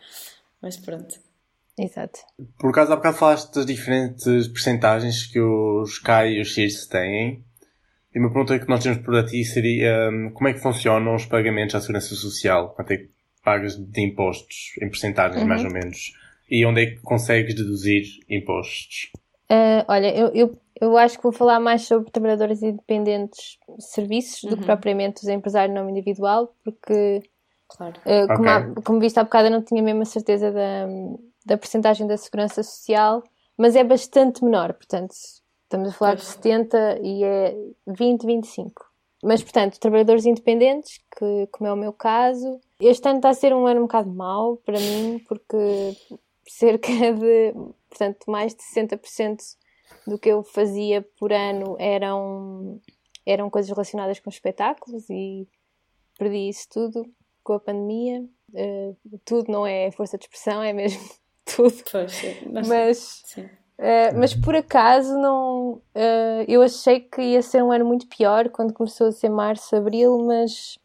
Mas 0.60 0.76
pronto. 0.76 1.18
Exato. 1.78 2.20
Por 2.58 2.70
acaso 2.70 2.92
há 2.92 2.96
bocado 2.96 3.16
falaste 3.16 3.54
das 3.54 3.64
diferentes 3.64 4.48
percentagens 4.48 5.26
que 5.26 5.40
os 5.40 5.98
CAI 5.98 6.34
e 6.34 6.40
os 6.42 6.52
CIRS 6.52 6.86
têm. 6.86 7.44
E 8.14 8.18
uma 8.18 8.28
pergunta 8.28 8.58
que 8.58 8.68
nós 8.68 8.82
temos 8.82 8.98
para 8.98 9.24
ti 9.24 9.44
seria 9.44 10.10
hum, 10.10 10.30
como 10.34 10.48
é 10.48 10.52
que 10.52 10.60
funcionam 10.60 11.14
os 11.14 11.24
pagamentos 11.24 11.74
à 11.74 11.80
Segurança 11.80 12.14
Social? 12.14 12.74
Quanto 12.74 12.90
é 12.90 12.96
que 12.98 13.10
pagas 13.42 13.76
de 13.76 14.00
impostos 14.02 14.72
em 14.82 14.88
porcentagens, 14.88 15.40
uhum. 15.40 15.48
mais 15.48 15.64
ou 15.64 15.70
menos? 15.70 16.12
E 16.50 16.66
onde 16.66 16.82
é 16.82 16.86
que 16.86 16.96
consegues 16.96 17.54
deduzir 17.54 18.04
impostos? 18.28 19.10
Uh, 19.50 19.84
olha, 19.88 20.14
eu, 20.16 20.28
eu, 20.28 20.58
eu 20.80 20.96
acho 20.96 21.16
que 21.16 21.22
vou 21.24 21.32
falar 21.32 21.58
mais 21.58 21.82
sobre 21.82 22.10
trabalhadores 22.10 22.62
independentes 22.62 23.58
serviços 23.80 24.44
uhum. 24.44 24.50
do 24.50 24.56
que 24.56 24.62
uhum. 24.62 24.66
propriamente 24.66 25.22
os 25.22 25.28
empresários 25.28 25.74
não 25.74 25.90
individual, 25.90 26.54
porque, 26.62 27.22
claro. 27.68 27.94
uh, 28.00 28.28
como, 28.28 28.48
okay. 28.48 28.52
há, 28.52 28.82
como 28.82 29.00
viste 29.00 29.18
há 29.18 29.24
bocado, 29.24 29.48
eu 29.48 29.52
não 29.52 29.62
tinha 29.62 29.82
mesmo 29.82 30.02
a 30.02 30.06
certeza 30.06 30.52
da, 30.52 30.86
da 31.44 31.58
percentagem 31.58 32.06
da 32.06 32.16
segurança 32.16 32.62
social, 32.62 33.24
mas 33.58 33.74
é 33.74 33.82
bastante 33.82 34.44
menor, 34.44 34.72
portanto, 34.74 35.12
estamos 35.64 35.88
a 35.88 35.92
falar 35.92 36.12
pois. 36.12 36.22
de 36.22 36.32
70 36.34 37.00
e 37.02 37.24
é 37.24 37.56
20, 37.88 38.24
25. 38.24 38.90
Mas, 39.22 39.42
portanto, 39.42 39.78
trabalhadores 39.78 40.24
independentes, 40.24 41.00
que, 41.18 41.46
como 41.50 41.68
é 41.68 41.72
o 41.72 41.76
meu 41.76 41.92
caso, 41.92 42.58
este 42.80 43.06
ano 43.06 43.18
está 43.18 43.28
a 43.28 43.34
ser 43.34 43.52
um 43.52 43.66
ano 43.66 43.80
um 43.80 43.82
bocado 43.82 44.08
mau 44.10 44.56
para 44.64 44.78
mim, 44.78 45.22
porque 45.28 45.94
cerca 46.48 46.88
de, 46.88 47.54
portanto, 47.90 48.30
mais 48.30 48.54
de 48.54 48.62
60% 48.62 49.38
do 50.06 50.18
que 50.18 50.28
eu 50.28 50.42
fazia 50.42 51.06
por 51.18 51.32
ano 51.32 51.76
eram, 51.78 52.80
eram 53.26 53.50
coisas 53.50 53.70
relacionadas 53.70 54.20
com 54.20 54.30
espetáculos 54.30 55.08
e 55.10 55.46
perdi 56.18 56.48
isso 56.48 56.68
tudo 56.70 57.04
com 57.42 57.54
a 57.54 57.60
pandemia. 57.60 58.24
Uh, 58.52 58.96
tudo 59.24 59.50
não 59.50 59.66
é 59.66 59.90
força 59.90 60.16
de 60.16 60.24
expressão, 60.24 60.62
é 60.62 60.72
mesmo 60.72 61.02
tudo. 61.44 61.74
Pois, 61.90 62.12
mas, 62.66 63.22
uh, 63.38 64.18
mas 64.18 64.34
por 64.34 64.54
acaso 64.54 65.16
não. 65.18 65.72
Uh, 65.94 66.44
eu 66.48 66.62
achei 66.62 67.00
que 67.00 67.20
ia 67.20 67.42
ser 67.42 67.62
um 67.62 67.72
ano 67.72 67.84
muito 67.84 68.06
pior 68.06 68.48
quando 68.48 68.72
começou 68.72 69.08
a 69.08 69.12
ser 69.12 69.28
março, 69.28 69.74
abril, 69.74 70.18
mas 70.26 70.78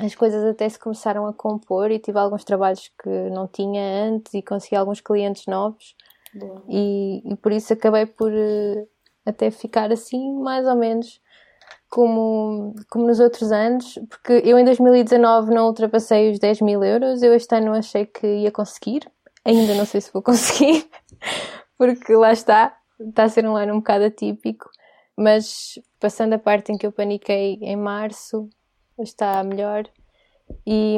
as 0.00 0.14
coisas 0.14 0.44
até 0.44 0.68
se 0.68 0.78
começaram 0.78 1.26
a 1.26 1.32
compor 1.32 1.90
e 1.90 1.98
tive 1.98 2.18
alguns 2.18 2.44
trabalhos 2.44 2.90
que 3.02 3.30
não 3.30 3.46
tinha 3.46 3.82
antes 4.06 4.32
e 4.32 4.42
consegui 4.42 4.76
alguns 4.76 5.00
clientes 5.00 5.46
novos 5.46 5.94
e, 6.68 7.22
e, 7.32 7.36
por 7.36 7.52
isso 7.52 7.72
acabei 7.72 8.06
por 8.06 8.32
uh, 8.32 8.88
até 9.24 9.50
ficar 9.50 9.92
assim 9.92 10.34
mais 10.40 10.66
ou 10.66 10.74
menos 10.74 11.20
como, 11.90 12.74
como 12.88 13.06
nos 13.06 13.20
outros 13.20 13.52
anos, 13.52 13.98
porque 14.08 14.40
eu 14.44 14.58
em 14.58 14.64
2019 14.64 15.52
não 15.52 15.66
ultrapassei 15.66 16.30
os 16.30 16.38
10 16.38 16.62
mil 16.62 16.82
euros, 16.82 17.22
eu 17.22 17.34
este 17.34 17.54
ano 17.54 17.74
achei 17.74 18.06
que 18.06 18.26
ia 18.26 18.50
conseguir, 18.50 19.10
ainda 19.44 19.74
não 19.74 19.84
sei 19.84 20.00
se 20.00 20.12
vou 20.12 20.22
conseguir, 20.22 20.88
porque 21.76 22.14
lá 22.14 22.32
está, 22.32 22.74
está 22.98 23.24
a 23.24 23.28
ser 23.28 23.46
um 23.46 23.56
ano 23.56 23.74
um 23.74 23.78
bocado 23.78 24.04
atípico, 24.04 24.70
mas 25.16 25.78
passando 26.00 26.32
a 26.32 26.38
parte 26.38 26.72
em 26.72 26.78
que 26.78 26.86
eu 26.86 26.92
paniquei 26.92 27.58
em 27.60 27.76
março, 27.76 28.48
está 28.98 29.42
melhor. 29.44 29.84
E, 30.66 30.96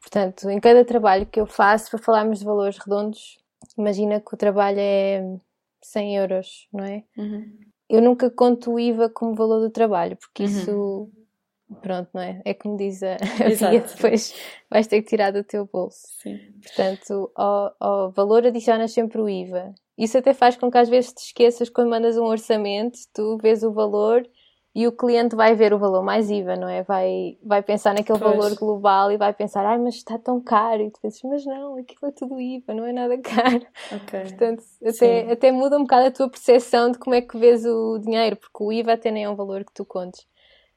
portanto, 0.00 0.50
em 0.50 0.60
cada 0.60 0.84
trabalho 0.84 1.26
que 1.26 1.40
eu 1.40 1.46
faço, 1.46 1.90
para 1.90 1.98
falarmos 1.98 2.40
de 2.40 2.44
valores 2.44 2.78
redondos, 2.78 3.38
imagina 3.76 4.20
que 4.20 4.34
o 4.34 4.36
trabalho 4.36 4.78
é 4.78 5.22
100 5.82 6.16
euros, 6.16 6.68
não 6.72 6.84
é? 6.84 7.04
Uhum. 7.16 7.58
Eu 7.88 8.00
nunca 8.00 8.30
conto 8.30 8.72
o 8.72 8.80
IVA 8.80 9.08
como 9.08 9.34
valor 9.34 9.60
do 9.60 9.70
trabalho, 9.70 10.16
porque 10.16 10.44
uhum. 10.44 10.48
isso, 10.48 11.10
pronto, 11.82 12.08
não 12.14 12.22
é? 12.22 12.40
É 12.44 12.54
como 12.54 12.76
diz 12.76 13.02
a, 13.02 13.14
a 13.16 13.70
depois 13.70 14.34
vais 14.70 14.86
ter 14.86 15.02
que 15.02 15.08
tirar 15.08 15.30
do 15.30 15.44
teu 15.44 15.68
bolso. 15.70 16.00
Sim. 16.22 16.38
Portanto, 16.62 17.30
ao, 17.34 17.74
ao 17.78 18.10
valor 18.10 18.46
adicionas 18.46 18.92
sempre 18.92 19.20
o 19.20 19.28
IVA. 19.28 19.74
Isso 19.96 20.18
até 20.18 20.34
faz 20.34 20.56
com 20.56 20.70
que 20.70 20.78
às 20.78 20.88
vezes 20.88 21.12
te 21.12 21.22
esqueças 21.26 21.68
quando 21.68 21.90
mandas 21.90 22.16
um 22.16 22.24
orçamento, 22.24 22.98
tu 23.12 23.38
vês 23.38 23.62
o 23.62 23.72
valor 23.72 24.26
e 24.74 24.88
o 24.88 24.92
cliente 24.92 25.36
vai 25.36 25.54
ver 25.54 25.72
o 25.72 25.78
valor 25.78 26.02
mais 26.02 26.28
IVA, 26.28 26.56
não 26.56 26.68
é? 26.68 26.82
Vai, 26.82 27.38
vai 27.40 27.62
pensar 27.62 27.94
naquele 27.94 28.18
pois. 28.18 28.36
valor 28.36 28.56
global 28.56 29.12
e 29.12 29.16
vai 29.16 29.32
pensar, 29.32 29.64
ai, 29.64 29.78
mas 29.78 29.94
está 29.94 30.18
tão 30.18 30.40
caro. 30.40 30.82
E 30.82 30.90
tu 30.90 31.00
pensas, 31.00 31.22
mas 31.22 31.46
não, 31.46 31.76
aquilo 31.76 32.08
é 32.08 32.10
tudo 32.10 32.40
IVA, 32.40 32.74
não 32.74 32.84
é 32.84 32.92
nada 32.92 33.16
caro. 33.22 33.64
Okay. 34.02 34.22
Portanto, 34.22 34.64
até, 34.84 35.30
até 35.30 35.52
muda 35.52 35.76
um 35.76 35.82
bocado 35.82 36.06
a 36.06 36.10
tua 36.10 36.28
percepção 36.28 36.90
de 36.90 36.98
como 36.98 37.14
é 37.14 37.20
que 37.20 37.38
vês 37.38 37.64
o 37.64 37.98
dinheiro, 37.98 38.34
porque 38.34 38.64
o 38.64 38.72
IVA 38.72 38.94
até 38.94 39.12
nem 39.12 39.24
é 39.24 39.30
um 39.30 39.36
valor 39.36 39.64
que 39.64 39.72
tu 39.72 39.84
contes. 39.84 40.22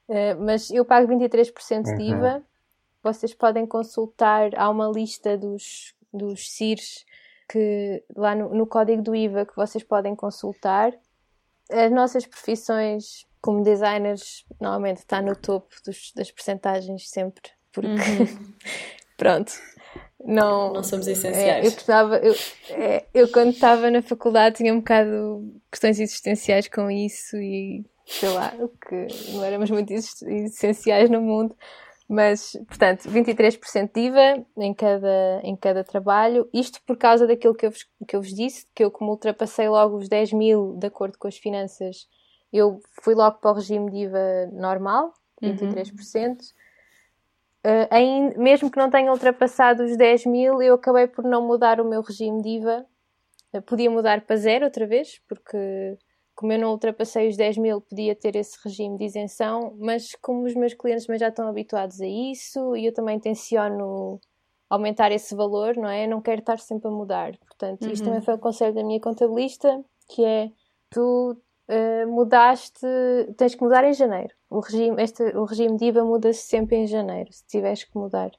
Uh, 0.08 0.38
mas 0.38 0.70
eu 0.70 0.84
pago 0.84 1.12
23% 1.12 1.82
de 1.82 1.90
uhum. 1.90 2.00
IVA. 2.00 2.42
Vocês 3.02 3.34
podem 3.34 3.66
consultar, 3.66 4.50
há 4.56 4.70
uma 4.70 4.86
lista 4.86 5.36
dos, 5.36 5.92
dos 6.12 6.48
CIRs 6.52 7.04
que, 7.48 8.04
lá 8.14 8.32
no, 8.36 8.54
no 8.54 8.66
código 8.66 9.02
do 9.02 9.16
IVA 9.16 9.44
que 9.44 9.56
vocês 9.56 9.82
podem 9.82 10.14
consultar. 10.14 10.94
As 11.70 11.90
nossas 11.90 12.24
profissões 12.24 13.27
como 13.40 13.62
designers, 13.62 14.44
normalmente 14.60 14.98
está 14.98 15.22
no 15.22 15.34
topo 15.34 15.74
dos, 15.84 16.12
das 16.14 16.30
percentagens 16.30 17.08
sempre, 17.08 17.50
porque 17.72 17.88
uhum. 17.88 18.54
pronto. 19.16 19.52
Não, 20.24 20.72
não 20.72 20.82
somos 20.82 21.06
essenciais. 21.06 21.38
É, 21.46 21.60
eu, 21.60 21.68
estava, 21.68 22.16
eu, 22.16 22.34
é, 22.70 23.06
eu 23.14 23.28
quando 23.30 23.50
estava 23.50 23.88
na 23.90 24.02
faculdade 24.02 24.56
tinha 24.56 24.74
um 24.74 24.78
bocado 24.78 25.54
questões 25.70 26.00
existenciais 26.00 26.66
com 26.68 26.90
isso 26.90 27.36
e 27.36 27.84
sei 28.08 28.30
lá, 28.30 28.52
que 28.88 29.06
não 29.32 29.44
éramos 29.44 29.70
muito 29.70 29.92
essenciais 29.92 31.10
no 31.10 31.20
mundo, 31.20 31.54
Mas, 32.08 32.52
portanto, 32.66 33.02
23% 33.10 33.92
de 33.92 34.00
IVA 34.00 34.46
em 34.56 34.72
cada, 34.72 35.40
em 35.44 35.54
cada 35.54 35.84
trabalho. 35.84 36.48
Isto 36.54 36.80
por 36.86 36.96
causa 36.96 37.26
daquilo 37.26 37.54
que 37.54 37.66
eu, 37.66 37.70
vos, 37.70 37.86
que 38.08 38.16
eu 38.16 38.22
vos 38.22 38.34
disse, 38.34 38.66
que 38.74 38.82
eu, 38.82 38.90
como 38.90 39.10
ultrapassei 39.10 39.68
logo 39.68 39.98
os 39.98 40.08
10 40.08 40.32
mil 40.32 40.74
de 40.78 40.86
acordo 40.86 41.18
com 41.18 41.28
as 41.28 41.36
finanças, 41.36 42.08
eu 42.52 42.80
fui 43.02 43.14
logo 43.14 43.38
para 43.38 43.50
o 43.50 43.54
regime 43.54 43.90
de 43.90 43.96
IVA 43.98 44.50
normal, 44.52 45.12
23%. 45.42 46.26
Uhum. 46.26 46.36
Uh, 47.66 47.94
em, 47.94 48.38
mesmo 48.38 48.70
que 48.70 48.78
não 48.78 48.88
tenha 48.88 49.12
ultrapassado 49.12 49.82
os 49.82 49.96
10 49.96 50.26
mil, 50.26 50.62
eu 50.62 50.74
acabei 50.74 51.06
por 51.06 51.24
não 51.24 51.46
mudar 51.46 51.80
o 51.80 51.84
meu 51.84 52.02
regime 52.02 52.40
de 52.40 52.48
IVA. 52.50 52.86
Uh, 53.52 53.62
podia 53.62 53.90
mudar 53.90 54.22
para 54.22 54.36
zero 54.36 54.64
outra 54.64 54.86
vez, 54.86 55.20
porque 55.28 55.98
como 56.38 56.52
eu 56.52 56.58
não 56.58 56.70
ultrapassei 56.70 57.28
os 57.28 57.36
10 57.36 57.58
mil, 57.58 57.80
podia 57.80 58.14
ter 58.14 58.36
esse 58.36 58.56
regime 58.64 58.96
de 58.96 59.06
isenção, 59.06 59.74
mas 59.76 60.14
como 60.22 60.44
os 60.44 60.54
meus 60.54 60.72
clientes 60.72 61.04
já 61.18 61.28
estão 61.28 61.48
habituados 61.48 62.00
a 62.00 62.06
isso 62.06 62.76
e 62.76 62.86
eu 62.86 62.94
também 62.94 63.18
tenciono 63.18 64.20
aumentar 64.70 65.10
esse 65.10 65.34
valor, 65.34 65.76
não 65.76 65.88
é? 65.88 66.04
Eu 66.04 66.10
não 66.10 66.20
quero 66.20 66.38
estar 66.38 66.58
sempre 66.60 66.86
a 66.86 66.92
mudar. 66.92 67.36
Portanto, 67.38 67.84
uhum. 67.84 67.90
isto 67.90 68.04
também 68.04 68.20
foi 68.20 68.34
o 68.34 68.38
conselho 68.38 68.72
da 68.72 68.84
minha 68.84 69.00
contabilista, 69.00 69.84
que 70.08 70.24
é 70.24 70.52
tu 70.90 71.36
uh, 71.68 72.08
mudaste, 72.08 72.86
tens 73.36 73.54
que 73.54 73.62
mudar 73.62 73.84
em 73.84 73.92
janeiro. 73.92 74.34
O 74.50 74.60
regime, 74.60 75.02
este, 75.02 75.22
o 75.36 75.44
regime 75.44 75.76
de 75.76 75.86
IVA 75.86 76.04
muda-se 76.04 76.42
sempre 76.42 76.76
em 76.76 76.86
janeiro, 76.86 77.32
se 77.32 77.46
tiveres 77.46 77.84
que 77.84 77.96
mudar. 77.96 78.30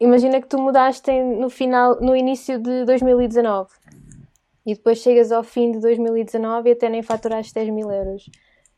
Imagina 0.00 0.40
que 0.40 0.46
tu 0.46 0.58
mudaste 0.58 1.10
no 1.22 1.50
final, 1.50 2.00
no 2.00 2.14
início 2.14 2.58
de 2.58 2.84
2019 2.84 3.68
e 4.64 4.74
depois 4.74 4.98
chegas 4.98 5.32
ao 5.32 5.42
fim 5.42 5.72
de 5.72 5.80
2019 5.80 6.68
e 6.68 6.72
até 6.72 6.88
nem 6.88 7.02
faturaste 7.02 7.54
10 7.54 7.70
mil 7.70 7.90
euros. 7.90 8.30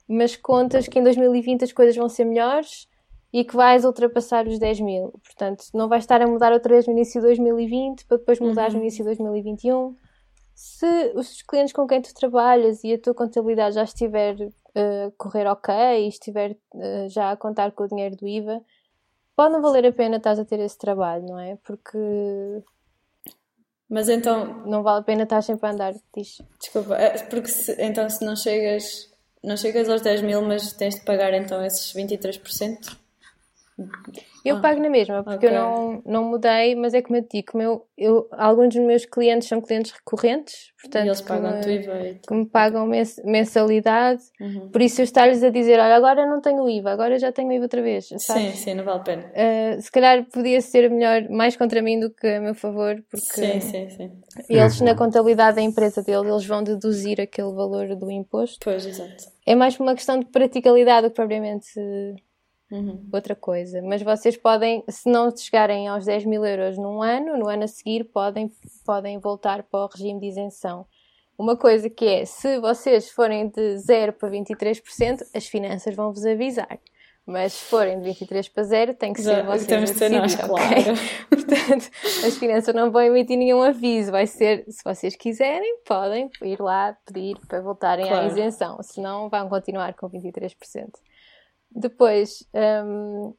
Mas 0.09 0.35
contas 0.35 0.89
que 0.89 0.99
em 0.99 1.03
2020 1.03 1.65
as 1.65 1.73
coisas 1.73 1.95
vão 1.95 2.09
ser 2.09 2.25
melhores 2.25 2.89
e 3.33 3.45
que 3.45 3.55
vais 3.55 3.85
ultrapassar 3.85 4.47
os 4.47 4.59
10 4.59 4.81
mil. 4.81 5.13
Portanto, 5.23 5.65
não 5.75 5.89
vais 5.89 6.05
estar 6.05 6.23
a 6.23 6.27
mudar 6.27 6.53
outra 6.53 6.75
vez 6.75 6.87
no 6.87 6.93
início 6.93 7.21
de 7.21 7.27
2020 7.27 8.07
para 8.07 8.17
depois 8.17 8.41
mudar 8.41 8.71
uhum. 8.71 8.77
no 8.77 8.83
início 8.83 9.05
de 9.05 9.11
2021. 9.11 9.97
Se 10.63 11.13
os 11.15 11.41
clientes 11.41 11.73
com 11.73 11.87
quem 11.87 12.03
tu 12.03 12.13
trabalhas 12.13 12.85
e 12.85 12.93
a 12.93 13.01
tua 13.01 13.15
contabilidade 13.15 13.77
já 13.77 13.83
estiver 13.83 14.37
a 14.75 15.07
uh, 15.07 15.13
correr 15.17 15.47
ok 15.47 15.75
e 15.75 16.07
estiver 16.07 16.55
uh, 16.75 17.09
já 17.09 17.31
a 17.31 17.37
contar 17.37 17.73
com 17.73 17.85
o 17.85 17.89
dinheiro 17.89 18.15
do 18.15 18.29
IVA, 18.29 18.61
pode 19.35 19.55
não 19.55 19.63
valer 19.63 19.87
a 19.87 19.93
pena 19.93 20.19
estás 20.19 20.39
a 20.39 20.45
ter 20.45 20.61
esse 20.61 20.77
trabalho, 20.77 21.25
não 21.25 21.39
é? 21.39 21.57
Porque 21.65 21.97
mas 23.89 24.11
então. 24.11 24.67
Não 24.67 24.83
vale 24.83 25.01
a 25.01 25.03
pena 25.03 25.23
estar 25.23 25.41
sempre 25.41 25.67
a 25.67 25.73
andar, 25.73 25.95
diz. 26.15 26.43
Desculpa, 26.61 26.95
é 26.95 27.25
porque 27.25 27.49
se, 27.49 27.75
então 27.83 28.09
se 28.11 28.23
não 28.23 28.37
chegas, 28.37 29.11
não 29.43 29.57
chegas 29.57 29.89
aos 29.89 30.03
10 30.03 30.21
mil, 30.21 30.43
mas 30.43 30.75
tens 30.75 30.97
de 30.97 31.01
pagar 31.07 31.33
então 31.33 31.65
esses 31.65 31.91
23%? 31.95 33.00
Eu 34.45 34.57
ah, 34.57 34.61
pago 34.61 34.81
na 34.81 34.89
mesma, 34.89 35.23
porque 35.23 35.47
okay. 35.47 35.49
eu 35.51 35.61
não, 35.61 36.03
não 36.05 36.25
mudei, 36.25 36.75
mas 36.75 36.95
é 36.95 37.03
como 37.03 37.17
eu 37.17 37.23
te 37.23 37.39
digo, 37.39 37.53
como 37.53 37.63
eu, 37.63 37.87
eu, 37.97 38.29
alguns 38.33 38.75
dos 38.75 38.85
meus 38.85 39.05
clientes 39.05 39.49
são 39.49 39.61
clientes 39.61 39.93
recorrentes, 39.93 40.73
portanto, 40.81 41.05
e 41.05 41.09
eles 41.09 41.21
pagam 41.21 41.61
que, 41.61 41.71
IVA 41.71 42.01
e 42.07 42.15
que 42.15 42.35
me 42.35 42.47
pagam 42.47 42.89
mensalidade, 43.25 44.23
uhum. 44.41 44.71
por 44.71 44.81
isso 44.81 45.03
eu 45.03 45.05
estar-lhes 45.05 45.43
a 45.43 45.51
dizer, 45.51 45.79
olha, 45.79 45.95
agora 45.95 46.27
não 46.27 46.41
tenho 46.41 46.69
IVA, 46.69 46.91
agora 46.91 47.19
já 47.19 47.31
tenho 47.31 47.53
IVA 47.53 47.65
outra 47.65 47.83
vez. 47.83 48.09
Sabes? 48.19 48.25
Sim, 48.25 48.53
sim, 48.53 48.75
não 48.75 48.85
vale 48.85 49.01
a 49.01 49.03
pena. 49.03 49.25
Uh, 49.27 49.83
se 49.83 49.91
calhar 49.91 50.25
podia 50.33 50.61
ser 50.63 50.91
melhor, 50.91 51.29
mais 51.29 51.55
contra 51.57 51.83
mim 51.83 52.01
do 52.01 52.11
que 52.11 52.27
a 52.27 52.41
meu 52.41 52.55
favor, 52.55 52.97
porque 53.11 53.27
sim, 53.27 53.61
sim, 53.61 53.91
sim. 53.91 54.11
eles 54.49 54.81
na 54.81 54.95
contabilidade 54.95 55.57
da 55.57 55.63
empresa 55.63 56.03
deles, 56.03 56.27
eles 56.27 56.47
vão 56.47 56.63
deduzir 56.63 57.21
aquele 57.21 57.53
valor 57.53 57.95
do 57.95 58.11
imposto. 58.11 58.59
Pois, 58.63 58.87
exato. 58.87 59.31
É 59.47 59.55
mais 59.55 59.77
por 59.77 59.83
uma 59.83 59.95
questão 59.95 60.19
de 60.19 60.27
praticalidade 60.27 61.09
do 61.09 61.11
que 61.11 61.17
propriamente 61.17 61.69
Uhum. 62.71 63.09
outra 63.13 63.35
coisa. 63.35 63.83
Mas 63.83 64.01
vocês 64.01 64.37
podem, 64.37 64.85
se 64.89 65.09
não 65.09 65.35
chegarem 65.37 65.89
aos 65.89 66.05
10 66.05 66.25
mil 66.25 66.45
euros 66.45 66.79
num 66.79 67.03
ano, 67.03 67.37
no 67.37 67.49
ano 67.49 67.65
a 67.65 67.67
seguir 67.67 68.05
podem, 68.05 68.51
podem 68.87 69.19
voltar 69.19 69.65
para 69.65 69.85
o 69.85 69.87
regime 69.89 70.21
de 70.21 70.27
isenção. 70.27 70.87
Uma 71.37 71.57
coisa 71.57 71.89
que 71.89 72.05
é, 72.05 72.25
se 72.25 72.61
vocês 72.61 73.11
forem 73.11 73.49
de 73.49 73.79
0 73.79 74.13
para 74.13 74.31
23%, 74.31 75.23
as 75.35 75.47
finanças 75.47 75.95
vão 75.97 76.13
vos 76.13 76.25
avisar. 76.25 76.79
Mas 77.27 77.53
se 77.53 77.65
forem 77.65 77.99
de 77.99 78.05
23 78.05 78.49
para 78.49 78.63
0, 78.63 78.95
tem 78.95 79.13
que 79.13 79.23
ser 79.23 79.37
Já, 79.37 79.43
vocês 79.45 79.67
temos 79.67 79.91
a 79.91 79.93
decidir, 79.93 80.19
nós, 80.19 80.35
okay? 80.35 80.49
claro. 80.49 81.01
Portanto, 81.31 81.91
as 82.27 82.37
finanças 82.37 82.75
não 82.75 82.91
vão 82.91 83.03
emitir 83.03 83.39
nenhum 83.39 83.63
aviso. 83.63 84.11
Vai 84.11 84.27
ser, 84.27 84.65
se 84.69 84.83
vocês 84.85 85.15
quiserem, 85.17 85.79
podem 85.87 86.29
ir 86.43 86.61
lá 86.61 86.97
pedir 87.07 87.37
para 87.47 87.61
voltarem 87.61 88.07
claro. 88.07 88.25
à 88.25 88.27
isenção. 88.27 88.83
Senão, 88.83 89.29
vão 89.29 89.49
continuar 89.49 89.95
com 89.95 90.11
23%. 90.11 90.89
Depois, 91.75 92.47
um, 92.55 93.35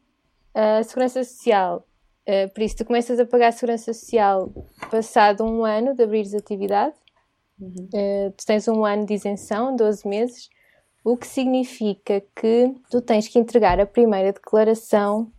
a 0.53 0.83
segurança 0.83 1.23
social. 1.23 1.85
Uh, 2.27 2.53
por 2.53 2.61
isso, 2.61 2.77
tu 2.77 2.85
começas 2.85 3.19
a 3.19 3.25
pagar 3.25 3.47
a 3.47 3.51
segurança 3.51 3.93
social 3.93 4.51
passado 4.89 5.43
um 5.43 5.65
ano 5.65 5.95
de 5.95 6.03
abrires 6.03 6.33
atividade. 6.33 6.95
Uhum. 7.59 7.89
Uh, 7.93 8.31
tu 8.37 8.45
tens 8.45 8.67
um 8.67 8.85
ano 8.85 9.05
de 9.05 9.13
isenção, 9.13 9.75
12 9.75 10.07
meses, 10.07 10.49
o 11.03 11.17
que 11.17 11.27
significa 11.27 12.21
que 12.35 12.73
tu 12.89 13.01
tens 13.01 13.27
que 13.27 13.39
entregar 13.39 13.79
a 13.79 13.85
primeira 13.85 14.31
declaração, 14.31 15.31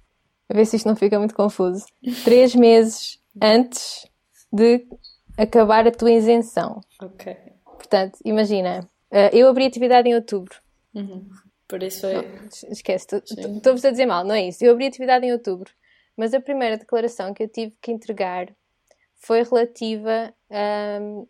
a 0.48 0.54
ver 0.54 0.66
se 0.66 0.76
isto 0.76 0.88
não 0.88 0.96
fica 0.96 1.18
muito 1.18 1.34
confuso, 1.34 1.86
três 2.24 2.54
meses 2.54 3.20
antes 3.40 4.06
de 4.52 4.86
acabar 5.36 5.86
a 5.86 5.90
tua 5.90 6.12
isenção. 6.12 6.80
Ok. 7.00 7.34
Portanto, 7.64 8.18
imagina, 8.24 8.88
uh, 9.10 9.36
eu 9.36 9.48
abri 9.48 9.66
atividade 9.66 10.08
em 10.08 10.14
outubro. 10.14 10.54
Uhum. 10.94 11.28
Por 11.72 11.82
isso. 11.82 12.06
Não, 12.06 12.22
esquece, 12.70 13.06
estou-vos 13.16 13.82
a 13.82 13.90
dizer 13.90 14.04
mal, 14.04 14.22
não 14.24 14.34
é 14.34 14.46
isso. 14.46 14.62
Eu 14.62 14.72
abri 14.72 14.88
atividade 14.88 15.24
em 15.24 15.32
outubro, 15.32 15.72
mas 16.14 16.34
a 16.34 16.40
primeira 16.40 16.76
declaração 16.76 17.32
que 17.32 17.42
eu 17.42 17.48
tive 17.48 17.74
que 17.80 17.90
entregar 17.90 18.54
foi 19.16 19.42
relativa 19.42 20.34
a 20.50 20.98
um, 21.00 21.26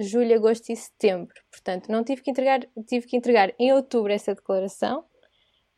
julho, 0.00 0.34
agosto 0.34 0.72
e 0.72 0.74
setembro. 0.74 1.32
Portanto, 1.48 1.92
não 1.92 2.02
tive 2.02 2.22
que 2.22 2.30
entregar, 2.32 2.66
tive 2.88 3.06
que 3.06 3.16
entregar 3.16 3.54
em 3.56 3.72
outubro 3.72 4.12
essa 4.12 4.34
declaração, 4.34 5.04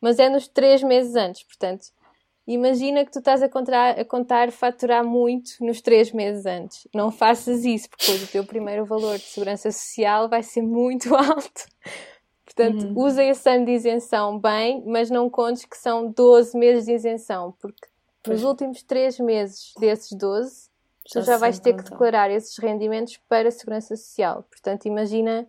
mas 0.01 0.17
é 0.17 0.29
nos 0.29 0.47
três 0.47 0.81
meses 0.81 1.13
antes. 1.13 1.43
Portanto, 1.43 1.85
imagina 2.47 3.05
que 3.05 3.11
tu 3.11 3.19
estás 3.19 3.43
a 3.43 3.47
contar, 3.47 3.99
a 3.99 4.03
contar 4.03 4.51
faturar 4.51 5.05
muito 5.05 5.51
nos 5.61 5.79
três 5.79 6.11
meses 6.11 6.43
antes. 6.47 6.87
Não 6.91 7.11
faças 7.11 7.63
isso, 7.63 7.87
porque 7.87 8.11
o 8.13 8.27
teu 8.29 8.43
primeiro 8.43 8.83
valor 8.83 9.19
de 9.19 9.25
segurança 9.25 9.71
social 9.71 10.27
vai 10.27 10.41
ser 10.41 10.63
muito 10.63 11.13
alto. 11.13 11.67
Portanto, 12.57 12.87
uhum. 12.87 12.93
usa 13.05 13.23
esse 13.23 13.47
ano 13.47 13.65
de 13.65 13.71
isenção 13.71 14.39
bem, 14.39 14.83
mas 14.83 15.11
não 15.11 15.29
contes 15.29 15.63
que 15.63 15.77
são 15.77 16.11
12 16.11 16.57
meses 16.57 16.85
de 16.85 16.93
isenção, 16.93 17.53
porque 17.61 17.87
pois. 18.23 18.41
nos 18.41 18.49
últimos 18.49 18.81
3 18.81 19.19
meses 19.19 19.73
desses 19.79 20.11
12, 20.11 20.67
já 21.05 21.21
tu 21.21 21.25
já 21.27 21.37
vais 21.37 21.59
ter 21.59 21.75
que 21.75 21.83
declarar 21.83 22.31
esses 22.31 22.57
rendimentos 22.57 23.17
para 23.29 23.49
a 23.49 23.51
Segurança 23.51 23.95
Social. 23.95 24.43
Portanto, 24.49 24.87
imagina 24.87 25.47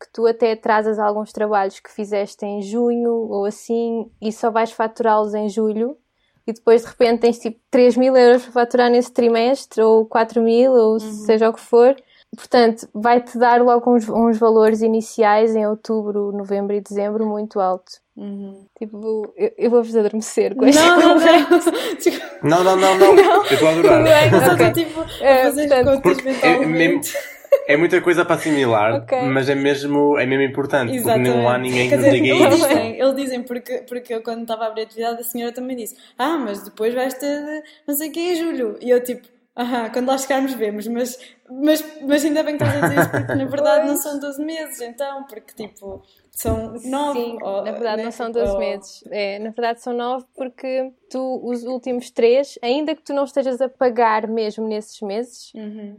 que 0.00 0.12
tu 0.12 0.26
até 0.26 0.50
atrasas 0.50 0.98
alguns 0.98 1.32
trabalhos 1.32 1.78
que 1.78 1.92
fizeste 1.92 2.44
em 2.44 2.60
junho 2.60 3.12
ou 3.12 3.44
assim 3.44 4.10
e 4.20 4.32
só 4.32 4.50
vais 4.50 4.72
faturá-los 4.72 5.34
em 5.34 5.48
julho 5.48 5.96
e 6.44 6.52
depois 6.52 6.82
de 6.82 6.88
repente 6.88 7.20
tens 7.20 7.38
tipo 7.38 7.60
3 7.70 7.96
mil 7.96 8.16
euros 8.16 8.42
para 8.42 8.52
faturar 8.52 8.90
nesse 8.90 9.12
trimestre 9.12 9.80
ou 9.80 10.04
4 10.06 10.42
mil 10.42 10.72
ou 10.72 10.94
uhum. 10.94 10.98
seja 10.98 11.48
o 11.48 11.52
que 11.52 11.60
for 11.60 11.94
Portanto, 12.34 12.88
vai-te 12.94 13.36
dar 13.36 13.60
logo 13.60 13.94
uns, 13.94 14.08
uns, 14.08 14.38
valores 14.38 14.80
iniciais 14.80 15.54
em 15.54 15.66
outubro, 15.66 16.32
novembro 16.32 16.74
e 16.74 16.80
dezembro 16.80 17.26
muito 17.26 17.60
alto. 17.60 17.92
Uhum. 18.16 18.66
Tipo, 18.78 19.34
eu, 19.36 19.52
eu 19.58 19.70
vou-vos 19.70 19.94
adormecer 19.94 20.54
com 20.54 20.64
esta 20.64 20.82
não, 20.82 20.98
não, 20.98 21.14
não, 22.42 22.64
não, 22.64 22.76
não, 22.76 22.98
não, 22.98 23.14
não. 23.16 23.44
Eu 23.44 23.52
estou 23.52 23.68
a 23.68 23.72
adorar. 23.72 24.02
Não 24.30 24.54
okay. 24.54 24.84
tipo, 24.84 25.00
a 25.00 25.06
fazer 25.44 25.72
é, 25.72 25.82
mentalmente. 26.22 27.16
É, 27.16 27.74
é 27.74 27.76
muita 27.76 28.00
coisa 28.00 28.24
para 28.24 28.36
assimilar, 28.36 29.02
okay. 29.02 29.22
mas 29.22 29.48
é 29.48 29.54
mesmo, 29.54 30.18
é 30.18 30.24
mesmo 30.24 30.42
importante, 30.42 30.96
Exatamente. 30.96 31.30
porque 31.30 31.42
não 31.42 31.48
há 31.48 31.58
ninguém 31.58 31.88
que 31.88 31.96
nos 31.96 32.10
diga 32.10 32.26
isso. 32.26 32.44
Eles 32.44 32.56
dizem, 32.56 33.00
eles 33.00 33.16
dizem 33.16 33.42
porque, 33.42 33.84
porque 33.86 34.14
eu 34.14 34.22
quando 34.22 34.42
estava 34.42 34.64
a 34.64 34.66
abrir 34.68 34.82
a 34.82 34.84
atividade 34.84 35.20
a 35.20 35.24
senhora 35.24 35.52
também 35.52 35.76
disse 35.76 35.96
ah, 36.18 36.38
mas 36.38 36.62
depois 36.62 36.94
vais 36.94 37.14
ter 37.14 37.62
não 37.86 37.94
sei 37.94 38.08
o 38.08 38.12
que 38.12 38.20
em 38.20 38.36
julho. 38.36 38.78
E 38.80 38.90
eu 38.90 39.02
tipo, 39.02 39.28
Aham, 39.54 39.90
quando 39.90 40.08
lá 40.08 40.16
chegarmos 40.16 40.54
vemos, 40.54 40.86
mas, 40.86 41.18
mas, 41.50 42.00
mas 42.00 42.24
ainda 42.24 42.42
bem 42.42 42.56
que 42.56 42.64
estás 42.64 42.82
a 42.82 42.88
dizer 42.88 43.00
isso, 43.00 43.10
porque 43.10 43.34
na 43.34 43.44
verdade 43.44 43.86
não 43.86 43.96
são 43.98 44.18
12 44.18 44.42
meses, 44.42 44.80
então, 44.80 45.24
porque 45.24 45.52
tipo, 45.54 46.02
são 46.30 46.72
9. 46.72 46.80
Sim, 46.80 47.38
ou, 47.42 47.62
na 47.62 47.72
verdade 47.72 47.98
né? 47.98 48.04
não 48.04 48.12
são 48.12 48.30
12 48.30 48.50
ou... 48.50 48.58
meses, 48.58 49.04
é, 49.10 49.38
na 49.38 49.50
verdade 49.50 49.82
são 49.82 49.92
9 49.92 50.24
porque 50.34 50.90
tu, 51.10 51.40
os 51.44 51.64
últimos 51.64 52.10
3, 52.10 52.58
ainda 52.62 52.94
que 52.94 53.02
tu 53.02 53.12
não 53.12 53.24
estejas 53.24 53.60
a 53.60 53.68
pagar 53.68 54.26
mesmo 54.26 54.66
nesses 54.66 55.02
meses, 55.02 55.52
uhum. 55.54 55.98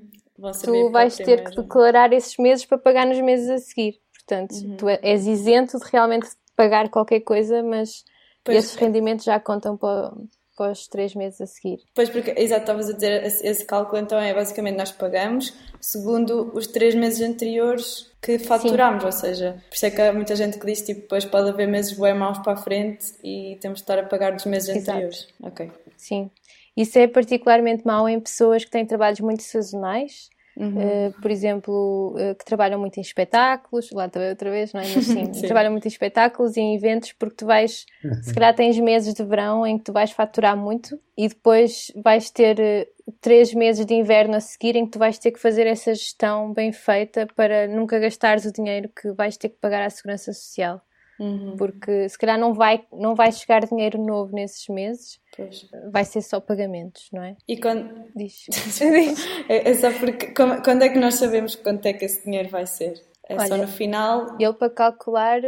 tu 0.64 0.90
vais 0.90 1.16
ter 1.16 1.44
que 1.44 1.56
declarar 1.56 2.12
esses 2.12 2.36
meses 2.38 2.66
para 2.66 2.80
pagar 2.80 3.06
nos 3.06 3.22
meses 3.22 3.50
a 3.52 3.60
seguir. 3.60 4.02
Portanto, 4.14 4.56
uhum. 4.56 4.78
tu 4.78 4.90
és 4.90 5.28
isento 5.28 5.78
de 5.78 5.86
realmente 5.92 6.28
pagar 6.56 6.90
qualquer 6.90 7.20
coisa, 7.20 7.62
mas 7.62 8.04
pois 8.44 8.58
esses 8.58 8.76
rendimentos 8.76 9.26
já 9.26 9.40
contam 9.40 9.78
para 9.78 10.12
para 10.56 10.72
os 10.72 10.88
três 10.88 11.16
meses 11.16 11.42
a 11.42 11.46
seguir. 11.46 11.80
Pois, 11.94 12.10
porque, 12.10 12.34
exato, 12.38 12.62
estavas 12.62 12.90
a 12.90 12.94
dizer, 12.94 13.24
esse 13.24 13.66
cálculo 13.66 14.02
então 14.02 14.20
é 14.20 14.34
basicamente 14.34 14.78
nós 14.78 14.92
pagamos 14.92 15.54
segundo 15.80 16.52
os 16.54 16.68
três 16.68 16.96
meses 16.96 17.22
anteriores 17.22 18.12
que 18.22 18.40
faturamos, 18.40 19.02
Sim. 19.02 19.06
ou 19.06 19.12
seja, 19.12 19.64
por 19.70 19.76
isso 19.76 19.86
é 19.86 19.92
que 19.92 20.02
há 20.02 20.14
muita 20.14 20.36
gente 20.36 20.58
que 20.58 20.66
diz, 20.66 20.82
tipo, 20.82 21.02
depois 21.02 21.26
pode 21.26 21.50
haver 21.50 21.68
meses 21.68 21.98
bem 21.98 22.14
maus 22.14 22.40
para 22.40 22.54
a 22.54 22.58
frente 22.58 23.14
e 23.24 23.58
temos 23.60 23.80
de 23.80 23.84
estar 23.84 24.00
a 24.00 24.04
pagar 24.04 24.32
dos 24.32 24.46
meses 24.46 24.70
exato. 24.70 24.92
anteriores. 24.92 25.28
Ok. 25.42 25.72
Sim. 25.98 26.32
Isso 26.76 26.98
é 26.98 27.08
particularmente 27.08 27.86
mau 27.86 28.08
em 28.10 28.20
pessoas 28.20 28.64
que 28.64 28.72
têm 28.72 28.86
trabalhos 28.86 29.20
muito 29.20 29.44
sazonais. 29.44 30.30
Uhum. 30.56 31.08
Uh, 31.08 31.22
por 31.22 31.32
exemplo, 31.32 32.16
uh, 32.16 32.36
que 32.36 32.46
trabalham 32.46 32.80
muito 32.80 32.98
em 32.98 33.02
espetáculos, 33.02 33.90
lá 33.92 34.06
estou 34.06 34.22
outra 34.22 34.52
vez, 34.52 34.72
não 34.72 34.82
é? 34.82 34.86
Mas 34.96 35.06
sim, 35.06 35.34
sim, 35.34 35.42
trabalham 35.42 35.72
muito 35.72 35.86
em 35.86 35.90
espetáculos 35.90 36.56
e 36.56 36.62
em 36.62 36.76
eventos 36.76 37.12
porque 37.14 37.38
tu 37.38 37.46
vais, 37.46 37.86
uhum. 38.04 38.22
se 38.22 38.34
calhar 38.36 38.56
tens 38.56 38.78
meses 38.80 39.14
de 39.14 39.24
verão 39.24 39.66
em 39.66 39.78
que 39.78 39.86
tu 39.86 39.94
vais 39.94 40.12
faturar 40.12 40.56
muito 40.56 41.00
e 41.18 41.28
depois 41.28 41.92
vais 41.96 42.30
ter 42.30 42.60
uh, 42.60 43.12
três 43.20 43.54
meses 43.54 43.86
de 43.86 43.94
inverno 43.94 44.36
a 44.36 44.40
seguir 44.40 44.76
em 44.76 44.86
que 44.86 44.92
tu 44.92 45.00
vais 45.00 45.18
ter 45.18 45.32
que 45.32 45.40
fazer 45.40 45.66
essa 45.66 45.94
gestão 45.94 46.54
bem 46.54 46.72
feita 46.72 47.28
para 47.36 47.68
nunca 47.68 48.00
gastares 48.00 48.46
o 48.46 48.54
dinheiro 48.54 48.90
que 48.90 49.12
vais 49.12 49.38
ter 49.38 49.50
que 49.50 49.58
pagar 49.60 49.84
à 49.84 49.90
Segurança 49.90 50.32
Social. 50.34 50.82
Uhum. 51.20 51.56
Porque 51.58 52.10
se 52.10 52.18
calhar 52.18 52.40
não 52.40 52.54
vai, 52.54 52.86
não 52.92 53.16
vai 53.16 53.32
chegar 53.32 53.66
dinheiro 53.66 54.04
novo 54.04 54.34
nesses 54.34 54.68
meses, 54.68 55.20
pois. 55.36 55.70
vai 55.92 56.04
ser 56.04 56.22
só 56.22 56.40
pagamentos, 56.40 57.08
não 57.12 57.24
é? 57.24 57.36
E 57.48 57.58
quando. 57.58 58.12
Diz. 58.16 58.46
é, 59.48 59.70
é, 59.70 59.74
só 59.76 59.92
porque. 59.92 60.34
Quando 60.34 60.84
é 60.84 60.90
que 60.90 60.98
nós 60.98 61.16
sabemos 61.16 61.56
quanto 61.56 61.86
é 61.86 61.94
que 61.94 62.06
esse 62.06 62.24
dinheiro 62.26 62.50
vai 62.50 62.66
ser? 62.66 63.02
É 63.28 63.36
Olha, 63.36 63.48
só 63.48 63.58
no 63.58 63.68
final? 63.68 64.36
Ele 64.40 64.54
para 64.54 64.70
calcular. 64.70 65.42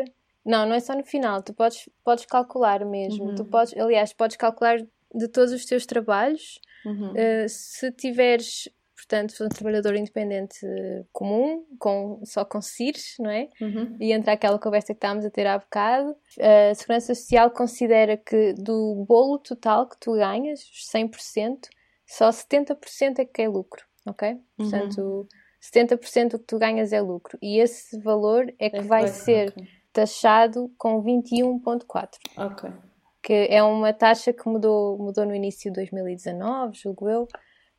Não, 0.46 0.66
não 0.68 0.76
é 0.76 0.80
só 0.80 0.94
no 0.94 1.04
final, 1.04 1.42
tu 1.42 1.54
podes, 1.54 1.90
podes 2.04 2.26
calcular 2.26 2.86
mesmo. 2.86 3.30
Uhum. 3.30 3.36
Tu 3.36 3.44
podes, 3.46 3.76
aliás, 3.76 4.14
podes 4.14 4.38
calcular 4.38 4.78
de 5.14 5.28
todos 5.28 5.52
os 5.52 5.66
teus 5.66 5.88
trabalhos. 5.88 6.60
Uhum. 6.86 7.14
Uh, 7.14 7.50
se 7.50 7.92
tiveres 7.92 8.70
portanto, 9.08 9.44
um 9.44 9.50
trabalhador 9.50 9.96
independente 9.96 10.66
comum, 11.14 11.64
com, 11.78 12.22
só 12.26 12.44
com 12.44 12.62
CIRS, 12.62 13.16
não 13.20 13.30
é? 13.30 13.50
Uhum. 13.62 13.96
E 14.00 14.12
entra 14.12 14.34
aquela 14.34 14.58
conversa 14.58 14.88
que 14.88 14.98
estávamos 14.98 15.26
a 15.26 15.30
ter 15.30 15.46
há 15.46 15.58
bocado. 15.58 16.16
A 16.40 16.74
Segurança 16.74 17.14
Social 17.14 17.52
considera 17.52 18.18
que 18.18 18.54
do 18.54 19.06
bolo 19.08 19.38
total 19.38 19.88
que 19.88 19.98
tu 20.00 20.14
ganhas, 20.14 20.60
100%, 20.94 21.68
só 22.08 22.30
70% 22.30 23.20
é 23.20 23.26
que 23.26 23.44
é 23.44 23.48
lucro, 23.48 23.84
ok? 24.06 24.32
Uhum. 24.32 24.40
Portanto, 24.58 25.28
70% 25.62 26.32
do 26.32 26.40
que 26.40 26.46
tu 26.46 26.58
ganhas 26.58 26.92
é 26.92 27.00
lucro. 27.00 27.38
E 27.42 27.60
esse 27.60 28.00
valor 28.00 28.52
é 28.58 28.70
que 28.70 28.78
é 28.78 28.82
vai 28.82 29.08
ser 29.08 29.50
okay. 29.50 29.68
taxado 29.94 30.72
com 30.78 31.04
21,4%. 31.04 32.10
Ok 32.38 32.72
que 33.26 33.48
é 33.50 33.64
uma 33.64 33.92
taxa 33.92 34.32
que 34.32 34.48
mudou, 34.48 35.00
mudou 35.00 35.26
no 35.26 35.34
início 35.34 35.72
de 35.72 35.78
2019, 35.78 36.78
julgo 36.78 37.10
eu, 37.10 37.28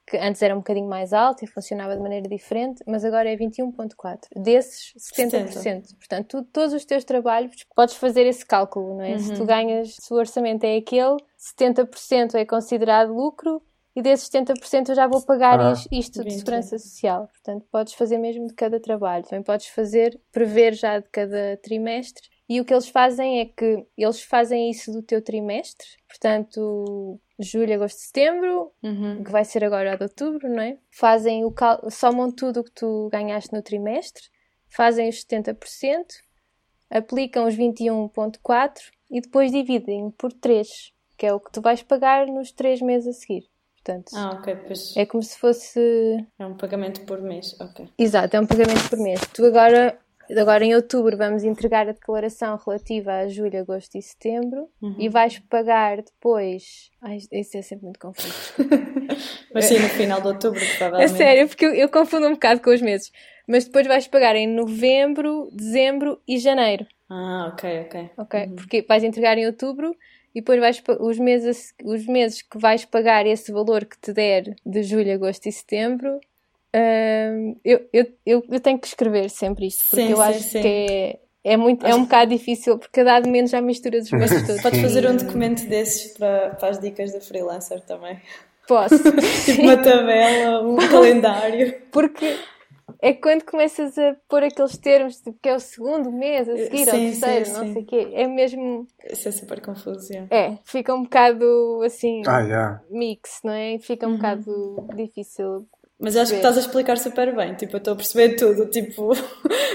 que 0.06 0.16
antes 0.16 0.40
era 0.40 0.54
um 0.54 0.58
bocadinho 0.58 0.88
mais 0.88 1.12
alto 1.12 1.44
e 1.44 1.48
funcionava 1.48 1.96
de 1.96 2.02
maneira 2.02 2.28
diferente, 2.28 2.82
mas 2.86 3.04
agora 3.04 3.28
é 3.28 3.36
21,4%. 3.36 4.28
Desses, 4.36 4.92
70%. 4.96 5.48
70. 5.48 5.88
Portanto, 5.96 6.28
tu, 6.28 6.44
todos 6.52 6.72
os 6.72 6.84
teus 6.84 7.04
trabalhos, 7.04 7.64
podes 7.74 7.96
fazer 7.96 8.24
esse 8.26 8.46
cálculo, 8.46 8.96
não 8.96 9.02
é? 9.02 9.12
Uhum. 9.12 9.18
Se 9.18 9.34
tu 9.34 9.40
uhum. 9.40 9.46
ganhas, 9.46 9.96
se 9.98 10.12
o 10.12 10.16
orçamento 10.16 10.64
é 10.64 10.76
aquele, 10.76 11.16
70% 11.58 12.34
é 12.34 12.44
considerado 12.44 13.12
lucro 13.12 13.60
e 13.96 14.02
desses 14.02 14.28
70% 14.28 14.90
eu 14.90 14.94
já 14.94 15.06
vou 15.08 15.22
pagar 15.22 15.58
ah, 15.58 15.72
isto, 15.90 16.22
de 16.22 16.30
segurança 16.34 16.78
social. 16.78 17.28
Portanto, 17.28 17.66
podes 17.72 17.94
fazer 17.94 18.18
mesmo 18.18 18.46
de 18.46 18.54
cada 18.54 18.78
trabalho. 18.78 19.24
Também 19.24 19.42
podes 19.42 19.68
fazer, 19.68 20.20
prever 20.30 20.74
já 20.74 21.00
de 21.00 21.08
cada 21.08 21.56
trimestre. 21.62 22.28
E 22.48 22.60
o 22.60 22.64
que 22.64 22.72
eles 22.72 22.88
fazem 22.88 23.40
é 23.40 23.46
que 23.46 23.84
eles 23.96 24.22
fazem 24.22 24.70
isso 24.70 24.92
do 24.92 25.02
teu 25.02 25.20
trimestre, 25.20 25.86
portanto, 26.08 27.18
julho, 27.38 27.74
agosto, 27.74 27.98
setembro, 27.98 28.72
uhum. 28.82 29.24
que 29.24 29.32
vai 29.32 29.44
ser 29.44 29.64
agora 29.64 29.96
de 29.96 30.04
outubro, 30.04 30.48
não 30.48 30.62
é? 30.62 30.78
Fazem 30.90 31.44
o 31.44 31.50
cal... 31.50 31.90
somam 31.90 32.30
tudo 32.30 32.60
o 32.60 32.64
que 32.64 32.70
tu 32.70 33.08
ganhaste 33.10 33.52
no 33.52 33.62
trimestre, 33.62 34.22
fazem 34.68 35.08
os 35.08 35.24
70%, 35.24 35.56
aplicam 36.88 37.46
os 37.48 37.56
21.4 37.56 38.92
e 39.10 39.20
depois 39.20 39.50
dividem 39.50 40.10
por 40.12 40.32
3, 40.32 40.92
que 41.16 41.26
é 41.26 41.34
o 41.34 41.40
que 41.40 41.50
tu 41.50 41.60
vais 41.60 41.82
pagar 41.82 42.26
nos 42.28 42.52
3 42.52 42.80
meses 42.80 43.08
a 43.08 43.18
seguir. 43.18 43.48
Portanto, 43.74 44.12
ah, 44.14 44.30
ok, 44.38 44.56
pois... 44.66 44.96
É 44.96 45.06
como 45.06 45.22
se 45.22 45.38
fosse... 45.38 46.26
É 46.38 46.46
um 46.46 46.56
pagamento 46.56 47.04
por 47.06 47.20
mês, 47.20 47.54
ok. 47.60 47.88
Exato, 47.96 48.36
é 48.36 48.40
um 48.40 48.46
pagamento 48.46 48.88
por 48.88 48.98
mês. 48.98 49.20
Tu 49.32 49.44
agora 49.44 49.96
Agora 50.36 50.64
em 50.64 50.74
outubro 50.74 51.16
vamos 51.16 51.44
entregar 51.44 51.88
a 51.88 51.92
declaração 51.92 52.58
relativa 52.64 53.12
a 53.12 53.28
julho, 53.28 53.60
agosto 53.60 53.96
e 53.96 54.02
setembro 54.02 54.68
uhum. 54.80 54.96
e 54.98 55.08
vais 55.08 55.38
pagar 55.38 55.98
depois. 55.98 56.90
Ai, 57.00 57.18
isso 57.32 57.56
é 57.56 57.62
sempre 57.62 57.84
muito 57.84 58.00
confuso. 58.00 58.54
Mas 59.52 59.66
sim, 59.66 59.78
no 59.78 59.88
final 59.88 60.20
de 60.20 60.28
outubro, 60.28 60.60
provavelmente. 60.78 61.14
É 61.14 61.16
sério, 61.16 61.48
porque 61.48 61.64
eu, 61.64 61.74
eu, 61.74 61.88
confundo 61.88 62.26
um 62.26 62.32
bocado 62.32 62.60
com 62.60 62.70
os 62.70 62.82
meses. 62.82 63.10
Mas 63.46 63.64
depois 63.64 63.86
vais 63.86 64.08
pagar 64.08 64.34
em 64.34 64.46
novembro, 64.46 65.48
dezembro 65.52 66.20
e 66.26 66.38
janeiro. 66.38 66.86
Ah, 67.08 67.50
ok, 67.52 67.80
ok. 67.82 68.10
Ok, 68.18 68.40
uhum. 68.40 68.56
porque 68.56 68.82
vais 68.82 69.04
entregar 69.04 69.38
em 69.38 69.46
outubro 69.46 69.94
e 70.34 70.40
depois 70.40 70.60
vais, 70.60 70.82
os, 71.00 71.18
meses, 71.18 71.72
os 71.82 72.06
meses 72.06 72.42
que 72.42 72.58
vais 72.58 72.84
pagar 72.84 73.24
esse 73.26 73.52
valor 73.52 73.84
que 73.84 73.98
te 73.98 74.12
der 74.12 74.54
de 74.66 74.82
julho, 74.82 75.14
agosto 75.14 75.46
e 75.48 75.52
setembro 75.52 76.20
Uh, 76.74 77.58
eu, 77.64 77.88
eu, 77.92 78.06
eu, 78.26 78.44
eu, 78.50 78.60
tenho 78.60 78.78
que 78.78 78.86
escrever 78.86 79.30
sempre 79.30 79.66
isto, 79.66 79.84
porque 79.88 80.06
sim, 80.06 80.10
eu 80.10 80.16
sim, 80.16 80.22
acho 80.22 80.40
sim. 80.40 80.60
que 80.60 80.68
é, 80.68 81.18
é, 81.44 81.56
muito, 81.56 81.86
é 81.86 81.94
um 81.94 82.02
bocado 82.02 82.30
difícil, 82.30 82.78
porque 82.78 83.02
cada 83.02 83.26
menos 83.28 83.50
já 83.50 83.60
mistura 83.60 83.98
os 83.98 84.10
meses 84.10 84.44
todos. 84.46 84.62
Podes 84.62 84.80
fazer 84.80 85.08
um 85.08 85.16
documento 85.16 85.66
desses 85.66 86.12
para, 86.12 86.50
para 86.50 86.68
as 86.68 86.78
dicas 86.78 87.12
da 87.12 87.20
freelancer 87.20 87.80
também. 87.82 88.20
Posso. 88.66 88.98
tipo 89.44 89.62
uma 89.62 89.76
tabela, 89.76 90.66
um 90.66 90.76
calendário. 90.76 91.80
Porque 91.90 92.36
é 93.00 93.12
quando 93.12 93.44
começas 93.44 93.96
a 93.98 94.16
pôr 94.28 94.42
aqueles 94.42 94.76
termos, 94.78 95.16
tipo, 95.16 95.38
que 95.40 95.48
é 95.48 95.54
o 95.54 95.60
segundo 95.60 96.10
mês 96.10 96.48
a 96.48 96.56
seguir, 96.56 96.84
sim, 96.84 96.90
ao 96.90 96.96
terceiro, 96.96 97.44
sim, 97.46 97.52
não 97.52 97.60
sim. 97.60 97.72
sei 97.72 97.82
o 97.82 97.86
quê. 97.86 98.08
É 98.12 98.26
mesmo. 98.26 98.86
Isso 99.10 99.28
é 99.28 99.32
super 99.32 99.60
confuso. 99.60 100.12
É, 100.30 100.58
fica 100.64 100.94
um 100.94 101.02
bocado 101.02 101.80
assim. 101.84 102.22
Ah, 102.26 102.40
yeah. 102.40 102.82
Mix, 102.90 103.40
não 103.44 103.52
é? 103.52 103.78
Fica 103.78 104.06
um 104.06 104.10
uhum. 104.10 104.16
bocado 104.16 104.88
difícil 104.94 105.66
mas 105.98 106.16
acho 106.16 106.32
que 106.32 106.36
estás 106.36 106.56
a 106.56 106.60
explicar 106.60 106.98
super 106.98 107.34
bem, 107.34 107.54
tipo, 107.54 107.76
eu 107.76 107.78
estou 107.78 107.94
a 107.94 107.96
perceber 107.96 108.36
tudo, 108.36 108.66
tipo, 108.70 109.14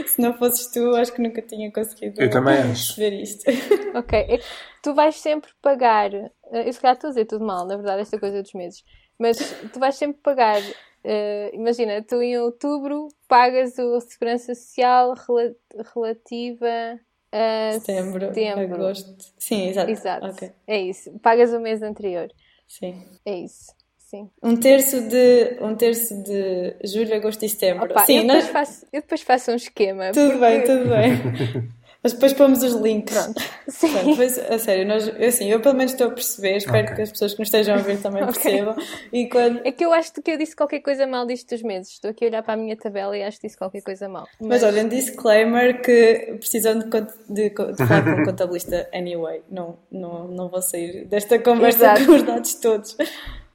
se 0.06 0.22
não 0.22 0.34
fosses 0.34 0.68
tu, 0.68 0.96
acho 0.96 1.12
que 1.14 1.22
nunca 1.22 1.42
tinha 1.42 1.72
conseguido 1.72 2.22
eu 2.22 2.30
também 2.30 2.62
perceber 2.62 3.22
isto. 3.22 3.44
Ok, 3.94 4.18
é 4.18 4.38
que 4.38 4.46
tu 4.82 4.94
vais 4.94 5.16
sempre 5.18 5.52
pagar, 5.62 6.14
eh, 6.14 6.32
eu 6.66 6.72
se 6.72 6.80
calhar 6.80 6.96
estou 6.96 7.10
a 7.10 7.12
dizer 7.12 7.26
tudo 7.26 7.44
mal, 7.44 7.68
na 7.68 7.76
verdade, 7.76 8.02
esta 8.04 8.18
coisa 8.18 8.42
dos 8.42 8.54
meses, 8.54 8.86
mas 9.20 9.38
tu 9.74 9.80
vais 9.80 9.96
sempre 9.96 10.22
pagar, 10.22 10.62
uh, 10.62 11.54
imagina, 11.56 12.02
tu 12.02 12.22
em 12.22 12.38
outubro 12.38 13.10
pagas 13.28 13.78
a 13.78 14.00
Segurança 14.00 14.56
Social 14.56 15.14
rel 15.14 15.56
relativa 15.94 17.00
a 17.34 17.72
setembro, 17.74 18.28
setembro, 18.28 18.76
agosto, 18.76 19.34
sim, 19.38 19.68
exato. 19.68 19.92
Exato, 19.92 20.26
okay. 20.28 20.52
é 20.66 20.80
isso, 20.80 21.20
pagas 21.20 21.52
o 21.52 21.60
mês 21.60 21.82
anterior. 21.82 22.30
Sim. 22.66 23.04
É 23.26 23.36
isso. 23.36 23.81
Sim. 24.12 24.30
Um 24.44 24.58
terço 24.58 25.00
de, 25.08 25.58
um 25.62 25.74
terço 25.74 26.22
de 26.22 26.76
julho, 26.84 27.16
agosto 27.16 27.46
e 27.46 27.50
setembro. 27.50 27.86
Opa, 27.86 28.06
Sim, 28.06 28.18
eu, 28.18 28.22
depois 28.24 28.44
nós... 28.44 28.52
faço, 28.52 28.86
eu 28.92 29.02
depois 29.02 29.22
faço 29.22 29.52
um 29.52 29.56
esquema. 29.56 30.12
Tudo 30.12 30.38
porque... 30.38 30.46
bem, 30.46 30.64
tudo 30.66 30.90
bem. 30.90 31.72
Mas 32.04 32.14
depois 32.14 32.34
pomos 32.34 32.62
os 32.62 32.74
links. 32.74 33.16
Pronto. 33.16 33.42
Sim. 33.70 33.92
Pronto, 33.94 34.10
depois, 34.10 34.38
a 34.38 34.60
sério, 34.60 34.86
nós, 34.86 35.08
assim, 35.08 35.50
eu 35.50 35.62
pelo 35.62 35.76
menos 35.76 35.94
estou 35.94 36.08
a 36.08 36.10
perceber, 36.10 36.58
espero 36.58 36.84
okay. 36.84 36.96
que 36.96 37.02
as 37.04 37.12
pessoas 37.12 37.34
que 37.34 37.40
nos 37.40 37.48
estejam 37.48 37.76
a 37.76 37.78
ver 37.78 38.02
também 38.02 38.24
okay. 38.28 38.34
percebam. 38.34 38.76
E 39.14 39.30
quando... 39.30 39.62
É 39.64 39.72
que 39.72 39.86
eu 39.86 39.94
acho 39.94 40.12
que 40.12 40.32
eu 40.32 40.38
disse 40.38 40.56
qualquer 40.58 40.82
coisa 40.82 41.08
mal 41.08 41.26
disto 41.26 41.48
dos 41.50 41.62
meses. 41.62 41.94
Estou 41.94 42.12
aqui 42.12 42.26
a 42.26 42.28
olhar 42.28 42.44
para 42.44 42.56
a 42.56 42.58
minha 42.58 42.76
tabela 42.76 43.16
e 43.16 43.24
acho 43.24 43.40
que 43.40 43.48
disse 43.48 43.58
qualquer 43.58 43.82
coisa 43.82 44.10
mal. 44.10 44.28
Mas, 44.42 44.50
Mas 44.50 44.64
olha, 44.64 44.84
um 44.84 44.90
disclaimer 44.90 45.82
que 45.82 46.36
precisam 46.38 46.80
de, 46.80 46.88
de, 47.30 47.50
de 47.50 47.88
falar 47.88 48.04
com 48.04 48.22
um 48.22 48.26
contabilista 48.26 48.90
anyway. 48.94 49.42
Não, 49.50 49.78
não, 49.90 50.28
não 50.28 50.50
vou 50.50 50.62
sair 50.62 51.06
desta 51.06 51.40
conversa 51.40 51.94
Exato. 51.94 52.06
com 52.08 52.12
os 52.14 52.24
dados 52.24 52.56
todos. 52.56 52.98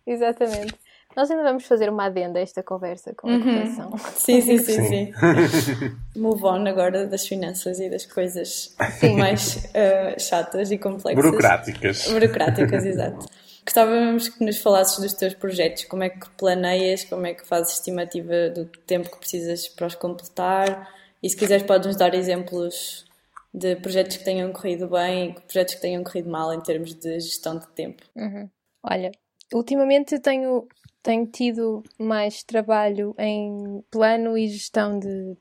Exatamente. 0.07 0.75
Nós 1.17 1.31
ainda 1.31 1.45
vamos 1.45 1.65
fazer 1.65 1.89
uma 1.89 2.05
adenda 2.05 2.39
a 2.39 2.43
esta 2.43 2.63
conversa 2.63 3.15
com 3.15 3.27
a 3.27 3.33
uhum. 3.33 3.43
correção. 3.43 3.99
Sim, 4.15 4.41
sim, 4.43 4.59
sim, 4.59 4.85
sim. 4.85 5.13
Move 6.15 6.45
on 6.45 6.67
agora 6.67 7.07
das 7.07 7.27
finanças 7.27 7.81
e 7.81 7.89
das 7.89 8.05
coisas 8.05 8.77
sim. 9.01 9.17
mais 9.17 9.57
uh, 9.57 10.21
chatas 10.21 10.71
e 10.71 10.77
complexas. 10.77 11.25
Burocráticas. 11.25 12.09
Burocráticas, 12.09 12.85
exato. 12.87 13.27
Gostávamos 13.65 14.29
que 14.29 14.45
nos 14.45 14.59
falasses 14.59 14.99
dos 14.99 15.15
teus 15.15 15.35
projetos, 15.35 15.87
como 15.87 16.05
é 16.05 16.11
que 16.11 16.29
planeias, 16.37 17.03
como 17.05 17.27
é 17.27 17.35
que 17.35 17.47
fazes 17.47 17.73
estimativa 17.73 18.51
do 18.51 18.67
tempo 18.87 19.11
que 19.11 19.19
precisas 19.19 19.67
para 19.69 19.87
os 19.87 19.95
completar 19.95 20.89
e 21.23 21.29
se 21.29 21.37
quiseres 21.37 21.65
podes 21.65 21.87
nos 21.87 21.97
dar 21.97 22.15
exemplos 22.15 23.07
de 23.53 23.75
projetos 23.77 24.19
que 24.19 24.25
tenham 24.25 24.53
corrido 24.53 24.87
bem 24.87 25.31
e 25.31 25.41
projetos 25.41 25.75
que 25.75 25.81
tenham 25.81 26.05
corrido 26.05 26.31
mal 26.31 26.53
em 26.53 26.61
termos 26.61 26.95
de 26.95 27.19
gestão 27.19 27.59
de 27.59 27.67
tempo. 27.69 28.05
Uhum. 28.15 28.49
Olha, 28.85 29.11
ultimamente 29.53 30.19
tenho 30.19 30.67
tenho 31.03 31.25
tido 31.27 31.85
mais 32.01 32.43
trabalho 32.43 33.15
em 33.17 33.81
plano 33.93 34.37
e 34.37 34.49
gestão 34.49 34.99
de, 34.99 35.37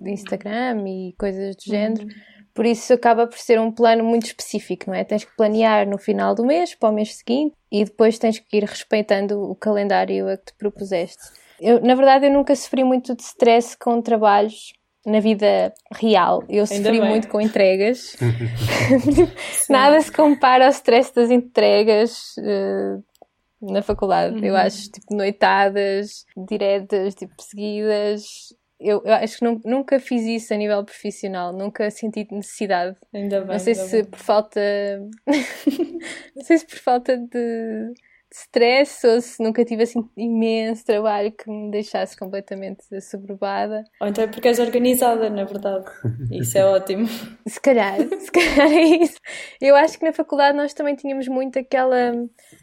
de 0.00 0.10
Instagram 0.10 0.88
e 0.88 1.14
coisas 1.16 1.54
do 1.54 1.62
género. 1.62 2.02
Uhum. 2.02 2.10
Por 2.52 2.66
isso 2.66 2.92
acaba 2.92 3.24
por 3.28 3.38
ser 3.38 3.60
um 3.60 3.70
plano 3.70 4.02
muito 4.02 4.26
específico, 4.26 4.86
não 4.88 4.94
é? 4.94 5.04
Tens 5.04 5.24
que 5.24 5.36
planear 5.36 5.88
no 5.88 5.96
final 5.96 6.34
do 6.34 6.44
mês, 6.44 6.74
para 6.74 6.88
o 6.88 6.92
mês 6.92 7.14
seguinte, 7.14 7.54
e 7.70 7.84
depois 7.84 8.18
tens 8.18 8.40
que 8.40 8.56
ir 8.56 8.64
respeitando 8.64 9.40
o 9.40 9.54
calendário 9.54 10.28
a 10.28 10.36
que 10.36 10.46
te 10.46 10.54
propuseste. 10.58 11.22
Eu, 11.60 11.80
na 11.80 11.94
verdade, 11.94 12.26
eu 12.26 12.32
nunca 12.32 12.56
sofri 12.56 12.82
muito 12.82 13.14
de 13.14 13.22
stress 13.22 13.76
com 13.78 14.02
trabalhos 14.02 14.72
na 15.06 15.20
vida 15.20 15.72
real. 15.94 16.42
Eu 16.48 16.64
Ainda 16.64 16.74
sofri 16.74 17.00
bem. 17.00 17.08
muito 17.08 17.28
com 17.28 17.40
entregas. 17.40 18.16
Nada 19.70 20.00
se 20.00 20.10
compara 20.10 20.64
ao 20.64 20.70
stress 20.70 21.14
das 21.14 21.30
entregas. 21.30 22.36
Uh, 22.38 23.04
na 23.60 23.82
faculdade. 23.82 24.36
Uhum. 24.36 24.44
Eu 24.44 24.56
acho, 24.56 24.90
tipo, 24.90 25.14
noitadas, 25.14 26.24
diretas, 26.36 27.14
tipo, 27.14 27.34
seguidas. 27.40 28.54
Eu, 28.80 29.02
eu 29.04 29.12
acho 29.14 29.38
que 29.38 29.68
nunca 29.68 29.98
fiz 29.98 30.22
isso 30.24 30.54
a 30.54 30.56
nível 30.56 30.84
profissional, 30.84 31.52
nunca 31.52 31.90
senti 31.90 32.26
necessidade. 32.30 32.96
Ainda 33.12 33.40
bem. 33.40 33.48
Não 33.48 33.58
sei 33.58 33.74
se 33.74 34.02
bem. 34.02 34.10
por 34.10 34.18
falta. 34.18 34.60
não 36.36 36.44
sei 36.44 36.58
se 36.58 36.66
por 36.66 36.78
falta 36.78 37.16
de 37.16 37.92
stress 38.32 39.06
ou 39.06 39.20
se 39.20 39.42
nunca 39.42 39.64
tive 39.64 39.82
assim 39.84 40.08
imenso 40.16 40.84
trabalho 40.84 41.32
que 41.32 41.50
me 41.50 41.70
deixasse 41.70 42.16
completamente 42.16 42.82
assoberbada. 42.94 43.84
Ou 44.00 44.08
então 44.08 44.24
é 44.24 44.26
porque 44.26 44.48
és 44.48 44.58
organizada, 44.58 45.30
na 45.30 45.44
verdade. 45.44 45.86
Isso 46.30 46.58
é 46.58 46.64
ótimo. 46.64 47.06
Se 47.46 47.60
calhar, 47.60 47.96
se 48.18 48.30
calhar 48.30 48.70
é 48.70 48.82
isso. 49.02 49.18
Eu 49.60 49.74
acho 49.74 49.98
que 49.98 50.04
na 50.04 50.12
faculdade 50.12 50.56
nós 50.56 50.74
também 50.74 50.94
tínhamos 50.94 51.26
muito 51.28 51.58
aquela 51.58 52.12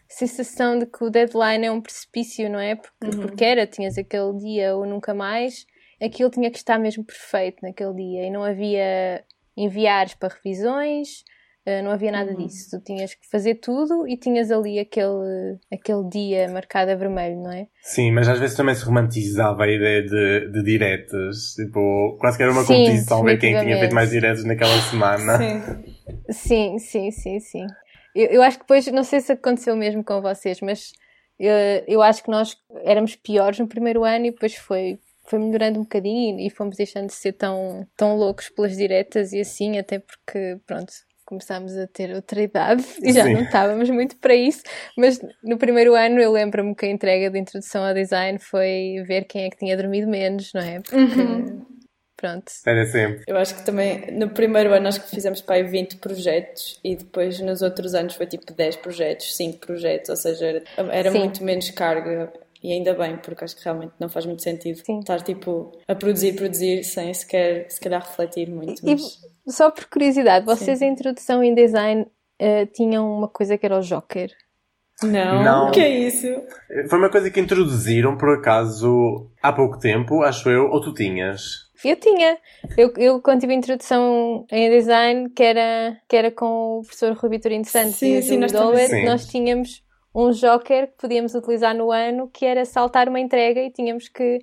sensação 0.08 0.78
de 0.78 0.86
que 0.86 1.04
o 1.04 1.10
deadline 1.10 1.66
é 1.66 1.72
um 1.72 1.82
precipício, 1.82 2.50
não 2.50 2.60
é? 2.60 2.76
Porque, 2.76 3.16
uhum. 3.16 3.22
porque 3.24 3.44
era, 3.44 3.66
tinhas 3.66 3.98
aquele 3.98 4.38
dia 4.38 4.76
ou 4.76 4.86
nunca 4.86 5.14
mais, 5.14 5.66
aquilo 6.02 6.30
tinha 6.30 6.52
que 6.52 6.58
estar 6.58 6.78
mesmo 6.78 7.04
perfeito 7.04 7.58
naquele 7.64 7.94
dia 7.94 8.28
e 8.28 8.30
não 8.30 8.44
havia 8.44 9.24
enviares 9.58 10.14
para 10.14 10.34
revisões, 10.34 11.24
Uh, 11.68 11.82
não 11.84 11.92
havia 11.92 12.12
nada 12.12 12.32
uhum. 12.32 12.46
disso. 12.46 12.70
Tu 12.70 12.84
tinhas 12.84 13.16
que 13.16 13.28
fazer 13.28 13.56
tudo 13.56 14.08
e 14.08 14.16
tinhas 14.16 14.52
ali 14.52 14.78
aquele, 14.78 15.58
aquele 15.74 16.08
dia 16.10 16.48
marcado 16.48 16.92
a 16.92 16.96
vermelho, 16.96 17.42
não 17.42 17.52
é? 17.52 17.68
Sim, 17.82 18.12
mas 18.12 18.30
às 18.30 18.40
vezes 18.40 18.56
também 18.56 18.76
se 18.76 18.86
romantizava 18.86 19.64
a 19.64 19.68
ideia 19.68 20.04
de, 20.04 20.52
de 20.52 20.64
diretas. 20.64 21.56
Tipo, 21.56 22.18
quase 22.20 22.38
que 22.38 22.44
era 22.44 22.52
uma 22.52 22.64
sim, 22.64 22.86
competição 22.86 23.24
ver 23.24 23.40
quem 23.40 23.60
tinha 23.60 23.80
feito 23.80 23.96
mais 23.96 24.12
diretas 24.12 24.44
naquela 24.44 24.80
semana. 24.82 25.40
Sim, 26.30 26.78
sim, 26.78 26.80
sim, 26.80 27.12
sim. 27.12 27.40
sim. 27.40 27.68
Eu, 28.14 28.28
eu 28.28 28.44
acho 28.44 28.58
que 28.58 28.64
depois, 28.64 28.86
não 28.88 29.04
sei 29.04 29.20
se 29.20 29.32
aconteceu 29.32 29.76
mesmo 29.76 30.04
com 30.04 30.22
vocês, 30.22 30.62
mas 30.62 30.92
eu, 31.40 31.52
eu 31.88 32.02
acho 32.02 32.24
que 32.24 32.30
nós 32.30 32.56
éramos 32.84 33.16
piores 33.16 33.58
no 33.58 33.68
primeiro 33.68 34.04
ano 34.04 34.28
e 34.28 34.32
depois 34.32 34.56
foi 34.56 35.00
foi 35.28 35.40
melhorando 35.40 35.80
um 35.80 35.84
bocadinho 35.84 36.40
e 36.40 36.50
fomos 36.50 36.78
deixando 36.78 37.08
de 37.08 37.14
ser 37.14 37.34
tão, 37.34 37.88
tão 37.98 38.16
loucos 38.16 38.50
pelas 38.50 38.78
diretas 38.78 39.34
e 39.34 39.40
assim, 39.40 39.78
até 39.78 40.00
porque, 40.00 40.60
pronto, 40.66 40.94
começámos 41.26 41.76
a 41.78 41.88
ter 41.88 42.14
outra 42.14 42.42
idade 42.42 42.84
e 43.02 43.12
já 43.12 43.24
Sim. 43.24 43.34
não 43.34 43.42
estávamos 43.42 43.90
muito 43.90 44.16
para 44.18 44.36
isso, 44.36 44.64
mas 44.98 45.20
no 45.44 45.58
primeiro 45.58 45.96
ano 45.96 46.20
eu 46.20 46.32
lembro-me 46.32 46.76
que 46.76 46.86
a 46.86 46.90
entrega 46.90 47.30
de 47.30 47.40
introdução 47.40 47.84
ao 47.84 47.94
design 47.94 48.40
foi 48.40 49.04
ver 49.06 49.26
quem 49.26 49.46
é 49.46 49.50
que 49.50 49.58
tinha 49.58 49.76
dormido 49.76 50.08
menos, 50.08 50.52
não 50.54 50.62
é? 50.62 50.80
Porque, 50.80 50.98
uhum. 50.98 51.66
pronto. 52.16 52.52
Era 52.66 52.86
sempre. 52.86 53.24
Eu 53.28 53.38
acho 53.38 53.56
que 53.56 53.66
também 53.66 54.12
no 54.12 54.30
primeiro 54.30 54.74
ano 54.74 54.88
acho 54.88 55.02
que 55.02 55.10
fizemos 55.10 55.42
para 55.42 55.56
aí 55.56 55.64
20 55.64 55.98
projetos 55.98 56.80
e 56.84 56.96
depois 56.96 57.40
nos 57.40 57.62
outros 57.62 57.94
anos 57.94 58.16
foi 58.16 58.28
tipo 58.28 58.54
10 58.54 58.78
projetos, 58.78 59.36
5 59.36 59.60
projetos, 59.60 60.10
ou 60.10 60.16
seja, 60.16 60.46
era, 60.46 60.64
era 60.92 61.12
muito 61.12 61.44
menos 61.44 61.70
carga 61.72 62.32
e 62.66 62.74
ainda 62.74 62.96
bem, 62.96 63.18
porque 63.18 63.44
acho 63.44 63.56
que 63.56 63.64
realmente 63.64 63.94
não 64.00 64.10
faz 64.10 64.26
muito 64.26 64.42
sentido 64.42 64.84
Sim. 64.84 65.00
estar 65.00 65.22
tipo 65.22 65.72
a 65.88 65.94
produzir, 65.94 66.34
produzir 66.34 66.84
sem 66.84 67.14
sequer 67.14 67.70
se 67.70 67.80
calhar 67.80 68.02
refletir 68.02 68.50
muito. 68.50 68.84
Mas... 68.84 69.20
Só 69.48 69.70
por 69.70 69.86
curiosidade, 69.86 70.46
vocês 70.46 70.80
Sim. 70.80 70.86
em 70.86 70.92
introdução 70.94 71.44
em 71.44 71.54
design 71.54 72.02
uh, 72.02 72.66
tinham 72.74 73.08
uma 73.20 73.28
coisa 73.28 73.56
que 73.56 73.68
era 73.68 73.78
o 73.78 73.82
Joker? 73.82 74.32
Não, 75.04 75.44
não. 75.44 75.68
O 75.68 75.72
que 75.72 75.80
é 75.80 75.90
isso? 75.90 76.28
Foi 76.90 76.98
uma 76.98 77.12
coisa 77.12 77.30
que 77.30 77.40
introduziram 77.40 78.18
por 78.18 78.30
acaso 78.30 79.30
há 79.44 79.54
pouco 79.54 79.78
tempo, 79.78 80.24
acho 80.24 80.50
eu, 80.50 80.70
ou 80.72 80.82
tu 80.82 80.92
tinhas? 80.92 81.70
Eu 81.84 81.98
tinha. 81.98 82.38
Eu, 82.76 82.92
eu 82.98 83.22
quando 83.22 83.42
tive 83.42 83.54
a 83.54 83.58
introdução 83.58 84.48
em 84.52 84.72
design, 84.72 85.30
que 85.30 85.44
era, 85.44 85.98
que 86.08 86.16
era 86.16 86.32
com 86.32 86.80
o 86.80 86.82
professor 86.82 87.14
Rui 87.14 87.30
Vitorino 87.30 87.66
Santos 87.66 87.98
sim, 87.98 88.16
e 88.16 88.20
o 88.20 88.24
sim, 88.24 88.38
nós, 88.38 88.52
nós 88.54 89.28
tínhamos 89.28 89.85
um 90.16 90.32
joker 90.32 90.88
que 90.88 90.94
podíamos 90.98 91.36
utilizar 91.36 91.76
no 91.76 91.92
ano, 91.92 92.30
que 92.34 92.46
era 92.46 92.64
saltar 92.64 93.10
uma 93.10 93.20
entrega 93.20 93.62
e 93.62 93.70
tínhamos 93.70 94.08
que 94.08 94.40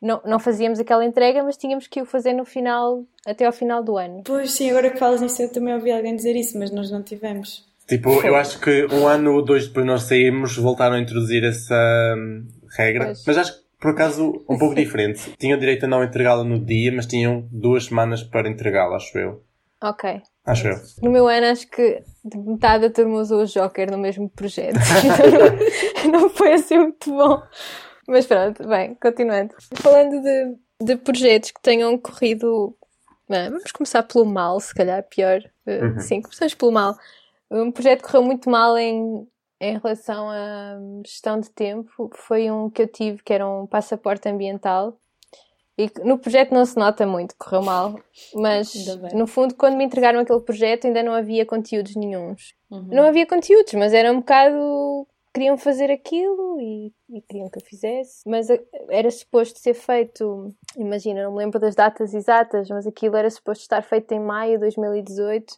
não, 0.00 0.22
não 0.24 0.38
fazíamos 0.38 0.78
aquela 0.78 1.04
entrega, 1.04 1.42
mas 1.42 1.56
tínhamos 1.56 1.88
que 1.88 2.00
o 2.00 2.06
fazer 2.06 2.32
no 2.32 2.44
final, 2.44 3.04
até 3.26 3.44
ao 3.44 3.52
final 3.52 3.82
do 3.82 3.96
ano. 3.96 4.22
Pois 4.24 4.52
sim, 4.52 4.70
agora 4.70 4.90
que 4.90 4.96
falas 4.96 5.20
nisso 5.20 5.42
eu 5.42 5.52
também 5.52 5.74
ouvi 5.74 5.90
alguém 5.90 6.14
dizer 6.14 6.36
isso, 6.36 6.56
mas 6.56 6.70
nós 6.70 6.90
não 6.90 7.02
tivemos. 7.02 7.66
Tipo, 7.88 8.12
Foi. 8.12 8.28
eu 8.28 8.36
acho 8.36 8.60
que 8.60 8.86
um 8.92 9.08
ano 9.08 9.34
ou 9.34 9.44
dois 9.44 9.66
depois 9.66 9.84
nós 9.84 10.02
saímos, 10.02 10.56
voltaram 10.56 10.94
a 10.94 11.00
introduzir 11.00 11.42
essa 11.42 12.14
hum, 12.16 12.46
regra, 12.76 13.06
pois. 13.06 13.24
mas 13.26 13.38
acho 13.38 13.58
que 13.58 13.68
por 13.80 13.92
acaso 13.92 14.44
um 14.48 14.58
pouco 14.58 14.74
diferente. 14.74 15.32
Tinham 15.38 15.58
direito 15.58 15.84
a 15.84 15.88
não 15.88 16.04
entregá-la 16.04 16.44
no 16.44 16.64
dia, 16.64 16.92
mas 16.92 17.06
tinham 17.06 17.48
duas 17.50 17.86
semanas 17.86 18.22
para 18.22 18.48
entregá-la, 18.48 18.96
acho 18.96 19.16
eu. 19.18 19.42
Ok. 19.82 20.20
Acho 20.48 20.68
eu. 20.68 20.80
No 21.02 21.10
meu 21.10 21.28
ano, 21.28 21.46
acho 21.46 21.68
que 21.68 22.02
metade 22.34 22.88
da 22.88 22.94
turma 22.94 23.20
usou 23.20 23.42
o 23.42 23.46
Joker 23.46 23.90
no 23.90 23.98
mesmo 23.98 24.30
projeto. 24.30 24.78
não 26.10 26.30
foi 26.30 26.54
assim 26.54 26.78
muito 26.78 27.10
bom. 27.10 27.42
Mas 28.08 28.26
pronto, 28.26 28.66
bem, 28.66 28.94
continuando. 28.94 29.54
Falando 29.74 30.22
de, 30.22 30.56
de 30.82 30.96
projetos 30.96 31.50
que 31.50 31.60
tenham 31.60 31.98
corrido. 31.98 32.74
Bem, 33.28 33.50
vamos 33.50 33.70
começar 33.70 34.02
pelo 34.04 34.24
mal, 34.24 34.58
se 34.58 34.74
calhar, 34.74 35.02
pior. 35.02 35.42
Eh, 35.66 35.84
uhum. 35.84 36.00
Sim, 36.00 36.22
começamos 36.22 36.54
pelo 36.54 36.72
mal. 36.72 36.96
Um 37.50 37.70
projeto 37.70 38.00
que 38.00 38.06
correu 38.06 38.22
muito 38.22 38.48
mal 38.48 38.78
em, 38.78 39.28
em 39.60 39.78
relação 39.78 40.30
à 40.30 40.78
gestão 41.04 41.38
de 41.38 41.50
tempo 41.50 42.10
foi 42.14 42.50
um 42.50 42.70
que 42.70 42.80
eu 42.80 42.88
tive, 42.88 43.22
que 43.22 43.34
era 43.34 43.46
um 43.46 43.66
passaporte 43.66 44.26
ambiental. 44.26 44.98
E 45.78 45.88
no 46.04 46.18
projeto 46.18 46.52
não 46.52 46.64
se 46.64 46.76
nota 46.76 47.06
muito, 47.06 47.36
correu 47.38 47.62
mal. 47.62 48.00
Mas, 48.34 48.74
no 49.14 49.28
fundo, 49.28 49.54
quando 49.54 49.76
me 49.76 49.84
entregaram 49.84 50.18
aquele 50.18 50.40
projeto, 50.40 50.88
ainda 50.88 51.04
não 51.04 51.12
havia 51.12 51.46
conteúdos 51.46 51.94
nenhums. 51.94 52.52
Uhum. 52.68 52.88
Não 52.90 53.04
havia 53.04 53.24
conteúdos, 53.24 53.72
mas 53.74 53.94
era 53.94 54.12
um 54.12 54.16
bocado 54.16 55.06
queriam 55.32 55.56
fazer 55.56 55.88
aquilo 55.88 56.60
e, 56.60 56.92
e, 57.10 57.22
queriam 57.22 57.48
que 57.48 57.58
eu 57.58 57.64
fizesse, 57.64 58.28
mas 58.28 58.48
era 58.88 59.08
suposto 59.08 59.60
ser 59.60 59.74
feito, 59.74 60.52
imagina, 60.76 61.22
não 61.22 61.32
me 61.32 61.38
lembro 61.38 61.60
das 61.60 61.76
datas 61.76 62.12
exatas, 62.12 62.68
mas 62.68 62.86
aquilo 62.86 63.14
era 63.14 63.30
suposto 63.30 63.62
estar 63.62 63.82
feito 63.82 64.10
em 64.12 64.18
maio 64.18 64.54
de 64.54 64.60
2018 64.60 65.54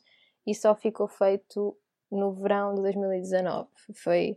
e 0.46 0.54
só 0.54 0.74
ficou 0.74 1.08
feito 1.08 1.74
no 2.10 2.32
verão 2.32 2.74
de 2.74 2.82
2019. 2.82 3.68
Foi. 3.94 4.36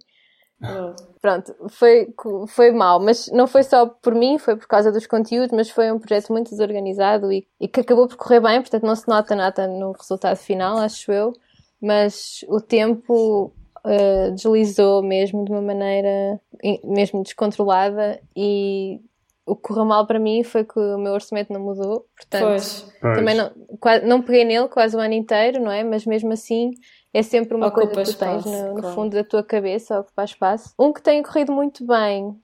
Pronto, 1.22 1.54
foi, 1.70 2.14
foi 2.48 2.72
mal, 2.72 3.00
mas 3.00 3.28
não 3.32 3.48
foi 3.48 3.64
só 3.64 3.86
por 3.86 4.16
mim, 4.16 4.38
foi 4.38 4.56
por 4.56 4.68
causa 4.68 4.92
dos 4.92 5.06
conteúdos, 5.06 5.52
mas 5.52 5.70
foi 5.70 5.92
um 5.92 6.00
projeto 6.00 6.32
muito 6.32 6.50
desorganizado 6.50 7.32
e, 7.32 7.48
e 7.60 7.68
que 7.68 7.82
acabou 7.82 8.08
por 8.08 8.18
correr 8.18 8.40
bem, 8.40 8.62
portanto 8.62 8.84
não 8.84 8.96
se 8.96 9.08
nota 9.08 9.36
nada 9.36 9.68
no 9.68 9.92
resultado 9.92 10.38
final, 10.38 10.78
acho 10.78 11.12
eu, 11.12 11.34
mas 11.82 12.46
o 12.48 12.62
tempo 12.62 13.54
uh, 13.86 14.32
deslizou 14.34 15.04
mesmo 15.04 15.44
de 15.44 15.52
uma 15.52 15.62
maneira 15.62 16.40
mesmo 16.84 17.24
descontrolada 17.24 18.22
e 18.36 19.02
o 19.46 19.56
que 19.56 19.64
correu 19.64 19.86
mal 19.86 20.08
para 20.08 20.20
mim 20.20 20.44
foi 20.44 20.64
que 20.64 20.80
o 20.80 20.98
meu 20.98 21.14
orçamento 21.14 21.52
não 21.52 21.60
mudou, 21.60 22.06
portanto 22.16 22.44
pois. 22.44 22.94
também 23.02 23.36
não, 23.36 23.52
quase, 23.80 24.06
não 24.06 24.22
peguei 24.22 24.46
nele 24.46 24.70
quase 24.70 24.96
o 24.96 25.00
ano 25.00 25.14
inteiro, 25.14 25.62
não 25.62 25.72
é? 25.72 25.84
Mas 25.84 26.06
mesmo 26.06 26.32
assim 26.32 26.72
é 27.14 27.22
sempre 27.22 27.56
uma 27.56 27.68
Ocupa 27.68 27.88
coisa 27.88 28.00
que 28.00 28.06
tu 28.06 28.12
espaço, 28.12 28.44
tens 28.44 28.62
no, 28.62 28.74
no 28.74 28.82
claro. 28.82 28.96
fundo 28.96 29.16
da 29.16 29.24
tua 29.24 29.44
cabeça, 29.44 30.00
ocupar 30.00 30.26
espaço. 30.26 30.74
Um 30.80 30.92
que 30.92 31.02
tem 31.02 31.22
corrido 31.22 31.52
muito 31.52 31.86
bem, 31.86 32.36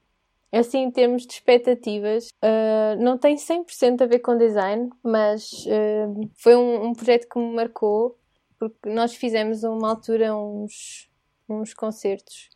assim 0.52 0.84
em 0.84 0.92
termos 0.92 1.26
de 1.26 1.34
expectativas, 1.34 2.28
uh, 2.44 3.02
não 3.02 3.18
tem 3.18 3.36
100% 3.36 4.02
a 4.02 4.06
ver 4.06 4.20
com 4.20 4.38
design, 4.38 4.90
mas 5.04 5.52
uh, 5.66 6.30
foi 6.36 6.56
um, 6.56 6.86
um 6.86 6.94
projeto 6.94 7.28
que 7.28 7.40
me 7.40 7.56
marcou, 7.56 8.18
porque 8.60 8.90
nós 8.90 9.16
fizemos 9.16 9.64
uma 9.64 9.90
altura 9.90 10.36
uns 10.36 11.10
uns 11.50 11.74
concertos 11.74 12.50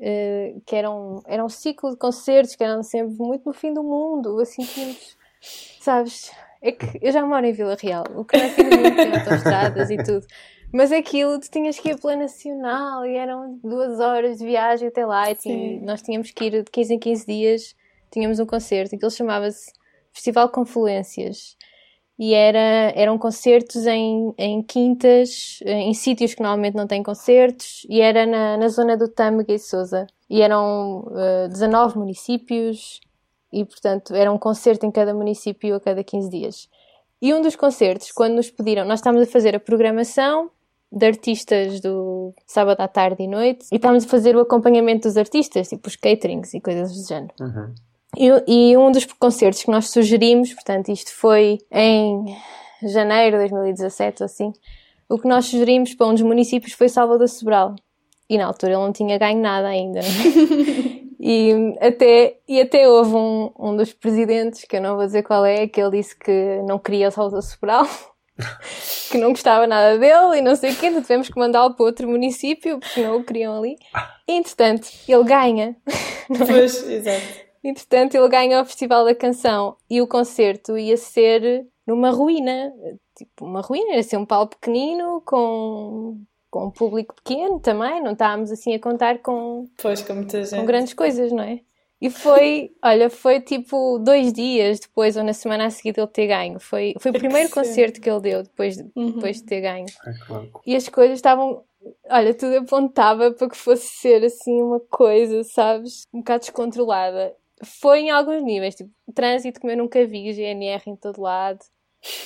uh, 0.00 0.60
que 0.64 0.74
eram, 0.74 1.22
eram 1.26 1.46
um 1.46 1.50
ciclo 1.50 1.90
de 1.90 1.96
concertos 1.96 2.56
que 2.56 2.64
eram 2.64 2.82
sempre 2.82 3.14
muito 3.18 3.44
no 3.44 3.52
fim 3.52 3.74
do 3.74 3.82
mundo, 3.82 4.40
assim 4.40 4.64
tínhamos, 4.64 5.16
sabes? 5.80 6.32
É 6.62 6.72
que 6.72 6.98
eu 7.02 7.12
já 7.12 7.24
moro 7.26 7.44
em 7.44 7.52
Vila 7.52 7.76
Real, 7.78 8.04
o 8.14 8.24
que 8.24 8.36
não 8.36 8.44
é 8.44 8.48
fim 8.48 8.68
do 8.68 8.76
mundo, 8.76 8.96
tem 8.96 9.12
autostradas 9.18 9.90
e 9.90 9.96
tudo. 9.98 10.26
Mas 10.72 10.90
aquilo, 10.90 11.38
tu 11.38 11.50
tinhas 11.50 11.78
que 11.78 11.90
ir 11.90 12.00
pela 12.00 12.16
Nacional 12.16 13.04
e 13.04 13.14
eram 13.14 13.58
duas 13.62 14.00
horas 14.00 14.38
de 14.38 14.46
viagem 14.46 14.88
até 14.88 15.04
lá 15.04 15.30
e 15.30 15.80
nós 15.80 16.00
tínhamos 16.00 16.30
que 16.30 16.44
ir 16.44 16.62
de 16.62 16.70
15 16.70 16.94
em 16.94 16.98
15 16.98 17.26
dias, 17.26 17.76
tínhamos 18.10 18.38
um 18.38 18.46
concerto, 18.46 18.94
aquilo 18.94 19.10
chamava-se 19.10 19.70
Festival 20.12 20.48
Confluências 20.48 21.56
e 22.18 22.34
era, 22.34 22.92
eram 22.94 23.18
concertos 23.18 23.84
em, 23.86 24.32
em 24.38 24.62
quintas, 24.62 25.58
em 25.66 25.92
sítios 25.92 26.34
que 26.34 26.42
normalmente 26.42 26.76
não 26.76 26.86
têm 26.86 27.02
concertos, 27.02 27.84
e 27.88 28.00
era 28.00 28.24
na, 28.24 28.56
na 28.56 28.68
zona 28.68 28.96
do 28.96 29.08
Tâmega 29.08 29.52
e 29.52 29.58
Sousa. 29.58 30.06
E 30.30 30.40
eram 30.40 31.00
uh, 31.08 31.46
eh, 31.46 31.48
19 31.48 31.98
municípios, 31.98 33.00
e 33.52 33.64
portanto 33.64 34.14
era 34.14 34.30
um 34.30 34.38
concerto 34.38 34.86
em 34.86 34.90
cada 34.90 35.12
município 35.12 35.74
a 35.74 35.80
cada 35.80 36.04
15 36.04 36.30
dias. 36.30 36.68
E 37.20 37.34
um 37.34 37.40
dos 37.42 37.56
concertos, 37.56 38.12
quando 38.12 38.34
nos 38.34 38.50
pediram, 38.50 38.84
nós 38.84 39.00
estávamos 39.00 39.26
a 39.26 39.30
fazer 39.30 39.56
a 39.56 39.60
programação 39.60 40.50
de 40.92 41.06
artistas 41.06 41.80
do 41.80 42.34
sábado 42.46 42.80
à 42.80 42.88
tarde 42.88 43.22
e 43.22 43.26
noite, 43.26 43.66
e 43.72 43.76
estávamos 43.76 44.04
a 44.04 44.08
fazer 44.08 44.36
o 44.36 44.40
acompanhamento 44.40 45.08
dos 45.08 45.16
artistas, 45.16 45.68
tipo 45.68 45.88
os 45.88 45.96
caterings 45.96 46.52
e 46.52 46.60
coisas 46.60 46.92
do 46.94 47.08
género. 47.08 47.32
Uhum. 47.40 47.74
E, 48.16 48.70
e, 48.72 48.76
um 48.76 48.92
dos 48.92 49.06
concertos 49.06 49.62
que 49.62 49.70
nós 49.70 49.88
sugerimos, 49.88 50.52
portanto, 50.52 50.90
isto 50.90 51.10
foi 51.14 51.58
em 51.70 52.36
janeiro 52.82 53.38
de 53.38 53.48
2017 53.48 54.22
ou 54.22 54.26
assim, 54.26 54.52
o 55.08 55.18
que 55.18 55.26
nós 55.26 55.46
sugerimos 55.46 55.94
para 55.94 56.06
um 56.06 56.12
dos 56.12 56.22
municípios 56.22 56.74
foi 56.74 56.88
Salvador 56.90 57.28
Sobral. 57.28 57.74
E 58.28 58.36
na 58.36 58.46
altura 58.46 58.72
ele 58.72 58.82
não 58.82 58.92
tinha 58.92 59.18
ganho 59.18 59.40
nada 59.40 59.68
ainda, 59.68 60.00
é? 60.00 60.02
E 61.24 61.52
até, 61.80 62.38
e 62.48 62.60
até 62.60 62.88
houve 62.88 63.14
um, 63.14 63.52
um 63.56 63.76
dos 63.76 63.92
presidentes, 63.92 64.64
que 64.64 64.76
eu 64.76 64.82
não 64.82 64.96
vou 64.96 65.06
dizer 65.06 65.22
qual 65.22 65.44
é, 65.46 65.68
que 65.68 65.80
ele 65.80 65.98
disse 65.98 66.18
que 66.18 66.60
não 66.66 66.80
queria 66.80 67.06
o 67.06 67.10
Sousa 67.12 67.40
Sobral, 67.40 67.86
que 69.10 69.18
não 69.18 69.30
gostava 69.30 69.66
nada 69.66 69.98
dele 69.98 70.38
e 70.38 70.42
não 70.42 70.56
sei 70.56 70.72
o 70.72 70.76
quê, 70.76 70.90
tivemos 70.90 71.28
que 71.28 71.38
mandá-lo 71.38 71.74
para 71.74 71.86
outro 71.86 72.08
município 72.08 72.78
porque 72.78 73.02
não 73.02 73.16
o 73.16 73.24
queriam 73.24 73.56
ali. 73.56 73.76
E, 74.28 74.32
entretanto, 74.32 74.88
ele 75.08 75.24
ganha. 75.24 75.76
É? 76.30 76.46
Pois, 76.46 76.88
exato. 76.88 77.42
Entretanto, 77.62 78.14
ele 78.14 78.28
ganha 78.28 78.62
o 78.62 78.64
Festival 78.64 79.04
da 79.04 79.14
Canção 79.14 79.76
e 79.90 80.00
o 80.00 80.06
concerto 80.06 80.78
ia 80.78 80.96
ser 80.96 81.66
numa 81.86 82.10
ruína. 82.10 82.72
Tipo, 83.14 83.44
uma 83.44 83.60
ruína, 83.60 83.96
ia 83.96 84.02
ser 84.02 84.16
um 84.16 84.24
palco 84.24 84.56
pequenino 84.56 85.20
com 85.26 86.24
com 86.52 86.66
um 86.66 86.70
público 86.70 87.14
pequeno 87.14 87.58
também, 87.58 88.02
não 88.02 88.12
estávamos 88.12 88.52
assim 88.52 88.74
a 88.74 88.78
contar 88.78 89.20
com, 89.20 89.66
pois, 89.82 90.02
com, 90.02 90.12
muita 90.12 90.44
gente. 90.44 90.60
com 90.60 90.66
grandes 90.66 90.92
coisas, 90.92 91.32
não 91.32 91.42
é? 91.42 91.60
E 92.02 92.10
foi, 92.10 92.72
olha, 92.82 93.08
foi 93.08 93.40
tipo 93.40 93.96
dois 94.00 94.32
dias 94.32 94.80
depois 94.80 95.16
ou 95.16 95.22
na 95.22 95.32
semana 95.32 95.66
a 95.66 95.70
seguir 95.70 95.92
dele 95.92 96.08
ter 96.08 96.26
ganho. 96.26 96.58
Foi, 96.58 96.96
foi 96.98 97.12
o 97.12 97.14
primeiro 97.14 97.48
concerto 97.48 98.00
que 98.00 98.10
ele 98.10 98.20
deu 98.20 98.42
depois, 98.42 98.76
de, 98.76 98.90
uhum. 98.96 99.12
depois 99.12 99.36
de 99.36 99.44
ter 99.44 99.60
ganho. 99.60 99.86
É 100.04 100.12
claro. 100.26 100.50
E 100.66 100.74
as 100.74 100.88
coisas 100.88 101.14
estavam, 101.14 101.62
olha, 102.10 102.34
tudo 102.34 102.56
apontava 102.56 103.30
para 103.30 103.48
que 103.48 103.56
fosse 103.56 103.86
ser 103.86 104.24
assim 104.24 104.60
uma 104.60 104.80
coisa, 104.80 105.44
sabes? 105.44 106.08
Um 106.12 106.18
bocado 106.18 106.40
descontrolada. 106.40 107.36
Foi 107.62 108.00
em 108.00 108.10
alguns 108.10 108.42
níveis, 108.42 108.74
tipo, 108.74 108.90
trânsito 109.14 109.60
como 109.60 109.72
eu 109.72 109.76
nunca 109.76 110.04
vi, 110.04 110.32
GNR 110.32 110.82
em 110.88 110.96
todo 110.96 111.22
lado. 111.22 111.60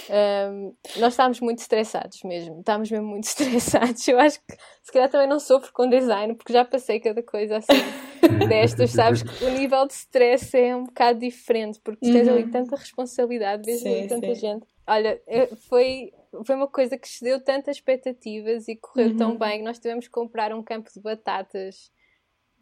Um, 0.08 0.74
nós 0.98 1.12
estávamos 1.12 1.40
muito 1.40 1.58
estressados 1.58 2.22
mesmo, 2.22 2.60
estávamos 2.60 2.90
mesmo 2.90 3.06
muito 3.06 3.24
estressados. 3.28 4.06
Eu 4.08 4.18
acho 4.18 4.40
que 4.40 4.56
se 4.82 4.92
calhar 4.92 5.10
também 5.10 5.28
não 5.28 5.38
sofro 5.38 5.72
com 5.72 5.88
design, 5.88 6.34
porque 6.34 6.52
já 6.52 6.64
passei 6.64 6.98
cada 6.98 7.22
coisa 7.22 7.58
assim 7.58 7.72
destas, 8.48 8.90
sabes? 8.90 9.22
Que 9.22 9.44
o 9.44 9.50
nível 9.50 9.86
de 9.86 9.92
stress 9.92 10.56
é 10.56 10.74
um 10.74 10.84
bocado 10.84 11.18
diferente, 11.20 11.78
porque 11.80 12.06
tu 12.06 12.12
tens 12.12 12.28
ali 12.28 12.44
uhum. 12.44 12.50
tanta 12.50 12.76
responsabilidade, 12.76 13.64
vês 13.64 13.84
ali 13.84 14.08
tanta 14.08 14.34
sim. 14.34 14.40
gente. 14.40 14.66
Olha, 14.86 15.20
foi, 15.68 16.12
foi 16.44 16.54
uma 16.54 16.68
coisa 16.68 16.96
que 16.96 17.06
excedeu 17.06 17.42
tantas 17.42 17.76
expectativas 17.76 18.68
e 18.68 18.76
correu 18.76 19.08
uhum. 19.08 19.16
tão 19.16 19.36
bem 19.36 19.58
que 19.58 19.64
nós 19.64 19.78
tivemos 19.78 20.06
que 20.06 20.12
comprar 20.12 20.54
um 20.54 20.62
campo 20.62 20.90
de 20.92 21.00
batatas 21.00 21.90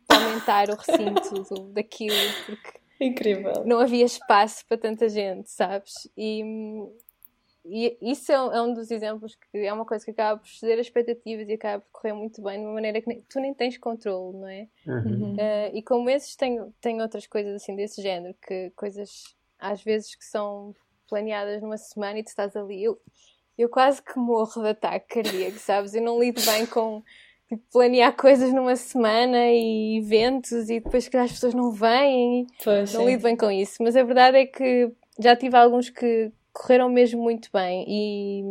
para 0.06 0.24
aumentar 0.24 0.68
o 0.70 0.76
recinto 0.76 1.54
do, 1.54 1.72
daquilo, 1.72 2.16
porque 2.46 2.84
Incrível. 3.05 3.64
Não 3.64 3.78
havia 3.78 4.05
espaço 4.05 4.64
para 4.66 4.78
tanta 4.78 5.09
gente, 5.09 5.50
sabes? 5.50 6.09
E, 6.16 6.42
e 7.64 7.96
isso 8.00 8.30
é, 8.32 8.34
é, 8.34 8.62
um 8.62 8.72
dos 8.72 8.90
exemplos 8.90 9.34
que 9.34 9.59
é 9.59 9.72
uma 9.72 9.84
coisa 9.84 10.05
que 10.05 10.11
acaba 10.11 10.40
por 10.40 10.48
ceder 10.48 10.78
as 10.78 10.86
expectativas 10.86 11.48
e 11.48 11.52
acaba 11.52 11.82
por 11.82 12.00
correr 12.00 12.12
muito 12.12 12.42
bem 12.42 12.61
de 12.61 12.66
uma 12.66 12.74
maneira 12.74 13.00
que 13.00 13.09
nem, 13.09 13.22
tu 13.28 13.40
nem 13.40 13.55
tens 13.55 13.78
controle, 13.78 14.36
não 14.36 14.48
é? 14.48 14.68
Uhum. 14.86 15.34
Uh, 15.34 15.70
e 15.74 15.82
como 15.82 16.11
esses, 16.11 16.36
tenho, 16.36 16.72
tenho 16.80 17.02
outras 17.02 17.26
coisas 17.26 17.55
assim 17.55 17.74
desse 17.74 18.02
género, 18.02 18.34
que 18.46 18.70
coisas 18.76 19.34
às 19.59 19.82
vezes 19.82 20.14
que 20.14 20.24
são 20.24 20.74
planeadas 21.09 21.62
numa 21.62 21.76
semana 21.76 22.18
e 22.18 22.24
tu 22.24 22.28
estás 22.28 22.57
ali. 22.57 22.82
Eu, 22.82 23.00
eu 23.57 23.68
quase 23.68 24.02
que 24.02 24.18
morro 24.18 24.62
de 24.62 24.68
ataque 24.68 25.22
cardíaco, 25.22 25.59
sabes? 25.59 25.94
Eu 25.94 26.02
não 26.02 26.20
lido 26.20 26.42
bem 26.42 26.66
com 26.66 27.02
tipo, 27.49 27.62
planear 27.72 28.16
coisas 28.16 28.53
numa 28.53 28.76
semana 28.76 29.51
e 29.51 29.99
eventos 29.99 30.70
e 30.70 30.80
depois 30.80 31.09
que 31.09 31.16
as 31.16 31.32
pessoas 31.32 31.55
não 31.55 31.70
vêm. 31.70 32.47
Pois, 32.62 32.92
não 32.92 33.03
sim. 33.03 33.07
lido 33.07 33.22
bem 33.22 33.36
com 33.36 33.51
isso. 33.51 33.82
Mas 33.82 33.97
a 33.97 34.03
verdade 34.03 34.38
é 34.38 34.47
que 34.47 34.90
já 35.18 35.36
tive 35.36 35.57
alguns 35.57 35.90
que 35.90 36.32
correram 36.53 36.88
mesmo 36.88 37.22
muito 37.22 37.51
bem 37.53 37.84
e, 37.88 38.45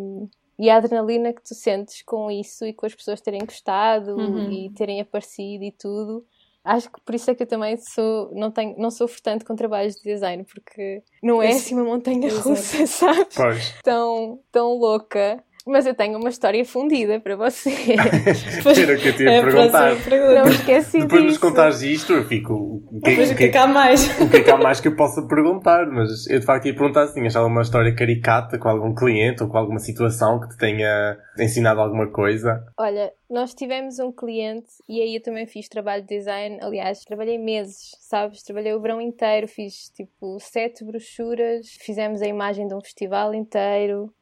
e 0.59 0.69
a 0.69 0.77
adrenalina 0.77 1.33
que 1.33 1.41
tu 1.41 1.55
sentes 1.55 2.01
com 2.03 2.29
isso 2.29 2.65
e 2.65 2.73
com 2.73 2.85
as 2.85 2.93
pessoas 2.93 3.21
terem 3.21 3.45
gostado 3.45 4.15
uhum. 4.15 4.51
e 4.51 4.69
terem 4.71 4.99
aparecido 4.99 5.63
e 5.63 5.71
tudo. 5.71 6.25
Acho 6.63 6.89
que 6.89 7.01
por 7.01 7.13
isso 7.13 7.29
é 7.29 7.35
que 7.35 7.43
eu 7.43 7.47
também 7.47 7.75
sou, 7.75 8.31
não, 8.33 8.49
tenho, 8.49 8.75
não 8.77 8.89
sofro 8.89 9.21
tanto 9.21 9.45
com 9.45 9.53
trabalhos 9.53 9.95
de 9.95 10.03
design, 10.03 10.45
porque 10.45 11.03
não 11.21 11.43
é 11.43 11.49
assim 11.49 11.75
uma 11.75 11.83
montanha 11.83 12.29
russa, 12.39 12.87
sabes? 12.87 13.35
Pois. 13.35 13.81
Tão, 13.83 14.39
tão 14.49 14.73
louca. 14.77 15.43
Mas 15.65 15.85
eu 15.85 15.95
tenho 15.95 16.19
uma 16.19 16.29
história 16.29 16.63
fundida 16.65 17.19
para 17.21 17.37
você. 17.37 17.69
Era 17.95 18.97
o 18.97 19.01
que 19.01 19.07
eu 19.07 19.15
tinha 19.15 19.31
é 19.31 19.41
perguntar. 19.41 19.95
Não 20.35 20.47
esqueci 20.49 20.99
Depois 20.99 21.21
de 21.21 21.27
nos 21.27 21.37
contares 21.37 21.81
isto, 21.81 22.11
eu 22.11 22.25
fico. 22.25 22.53
O 22.53 22.99
que, 23.01 23.11
Depois 23.11 23.31
o 23.31 23.35
que, 23.35 23.45
é 23.45 23.47
que 23.47 23.57
há 23.57 23.65
mais? 23.65 24.19
O 24.19 24.29
que 24.29 24.37
é 24.37 24.43
que 24.43 24.51
há 24.51 24.57
mais 24.57 24.81
que 24.81 24.89
eu 24.89 24.95
possa 24.95 25.25
perguntar? 25.25 25.85
Mas 25.87 26.27
eu 26.27 26.39
de 26.39 26.45
facto 26.45 26.65
ia 26.65 26.75
perguntar 26.75 27.07
se 27.07 27.13
tinhas 27.13 27.35
alguma 27.35 27.61
história 27.61 27.95
caricata 27.95 28.59
com 28.59 28.67
algum 28.67 28.93
cliente 28.93 29.41
ou 29.41 29.49
com 29.49 29.57
alguma 29.57 29.79
situação 29.79 30.39
que 30.41 30.49
te 30.49 30.57
tenha 30.57 31.17
ensinado 31.39 31.79
alguma 31.79 32.11
coisa. 32.11 32.61
Olha, 32.77 33.13
nós 33.29 33.53
tivemos 33.53 33.99
um 33.99 34.11
cliente 34.11 34.67
e 34.89 35.01
aí 35.01 35.15
eu 35.15 35.21
também 35.21 35.47
fiz 35.47 35.69
trabalho 35.69 36.01
de 36.01 36.09
design. 36.17 36.59
Aliás, 36.61 37.05
trabalhei 37.05 37.37
meses, 37.37 37.91
sabes? 38.01 38.43
Trabalhei 38.43 38.73
o 38.73 38.81
verão 38.81 38.99
inteiro, 38.99 39.47
fiz 39.47 39.89
tipo 39.95 40.37
sete 40.41 40.83
brochuras, 40.83 41.67
fizemos 41.79 42.21
a 42.21 42.27
imagem 42.27 42.67
de 42.67 42.75
um 42.75 42.81
festival 42.81 43.33
inteiro 43.33 44.13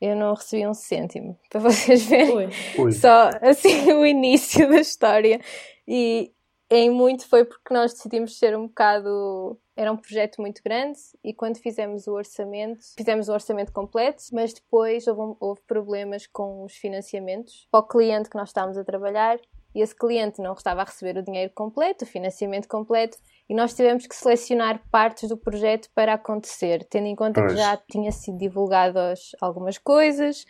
eu 0.00 0.16
não 0.16 0.34
recebi 0.34 0.66
um 0.66 0.74
cêntimo, 0.74 1.38
para 1.50 1.60
vocês 1.60 2.06
verem. 2.06 2.48
Ui. 2.78 2.92
Só 2.92 3.30
assim 3.42 3.92
o 3.92 4.06
início 4.06 4.68
da 4.68 4.80
história. 4.80 5.40
E 5.86 6.32
em 6.70 6.88
muito 6.88 7.28
foi 7.28 7.44
porque 7.44 7.74
nós 7.74 7.92
decidimos 7.92 8.38
ser 8.38 8.56
um 8.56 8.66
bocado. 8.68 9.58
Era 9.76 9.90
um 9.90 9.96
projeto 9.96 10.40
muito 10.40 10.62
grande 10.62 10.98
e 11.24 11.32
quando 11.32 11.56
fizemos 11.56 12.06
o 12.06 12.12
orçamento, 12.12 12.84
fizemos 12.96 13.28
o 13.28 13.32
orçamento 13.32 13.72
completo, 13.72 14.22
mas 14.30 14.52
depois 14.52 15.06
houve, 15.06 15.36
houve 15.40 15.60
problemas 15.66 16.26
com 16.26 16.64
os 16.64 16.74
financiamentos 16.74 17.66
para 17.70 17.80
o 17.80 17.88
cliente 17.88 18.28
que 18.28 18.36
nós 18.36 18.50
estávamos 18.50 18.76
a 18.76 18.84
trabalhar 18.84 19.38
e 19.74 19.80
esse 19.80 19.94
cliente 19.94 20.42
não 20.42 20.52
estava 20.52 20.82
a 20.82 20.84
receber 20.84 21.16
o 21.16 21.22
dinheiro 21.22 21.50
completo, 21.54 22.04
o 22.04 22.06
financiamento 22.06 22.68
completo, 22.68 23.16
e 23.50 23.54
nós 23.54 23.74
tivemos 23.74 24.06
que 24.06 24.14
selecionar 24.14 24.80
partes 24.92 25.28
do 25.28 25.36
projeto 25.36 25.88
para 25.92 26.14
acontecer, 26.14 26.86
tendo 26.88 27.06
em 27.06 27.16
conta 27.16 27.40
pois. 27.40 27.52
que 27.52 27.58
já 27.58 27.76
tinha 27.90 28.12
sido 28.12 28.38
divulgadas 28.38 29.32
algumas 29.40 29.76
coisas, 29.76 30.44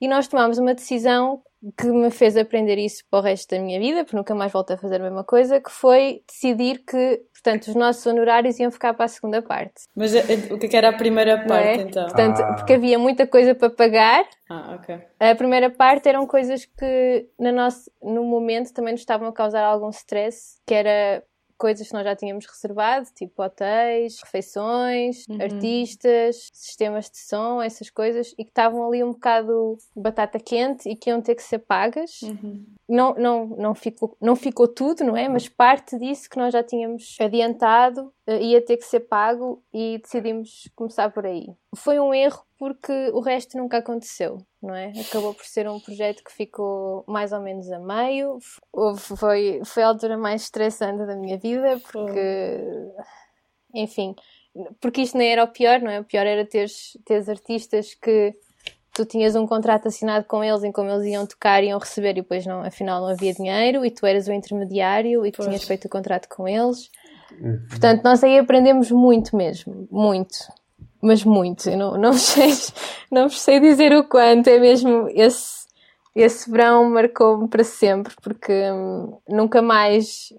e 0.00 0.06
nós 0.06 0.28
tomámos 0.28 0.56
uma 0.56 0.72
decisão 0.72 1.42
que 1.76 1.88
me 1.88 2.12
fez 2.12 2.36
aprender 2.36 2.78
isso 2.78 3.02
para 3.10 3.18
o 3.18 3.22
resto 3.22 3.56
da 3.56 3.60
minha 3.60 3.80
vida, 3.80 4.04
porque 4.04 4.16
nunca 4.16 4.36
mais 4.36 4.52
volto 4.52 4.70
a 4.70 4.76
fazer 4.76 5.00
a 5.00 5.04
mesma 5.04 5.24
coisa, 5.24 5.60
que 5.60 5.70
foi 5.70 6.22
decidir 6.28 6.84
que, 6.84 7.22
portanto, 7.32 7.66
os 7.68 7.74
nossos 7.74 8.06
honorários 8.06 8.56
iam 8.60 8.70
ficar 8.70 8.94
para 8.94 9.06
a 9.06 9.08
segunda 9.08 9.42
parte. 9.42 9.88
Mas 9.96 10.14
eh, 10.14 10.22
o 10.52 10.56
que, 10.56 10.66
é 10.66 10.68
que 10.68 10.76
era 10.76 10.90
a 10.90 10.92
primeira 10.92 11.44
parte, 11.44 11.66
é? 11.66 11.74
então? 11.82 12.04
Portanto, 12.04 12.40
ah. 12.40 12.54
porque 12.54 12.74
havia 12.74 13.00
muita 13.00 13.26
coisa 13.26 13.52
para 13.52 13.70
pagar. 13.70 14.24
Ah, 14.48 14.76
ok. 14.78 15.00
A 15.18 15.34
primeira 15.34 15.70
parte 15.70 16.08
eram 16.08 16.24
coisas 16.24 16.64
que, 16.66 17.28
na 17.36 17.50
nosso, 17.50 17.90
no 18.00 18.22
momento, 18.22 18.72
também 18.72 18.92
nos 18.92 19.00
estavam 19.00 19.26
a 19.26 19.32
causar 19.32 19.64
algum 19.64 19.88
stress, 19.88 20.60
que 20.64 20.74
era 20.74 21.24
coisas 21.56 21.88
que 21.88 21.94
nós 21.94 22.04
já 22.04 22.14
tínhamos 22.14 22.46
reservado, 22.46 23.06
tipo 23.14 23.42
hotéis, 23.42 24.20
refeições, 24.22 25.24
uhum. 25.28 25.40
artistas, 25.40 26.50
sistemas 26.52 27.10
de 27.10 27.18
som, 27.18 27.62
essas 27.62 27.90
coisas, 27.90 28.32
e 28.38 28.44
que 28.44 28.50
estavam 28.50 28.86
ali 28.86 29.02
um 29.02 29.12
bocado 29.12 29.78
batata 29.96 30.38
quente 30.38 30.88
e 30.88 30.96
que 30.96 31.10
iam 31.10 31.20
ter 31.20 31.34
que 31.34 31.42
ser 31.42 31.60
pagas. 31.60 32.22
Uhum. 32.22 32.64
Não, 32.88 33.14
não, 33.14 33.46
não, 33.46 33.74
ficou, 33.74 34.16
não 34.20 34.36
ficou 34.36 34.68
tudo, 34.68 35.04
não 35.04 35.16
é? 35.16 35.28
Mas 35.28 35.48
parte 35.48 35.98
disso 35.98 36.28
que 36.28 36.36
nós 36.36 36.52
já 36.52 36.62
tínhamos 36.62 37.16
adiantado 37.20 38.12
uh, 38.28 38.36
ia 38.40 38.60
ter 38.60 38.76
que 38.76 38.84
ser 38.84 39.00
pago 39.00 39.62
e 39.72 39.98
decidimos 39.98 40.70
começar 40.74 41.10
por 41.10 41.24
aí. 41.26 41.54
Foi 41.74 41.98
um 41.98 42.12
erro 42.12 42.44
porque 42.64 43.10
o 43.12 43.20
resto 43.20 43.58
nunca 43.58 43.76
aconteceu, 43.76 44.38
não 44.62 44.74
é? 44.74 44.90
Acabou 45.06 45.34
por 45.34 45.44
ser 45.44 45.68
um 45.68 45.78
projeto 45.78 46.24
que 46.24 46.32
ficou 46.32 47.04
mais 47.06 47.30
ou 47.30 47.38
menos 47.38 47.70
a 47.70 47.78
meio. 47.78 48.38
Foi, 48.96 49.60
foi 49.66 49.82
a 49.82 49.88
altura 49.88 50.16
mais 50.16 50.44
estressante 50.44 51.04
da 51.04 51.14
minha 51.14 51.36
vida, 51.36 51.78
porque. 51.92 52.58
Enfim, 53.74 54.14
porque 54.80 55.02
isto 55.02 55.18
nem 55.18 55.30
era 55.30 55.44
o 55.44 55.48
pior, 55.48 55.78
não 55.78 55.90
é? 55.90 56.00
O 56.00 56.04
pior 56.04 56.26
era 56.26 56.46
teres, 56.46 56.96
teres 57.04 57.28
artistas 57.28 57.92
que 57.92 58.32
tu 58.94 59.04
tinhas 59.04 59.36
um 59.36 59.46
contrato 59.46 59.88
assinado 59.88 60.24
com 60.24 60.42
eles 60.42 60.64
em 60.64 60.72
como 60.72 60.88
eles 60.88 61.04
iam 61.04 61.26
tocar 61.26 61.62
e 61.62 61.66
iam 61.66 61.78
receber 61.78 62.12
e 62.12 62.22
depois 62.22 62.46
não, 62.46 62.62
afinal 62.62 63.02
não 63.02 63.08
havia 63.08 63.34
dinheiro 63.34 63.84
e 63.84 63.90
tu 63.90 64.06
eras 64.06 64.26
o 64.26 64.32
intermediário 64.32 65.26
e 65.26 65.30
tu 65.30 65.42
tinhas 65.42 65.64
feito 65.64 65.84
o 65.84 65.90
contrato 65.90 66.30
com 66.34 66.48
eles. 66.48 66.90
Uhum. 67.38 67.60
Portanto, 67.68 68.02
nós 68.02 68.24
aí 68.24 68.38
aprendemos 68.38 68.90
muito 68.90 69.36
mesmo, 69.36 69.86
muito 69.90 70.38
mas 71.04 71.22
muito. 71.22 71.68
Eu 71.68 71.76
não, 71.76 71.98
não, 71.98 72.12
sei, 72.14 72.50
não 73.10 73.28
sei 73.28 73.60
dizer 73.60 73.92
o 73.92 74.04
quanto. 74.04 74.48
É 74.48 74.58
mesmo 74.58 75.08
esse, 75.10 75.66
esse 76.14 76.50
verão 76.50 76.88
marcou-me 76.90 77.48
para 77.48 77.62
sempre, 77.62 78.14
porque 78.22 78.52
hum, 78.70 79.18
nunca 79.28 79.60
mais, 79.60 80.32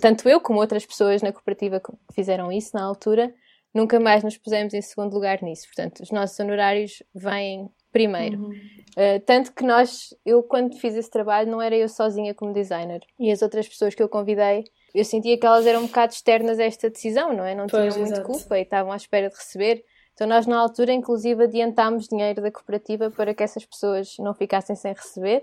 tanto 0.00 0.28
eu 0.28 0.40
como 0.40 0.60
outras 0.60 0.86
pessoas 0.86 1.22
na 1.22 1.32
cooperativa 1.32 1.80
que 1.80 1.92
fizeram 2.14 2.50
isso 2.50 2.70
na 2.74 2.82
altura, 2.84 3.32
nunca 3.74 4.00
mais 4.00 4.24
nos 4.24 4.38
pusemos 4.38 4.72
em 4.72 4.80
segundo 4.80 5.12
lugar 5.12 5.42
nisso. 5.42 5.66
Portanto, 5.66 6.02
os 6.02 6.10
nossos 6.10 6.38
honorários 6.40 7.02
vêm 7.14 7.68
primeiro. 7.96 8.38
Uhum. 8.38 8.50
Uh, 8.50 9.20
tanto 9.26 9.52
que 9.52 9.64
nós, 9.64 10.14
eu 10.24 10.42
quando 10.42 10.76
fiz 10.78 10.94
esse 10.94 11.10
trabalho, 11.10 11.50
não 11.50 11.60
era 11.60 11.76
eu 11.76 11.88
sozinha 11.88 12.34
como 12.34 12.52
designer. 12.52 13.00
E 13.18 13.30
as 13.30 13.42
outras 13.42 13.68
pessoas 13.68 13.94
que 13.94 14.02
eu 14.02 14.08
convidei 14.08 14.64
eu 14.96 15.04
sentia 15.04 15.36
que 15.38 15.44
elas 15.44 15.66
eram 15.66 15.80
um 15.80 15.86
bocado 15.86 16.14
externas 16.14 16.58
a 16.58 16.64
esta 16.64 16.88
decisão, 16.88 17.30
não 17.34 17.44
é? 17.44 17.54
Não 17.54 17.66
pois, 17.66 17.92
tinham 17.92 18.06
muito 18.06 18.22
culpa 18.22 18.58
e 18.58 18.62
estavam 18.62 18.90
à 18.90 18.96
espera 18.96 19.28
de 19.28 19.36
receber. 19.36 19.84
Então 20.14 20.26
nós 20.26 20.46
na 20.46 20.58
altura, 20.58 20.90
inclusive, 20.92 21.44
adiantámos 21.44 22.08
dinheiro 22.08 22.40
da 22.40 22.50
cooperativa 22.50 23.10
para 23.10 23.34
que 23.34 23.42
essas 23.42 23.66
pessoas 23.66 24.16
não 24.18 24.32
ficassem 24.32 24.74
sem 24.74 24.94
receber. 24.94 25.42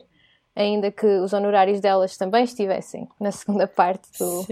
ainda 0.56 0.92
que 0.92 1.06
os 1.06 1.34
honorários 1.34 1.80
delas 1.80 2.18
também 2.18 2.44
estivessem 2.44 3.08
na 3.20 3.32
segunda 3.32 3.68
parte 3.68 4.08
do, 4.20 4.46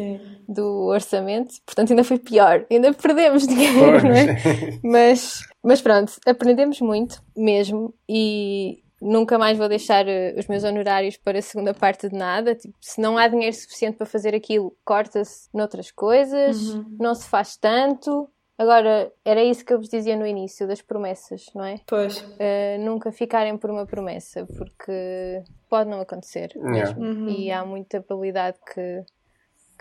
do 0.47 0.85
orçamento, 0.85 1.55
portanto 1.65 1.91
ainda 1.91 2.03
foi 2.03 2.19
pior, 2.19 2.65
ainda 2.69 2.93
perdemos 2.93 3.47
dinheiro, 3.47 4.03
não 4.03 4.11
é? 4.11 4.37
Mas, 4.83 5.41
mas 5.63 5.81
pronto, 5.81 6.13
aprendemos 6.25 6.81
muito 6.81 7.21
mesmo 7.35 7.93
e 8.07 8.83
nunca 9.01 9.37
mais 9.37 9.57
vou 9.57 9.67
deixar 9.67 10.07
eh, 10.07 10.35
os 10.37 10.47
meus 10.47 10.63
honorários 10.63 11.17
para 11.17 11.39
a 11.39 11.41
segunda 11.41 11.73
parte 11.73 12.07
de 12.07 12.15
nada. 12.15 12.53
Tipo, 12.53 12.75
se 12.79 13.01
não 13.01 13.17
há 13.17 13.27
dinheiro 13.27 13.55
suficiente 13.55 13.97
para 13.97 14.05
fazer 14.05 14.35
aquilo, 14.35 14.75
corta-se 14.85 15.49
noutras 15.53 15.91
coisas, 15.91 16.73
uhum. 16.73 16.97
não 16.99 17.15
se 17.15 17.27
faz 17.27 17.57
tanto. 17.57 18.29
Agora, 18.57 19.11
era 19.25 19.43
isso 19.43 19.65
que 19.65 19.73
eu 19.73 19.79
vos 19.79 19.89
dizia 19.89 20.15
no 20.15 20.25
início, 20.25 20.67
das 20.67 20.83
promessas, 20.83 21.45
não 21.55 21.65
é? 21.65 21.79
Pois. 21.87 22.21
Uh, 22.21 22.77
nunca 22.79 23.11
ficarem 23.11 23.57
por 23.57 23.71
uma 23.71 23.87
promessa, 23.87 24.45
porque 24.45 25.43
pode 25.67 25.89
não 25.89 25.99
acontecer 25.99 26.51
yeah. 26.55 26.95
Uhum. 26.95 27.27
E 27.27 27.51
há 27.51 27.65
muita 27.65 28.01
probabilidade 28.01 28.59
que, 28.71 29.03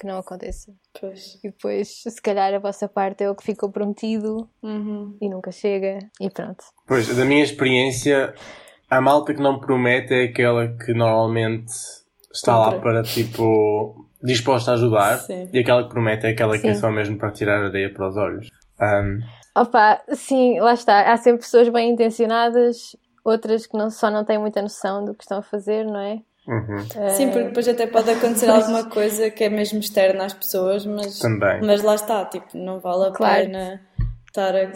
que 0.00 0.06
não 0.06 0.18
aconteça. 0.18 0.72
Pois. 0.98 1.38
E 1.44 1.50
depois, 1.50 2.02
se 2.02 2.22
calhar, 2.22 2.54
a 2.54 2.58
vossa 2.58 2.88
parte 2.88 3.22
é 3.22 3.30
o 3.30 3.34
que 3.34 3.44
ficou 3.44 3.70
prometido 3.70 4.48
uhum. 4.62 5.16
e 5.20 5.28
nunca 5.28 5.52
chega, 5.52 5.98
e 6.18 6.30
pronto. 6.30 6.64
Pois, 6.86 7.14
da 7.14 7.24
minha 7.24 7.44
experiência, 7.44 8.34
a 8.88 9.00
malta 9.00 9.34
que 9.34 9.42
não 9.42 9.60
promete 9.60 10.14
é 10.14 10.24
aquela 10.24 10.68
que 10.68 10.94
normalmente 10.94 11.72
está 12.32 12.56
lá 12.56 12.80
para 12.80 13.02
tipo 13.02 14.06
disposta 14.22 14.72
a 14.72 14.74
ajudar 14.74 15.18
sim. 15.18 15.48
e 15.52 15.58
aquela 15.58 15.82
que 15.82 15.90
promete 15.90 16.26
é 16.26 16.30
aquela 16.30 16.54
sim. 16.56 16.62
que 16.62 16.68
é 16.68 16.74
só 16.74 16.90
mesmo 16.90 17.18
para 17.18 17.30
tirar 17.32 17.62
areia 17.62 17.92
para 17.92 18.08
os 18.08 18.16
olhos. 18.16 18.48
Um... 18.80 19.20
Opa, 19.60 20.00
sim, 20.14 20.58
lá 20.60 20.72
está. 20.72 21.12
Há 21.12 21.16
sempre 21.16 21.40
pessoas 21.40 21.68
bem 21.68 21.90
intencionadas, 21.90 22.96
outras 23.24 23.66
que 23.66 23.76
não, 23.76 23.90
só 23.90 24.10
não 24.10 24.24
têm 24.24 24.38
muita 24.38 24.62
noção 24.62 25.04
do 25.04 25.14
que 25.14 25.24
estão 25.24 25.38
a 25.38 25.42
fazer, 25.42 25.84
não 25.84 26.00
é? 26.00 26.20
Uhum. 26.50 27.10
Sim, 27.14 27.30
porque 27.30 27.44
depois 27.44 27.68
até 27.68 27.86
pode 27.86 28.10
acontecer 28.10 28.50
alguma 28.50 28.90
coisa 28.90 29.30
que 29.30 29.44
é 29.44 29.48
mesmo 29.48 29.78
externa 29.78 30.24
às 30.24 30.32
pessoas, 30.32 30.84
mas, 30.84 31.20
Também. 31.20 31.60
mas 31.62 31.80
lá 31.80 31.94
está, 31.94 32.24
tipo, 32.24 32.58
não 32.58 32.80
vale 32.80 33.08
a 33.08 33.12
claro. 33.12 33.44
pena 33.44 33.80
estar 34.26 34.54
a, 34.56 34.72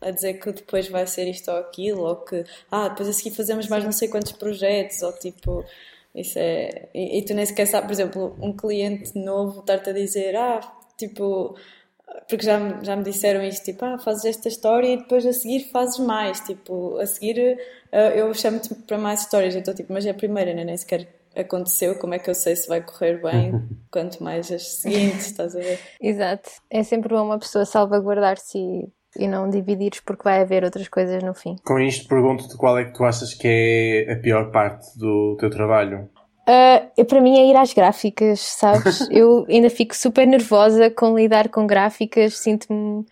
a, 0.00 0.10
dizer 0.12 0.34
que 0.34 0.52
depois 0.52 0.88
vai 0.88 1.06
ser 1.08 1.28
isto 1.28 1.50
ou 1.50 1.56
aquilo, 1.56 2.02
ou 2.02 2.16
que 2.16 2.44
ah, 2.70 2.88
depois 2.88 3.08
a 3.08 3.12
seguir 3.12 3.34
fazemos 3.34 3.66
mais 3.66 3.82
não 3.82 3.90
sei 3.90 4.06
quantos 4.06 4.30
projetos, 4.30 5.02
ou 5.02 5.12
tipo, 5.12 5.64
isso 6.14 6.38
é. 6.38 6.88
E, 6.94 7.18
e 7.18 7.24
tu 7.24 7.34
nem 7.34 7.44
sequer 7.44 7.66
sabes, 7.66 7.86
por 7.86 7.92
exemplo, 7.92 8.36
um 8.40 8.52
cliente 8.52 9.18
novo 9.18 9.60
estar-te 9.60 9.90
a 9.90 9.92
dizer, 9.92 10.36
ah, 10.36 10.60
tipo, 10.96 11.56
porque 12.28 12.44
já, 12.44 12.58
já 12.82 12.94
me 12.94 13.02
disseram 13.02 13.42
isto, 13.42 13.64
tipo, 13.64 13.84
ah, 13.84 13.98
fazes 13.98 14.24
esta 14.24 14.48
história 14.48 14.88
e 14.88 14.96
depois 14.98 15.24
a 15.26 15.32
seguir 15.32 15.70
fazes 15.70 15.98
mais, 15.98 16.40
tipo, 16.40 16.98
a 16.98 17.06
seguir 17.06 17.58
uh, 17.92 17.96
eu 18.14 18.32
chamo-te 18.34 18.74
para 18.74 18.98
mais 18.98 19.22
histórias, 19.22 19.54
então 19.54 19.74
tipo, 19.74 19.92
mas 19.92 20.04
é 20.04 20.10
a 20.10 20.14
primeira, 20.14 20.52
né? 20.54 20.64
nem 20.64 20.76
sequer 20.76 21.08
aconteceu, 21.34 21.98
como 21.98 22.14
é 22.14 22.18
que 22.18 22.28
eu 22.28 22.34
sei 22.34 22.56
se 22.56 22.68
vai 22.68 22.82
correr 22.82 23.22
bem, 23.22 23.52
quanto 23.90 24.22
mais 24.22 24.50
as 24.50 24.66
seguintes, 24.80 25.26
estás 25.26 25.54
a 25.54 25.60
ver? 25.60 25.78
Exato. 26.00 26.50
É 26.70 26.82
sempre 26.82 27.10
bom 27.10 27.24
uma 27.24 27.38
pessoa 27.38 27.64
salvaguardar-se 27.64 28.58
e, 28.58 28.88
e 29.16 29.28
não 29.28 29.48
dividir 29.48 29.92
porque 30.04 30.24
vai 30.24 30.40
haver 30.40 30.64
outras 30.64 30.88
coisas 30.88 31.22
no 31.22 31.34
fim. 31.34 31.56
Com 31.64 31.78
isto 31.78 32.08
pergunto-te 32.08 32.56
qual 32.56 32.78
é 32.78 32.84
que 32.84 32.92
tu 32.92 33.04
achas 33.04 33.34
que 33.34 34.06
é 34.08 34.12
a 34.12 34.16
pior 34.16 34.50
parte 34.50 34.98
do 34.98 35.36
teu 35.38 35.48
trabalho? 35.48 36.10
Uh, 36.48 37.04
para 37.04 37.20
mim 37.20 37.38
é 37.38 37.50
ir 37.50 37.56
às 37.56 37.74
gráficas, 37.74 38.40
sabes? 38.40 39.06
eu 39.12 39.44
ainda 39.48 39.68
fico 39.68 39.94
super 39.94 40.26
nervosa 40.26 40.90
com 40.90 41.14
lidar 41.14 41.50
com 41.50 41.66
gráficas, 41.66 42.38
sinto-me 42.38 43.04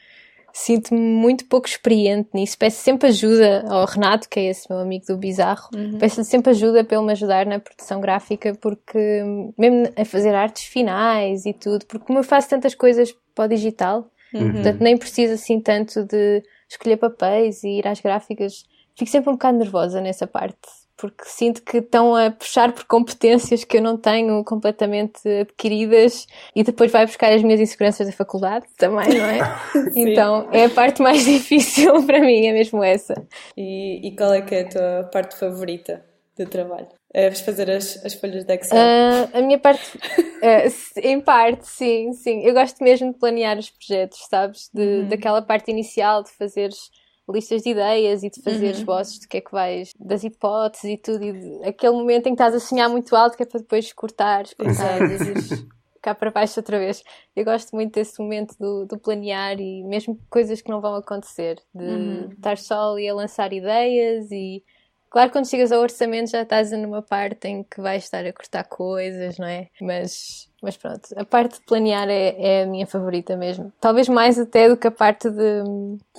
sinto-me 0.55 0.99
muito 0.99 1.45
pouco 1.45 1.69
experiente 1.69 2.31
nisso. 2.33 2.57
Peço 2.57 2.83
sempre 2.83 3.09
ajuda 3.09 3.63
ao 3.69 3.85
Renato, 3.85 4.27
que 4.27 4.41
é 4.41 4.45
esse 4.45 4.67
meu 4.71 4.79
amigo 4.79 5.05
do 5.07 5.19
Bizarro. 5.19 5.69
Uhum. 5.75 5.99
Peço-lhe 5.99 6.25
sempre 6.25 6.51
ajuda 6.53 6.83
para 6.83 6.97
ele 6.97 7.07
me 7.07 7.13
ajudar 7.13 7.45
na 7.45 7.61
produção 7.61 8.01
gráfica, 8.01 8.55
porque 8.59 9.23
mesmo 9.59 9.93
a 9.95 10.05
fazer 10.07 10.35
artes 10.35 10.65
finais 10.65 11.45
e 11.45 11.53
tudo, 11.53 11.85
porque 11.85 12.07
como 12.07 12.21
eu 12.21 12.25
faço 12.25 12.49
tantas 12.49 12.75
coisas 12.75 13.15
para 13.35 13.45
o 13.45 13.49
digital, 13.49 14.11
uhum. 14.33 14.53
portanto 14.55 14.81
nem 14.81 14.97
preciso 14.97 15.35
assim 15.35 15.61
tanto 15.61 16.05
de 16.05 16.43
escolher 16.71 16.97
papéis 16.97 17.63
e 17.63 17.79
ir 17.81 17.87
às 17.87 18.01
gráficas. 18.01 18.65
Fico 18.97 19.11
sempre 19.11 19.29
um 19.29 19.35
bocado 19.35 19.59
nervosa 19.59 20.01
nessa 20.01 20.27
parte 20.27 20.86
porque 20.97 21.25
sinto 21.25 21.63
que 21.63 21.79
estão 21.79 22.15
a 22.15 22.31
puxar 22.31 22.73
por 22.73 22.85
competências 22.85 23.65
que 23.65 23.77
eu 23.77 23.83
não 23.83 23.97
tenho 23.97 24.43
completamente 24.45 25.21
adquiridas 25.41 26.27
e 26.55 26.63
depois 26.63 26.91
vai 26.91 27.05
buscar 27.05 27.33
as 27.33 27.43
minhas 27.43 27.61
inseguranças 27.61 28.07
da 28.07 28.13
faculdade 28.13 28.67
também, 28.79 29.09
não 29.09 29.27
é? 29.27 29.39
então 29.95 30.49
é 30.53 30.65
a 30.65 30.71
parte 30.71 31.03
mais 31.03 31.25
difícil 31.27 32.05
para 32.07 32.21
mim, 32.21 32.47
é 32.47 32.53
mesmo 32.53 32.83
essa. 32.83 33.15
E, 33.57 34.09
e 34.09 34.17
qual 34.17 34.33
é 34.33 34.41
que 34.41 34.55
é 34.55 34.63
a 34.63 34.69
tua 34.69 35.11
parte 35.13 35.39
favorita 35.39 36.05
do 36.37 36.47
trabalho? 36.47 36.89
É 37.13 37.31
fazer 37.31 37.71
as, 37.71 38.05
as 38.05 38.15
folhas 38.15 38.45
de 38.45 38.55
Excel? 38.55 38.77
Uh, 38.77 39.39
a 39.39 39.41
minha 39.41 39.59
parte, 39.59 39.97
uh, 39.97 41.01
em 41.03 41.21
parte, 41.21 41.67
sim, 41.67 42.13
sim. 42.13 42.43
Eu 42.43 42.53
gosto 42.53 42.83
mesmo 42.85 43.13
de 43.13 43.19
planear 43.19 43.59
os 43.59 43.71
projetos, 43.71 44.19
sabes? 44.29 44.71
De, 44.73 44.83
uhum. 44.83 45.09
Daquela 45.09 45.41
parte 45.41 45.71
inicial 45.71 46.23
de 46.23 46.31
fazeres 46.31 46.91
listas 47.29 47.63
de 47.63 47.71
ideias 47.71 48.23
e 48.23 48.31
de 48.31 48.43
fazer 48.43 48.67
uhum. 48.67 48.73
esboços 48.73 49.19
de 49.19 49.29
que 49.29 49.39
é 49.39 49.41
que 49.41 49.51
vais, 49.51 49.93
das 49.99 50.25
hipóteses 50.25 50.85
e 50.85 50.97
tudo, 50.97 51.25
e 51.25 51.33
de, 51.33 51.69
aquele 51.69 51.95
momento 51.95 52.27
em 52.27 52.35
que 52.35 52.43
estás 52.43 52.55
a 52.55 52.61
sonhar 52.61 52.89
muito 52.89 53.15
alto 53.17 53.37
que 53.37 53.43
é 53.43 53.47
para 53.47 53.61
depois 53.61 53.93
cortar, 53.93 54.45
cortar 54.57 55.01
e 55.03 55.67
cá 56.01 56.15
para 56.15 56.31
baixo 56.31 56.61
outra 56.61 56.79
vez. 56.79 57.03
Eu 57.35 57.45
gosto 57.45 57.75
muito 57.75 57.95
desse 57.95 58.21
momento 58.23 58.55
do, 58.59 58.87
do 58.87 58.99
planear 58.99 59.59
e 59.61 59.83
mesmo 59.83 60.19
coisas 60.31 60.63
que 60.63 60.71
não 60.71 60.81
vão 60.81 60.95
acontecer, 60.95 61.57
de 61.75 61.85
uhum. 61.85 62.29
estar 62.31 62.57
só 62.59 62.93
ali 62.93 63.09
a 63.09 63.15
lançar 63.15 63.53
ideias 63.53 64.31
e 64.31 64.63
Claro, 65.11 65.31
quando 65.31 65.49
chegas 65.49 65.73
ao 65.73 65.81
orçamento 65.81 66.31
já 66.31 66.43
estás 66.43 66.71
numa 66.73 67.03
parte 67.03 67.49
em 67.49 67.63
que 67.63 67.81
vais 67.81 68.05
estar 68.05 68.25
a 68.27 68.33
cortar 68.33 68.65
coisas, 68.65 69.39
não 69.39 69.47
é? 69.47 69.69
Mas, 69.81 70.49
mas 70.63 70.77
pronto, 70.77 71.09
a 71.17 71.25
parte 71.25 71.59
de 71.59 71.65
planear 71.65 72.09
é, 72.09 72.35
é 72.39 72.63
a 72.63 72.67
minha 72.67 72.87
favorita 72.87 73.37
mesmo. 73.37 73.73
Talvez 73.81 74.09
mais 74.09 74.39
até 74.39 74.69
do 74.69 74.77
que 74.77 74.87
a 74.87 74.91
parte 74.91 75.31
de 75.31 75.63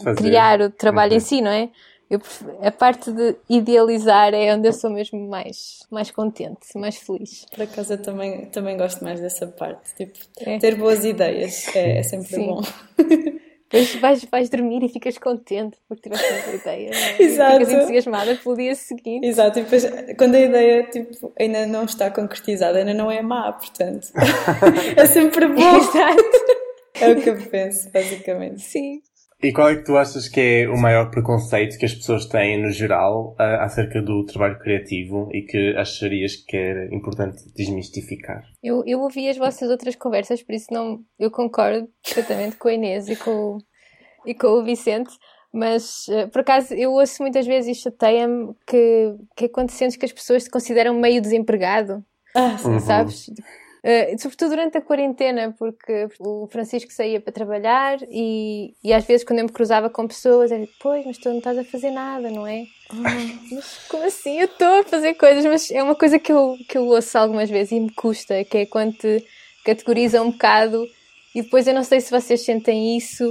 Fazer. 0.03 0.15
criar 0.15 0.61
o 0.61 0.69
trabalho 0.69 1.11
uhum. 1.11 1.17
em 1.17 1.21
si, 1.21 1.41
não 1.41 1.51
é? 1.51 1.69
Eu, 2.09 2.21
a 2.61 2.71
parte 2.71 3.11
de 3.11 3.35
idealizar 3.49 4.33
é 4.33 4.55
onde 4.55 4.65
eu 4.65 4.71
sou 4.71 4.89
mesmo 4.89 5.27
mais, 5.27 5.85
mais 5.91 6.09
contente, 6.09 6.65
mais 6.75 6.95
feliz. 6.95 7.45
Por 7.53 7.63
acaso 7.63 7.93
eu 7.93 8.01
também, 8.01 8.45
também 8.45 8.77
gosto 8.77 9.03
mais 9.03 9.19
dessa 9.19 9.45
parte. 9.45 9.93
Tipo, 9.93 10.17
é. 10.39 10.57
ter 10.57 10.75
boas 10.75 11.03
ideias 11.03 11.67
é, 11.75 11.99
é 11.99 12.03
sempre 12.03 12.27
Sim. 12.27 12.45
bom. 12.47 12.61
Depois 13.69 13.95
vais, 13.95 14.25
vais 14.25 14.49
dormir 14.49 14.81
e 14.83 14.89
ficas 14.89 15.17
contente 15.17 15.77
porque 15.89 16.09
tiveste 16.09 16.25
uma 16.47 16.55
ideia. 16.55 16.89
É? 16.89 17.21
Exato. 17.21 17.59
Ficas 17.59 17.73
entusiasmada 17.73 18.35
pelo 18.35 18.55
dia 18.55 18.75
seguinte. 18.75 19.27
Exato, 19.27 19.59
e 19.59 19.63
depois 19.63 19.85
quando 20.17 20.35
a 20.35 20.39
ideia 20.39 20.83
tipo, 20.83 21.33
ainda 21.37 21.65
não 21.65 21.83
está 21.83 22.09
concretizada, 22.09 22.79
ainda 22.79 22.93
não 22.93 23.11
é 23.11 23.21
má, 23.21 23.51
portanto. 23.51 24.07
é 24.95 25.05
sempre 25.05 25.47
bom. 25.47 25.77
Exato. 25.77 26.23
É 26.99 27.11
o 27.11 27.21
que 27.21 27.29
eu 27.29 27.37
penso, 27.49 27.91
basicamente. 27.91 28.61
Sim. 28.61 29.01
E 29.41 29.51
qual 29.53 29.69
é 29.69 29.75
que 29.75 29.83
tu 29.83 29.95
achas 29.95 30.27
que 30.27 30.39
é 30.39 30.67
o 30.67 30.77
maior 30.77 31.11
preconceito 31.11 31.77
que 31.77 31.85
as 31.85 31.93
pessoas 31.93 32.25
têm 32.25 32.59
no 32.59 32.71
geral 32.71 33.35
uh, 33.39 33.61
acerca 33.61 34.01
do 34.01 34.25
trabalho 34.25 34.57
criativo 34.57 35.29
e 35.31 35.43
que 35.43 35.75
acharias 35.77 36.35
que 36.35 36.57
era 36.57 36.93
importante 36.93 37.43
desmistificar? 37.55 38.43
Eu, 38.63 38.83
eu 38.87 38.99
ouvi 38.99 39.29
as 39.29 39.37
vossas 39.37 39.69
outras 39.69 39.95
conversas, 39.95 40.41
por 40.41 40.55
isso 40.55 40.67
não, 40.71 41.01
eu 41.19 41.29
concordo 41.29 41.87
perfeitamente 42.03 42.55
com 42.55 42.67
a 42.67 42.73
Inês 42.73 43.07
e 43.09 43.15
com, 43.15 43.59
e 44.25 44.33
com 44.33 44.47
o 44.47 44.63
Vicente, 44.63 45.11
mas 45.53 46.07
uh, 46.07 46.27
por 46.29 46.41
acaso 46.41 46.73
eu 46.73 46.93
ouço 46.93 47.21
muitas 47.21 47.45
vezes 47.45 47.77
e 47.77 47.81
chateia-me 47.81 48.55
que, 48.65 49.15
que 49.35 49.45
é 49.45 49.49
quando 49.49 49.69
sentes 49.69 49.97
que 49.97 50.05
as 50.05 50.11
pessoas 50.11 50.45
te 50.45 50.49
consideram 50.49 50.99
meio 50.99 51.21
desempregado. 51.21 52.03
Ah, 52.35 52.57
uhum. 52.65 52.79
sabes? 52.79 53.29
Uh, 53.87 54.19
sobretudo 54.19 54.49
durante 54.49 54.77
a 54.77 54.81
quarentena, 54.81 55.55
porque 55.57 56.09
o 56.19 56.45
Francisco 56.47 56.91
saía 56.91 57.21
para 57.21 57.31
trabalhar 57.31 57.97
e, 58.11 58.73
e 58.83 58.91
às 58.91 59.05
vezes 59.05 59.25
quando 59.25 59.39
eu 59.39 59.45
me 59.45 59.51
cruzava 59.51 59.89
com 59.89 60.05
pessoas, 60.05 60.51
era 60.51 60.67
pois, 60.77 61.05
mas 61.05 61.17
tu 61.17 61.29
não 61.29 61.37
estás 61.37 61.57
a 61.57 61.63
fazer 61.63 61.91
nada, 61.91 62.29
não 62.29 62.45
é? 62.45 62.65
mas 62.91 63.79
como 63.87 64.03
assim? 64.03 64.39
Eu 64.39 64.45
estou 64.45 64.81
a 64.81 64.83
fazer 64.83 65.13
coisas, 65.13 65.45
mas 65.45 65.71
é 65.71 65.81
uma 65.81 65.95
coisa 65.95 66.19
que 66.19 66.33
eu, 66.33 66.57
que 66.67 66.77
eu 66.77 66.85
ouço 66.85 67.17
algumas 67.17 67.49
vezes 67.49 67.71
e 67.71 67.79
me 67.79 67.89
custa, 67.89 68.43
que 68.43 68.57
é 68.57 68.65
quando 68.65 68.91
te 68.91 69.25
categorizam 69.63 70.25
um 70.25 70.31
bocado 70.31 70.85
e 71.33 71.41
depois 71.41 71.65
eu 71.65 71.73
não 71.73 71.83
sei 71.85 72.01
se 72.01 72.11
vocês 72.11 72.41
sentem 72.41 72.97
isso 72.97 73.23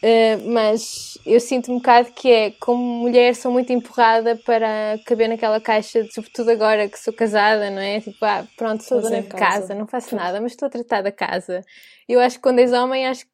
Uh, 0.00 0.50
mas 0.52 1.18
eu 1.26 1.40
sinto 1.40 1.72
um 1.72 1.78
bocado 1.78 2.12
que 2.12 2.30
é, 2.30 2.50
como 2.52 2.80
mulher, 2.80 3.34
sou 3.34 3.50
muito 3.50 3.72
empurrada 3.72 4.36
para 4.36 4.96
caber 5.04 5.28
naquela 5.28 5.60
caixa, 5.60 6.06
sobretudo 6.12 6.50
agora 6.50 6.88
que 6.88 6.98
sou 6.98 7.12
casada, 7.12 7.68
não 7.68 7.80
é? 7.80 8.00
Tipo, 8.00 8.24
ah, 8.24 8.46
pronto, 8.56 8.84
sou 8.84 9.00
dona 9.00 9.22
de 9.22 9.28
casa, 9.28 9.74
não 9.74 9.88
faço 9.88 10.14
nada, 10.14 10.40
mas 10.40 10.52
estou 10.52 10.66
a 10.66 10.70
tratar 10.70 11.02
da 11.02 11.10
casa. 11.10 11.64
Eu 12.08 12.20
acho 12.20 12.36
que 12.36 12.42
quando 12.42 12.60
és 12.60 12.72
homem, 12.72 13.08
acho 13.08 13.24
que 13.24 13.30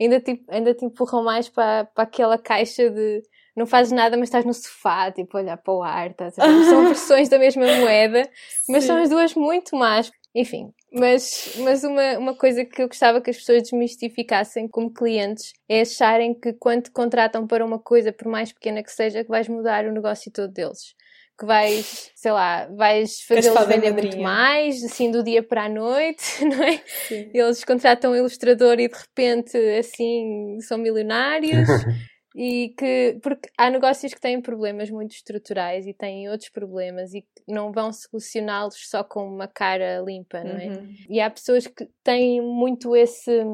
ainda 0.00 0.20
te, 0.20 0.44
ainda 0.48 0.74
te 0.74 0.84
empurram 0.84 1.22
mais 1.22 1.48
para, 1.48 1.84
para 1.84 2.02
aquela 2.02 2.36
caixa 2.36 2.90
de 2.90 3.22
não 3.58 3.66
fazes 3.66 3.92
nada, 3.92 4.16
mas 4.16 4.28
estás 4.28 4.44
no 4.44 4.54
sofá, 4.54 5.10
tipo, 5.10 5.36
olhar 5.36 5.56
para 5.56 5.74
o 5.74 5.82
ar, 5.82 6.14
tá? 6.14 6.30
são 6.30 6.46
versões 6.86 7.28
da 7.28 7.38
mesma 7.38 7.64
moeda, 7.64 8.28
mas 8.68 8.84
Sim. 8.84 8.88
são 8.88 9.02
as 9.02 9.08
duas 9.08 9.34
muito 9.34 9.76
más. 9.76 10.10
Enfim, 10.34 10.72
mas, 10.92 11.54
mas 11.58 11.84
uma, 11.84 12.18
uma 12.18 12.34
coisa 12.34 12.64
que 12.64 12.82
eu 12.82 12.88
gostava 12.88 13.20
que 13.20 13.30
as 13.30 13.36
pessoas 13.36 13.62
desmistificassem 13.62 14.68
como 14.68 14.92
clientes 14.92 15.52
é 15.68 15.80
acharem 15.80 16.34
que 16.34 16.52
quando 16.52 16.84
te 16.84 16.90
contratam 16.90 17.46
para 17.46 17.64
uma 17.64 17.78
coisa, 17.78 18.12
por 18.12 18.28
mais 18.28 18.52
pequena 18.52 18.82
que 18.82 18.92
seja, 18.92 19.24
que 19.24 19.30
vais 19.30 19.48
mudar 19.48 19.84
o 19.86 19.92
negócio 19.92 20.30
todo 20.32 20.52
deles. 20.52 20.94
que 21.38 21.46
vais, 21.46 22.10
sei 22.16 22.32
lá, 22.32 22.66
vais 22.66 23.20
fazê-los 23.22 23.66
vender 23.66 23.92
muito 23.92 24.18
mais, 24.18 24.82
assim, 24.82 25.08
do 25.10 25.22
dia 25.22 25.40
para 25.42 25.64
a 25.66 25.68
noite, 25.68 26.24
não 26.44 26.62
é? 26.64 26.80
Sim. 27.06 27.30
Eles 27.32 27.64
contratam 27.64 28.10
um 28.10 28.16
ilustrador 28.16 28.80
e 28.80 28.88
de 28.88 28.94
repente, 28.96 29.56
assim, 29.78 30.58
são 30.60 30.76
milionários. 30.78 31.68
e 32.40 32.68
que 32.78 33.18
porque 33.20 33.50
há 33.58 33.68
negócios 33.68 34.14
que 34.14 34.20
têm 34.20 34.40
problemas 34.40 34.88
muito 34.88 35.10
estruturais 35.10 35.88
e 35.88 35.92
têm 35.92 36.30
outros 36.30 36.48
problemas 36.50 37.12
e 37.12 37.22
que 37.22 37.42
não 37.48 37.72
vão 37.72 37.92
solucioná-los 37.92 38.88
só 38.88 39.02
com 39.02 39.26
uma 39.26 39.48
cara 39.48 40.00
limpa, 40.06 40.44
não 40.44 40.56
é? 40.56 40.68
Uhum. 40.68 40.94
E 41.08 41.20
há 41.20 41.28
pessoas 41.28 41.66
que 41.66 41.90
têm 42.04 42.40
muito 42.40 42.94
esse 42.94 43.44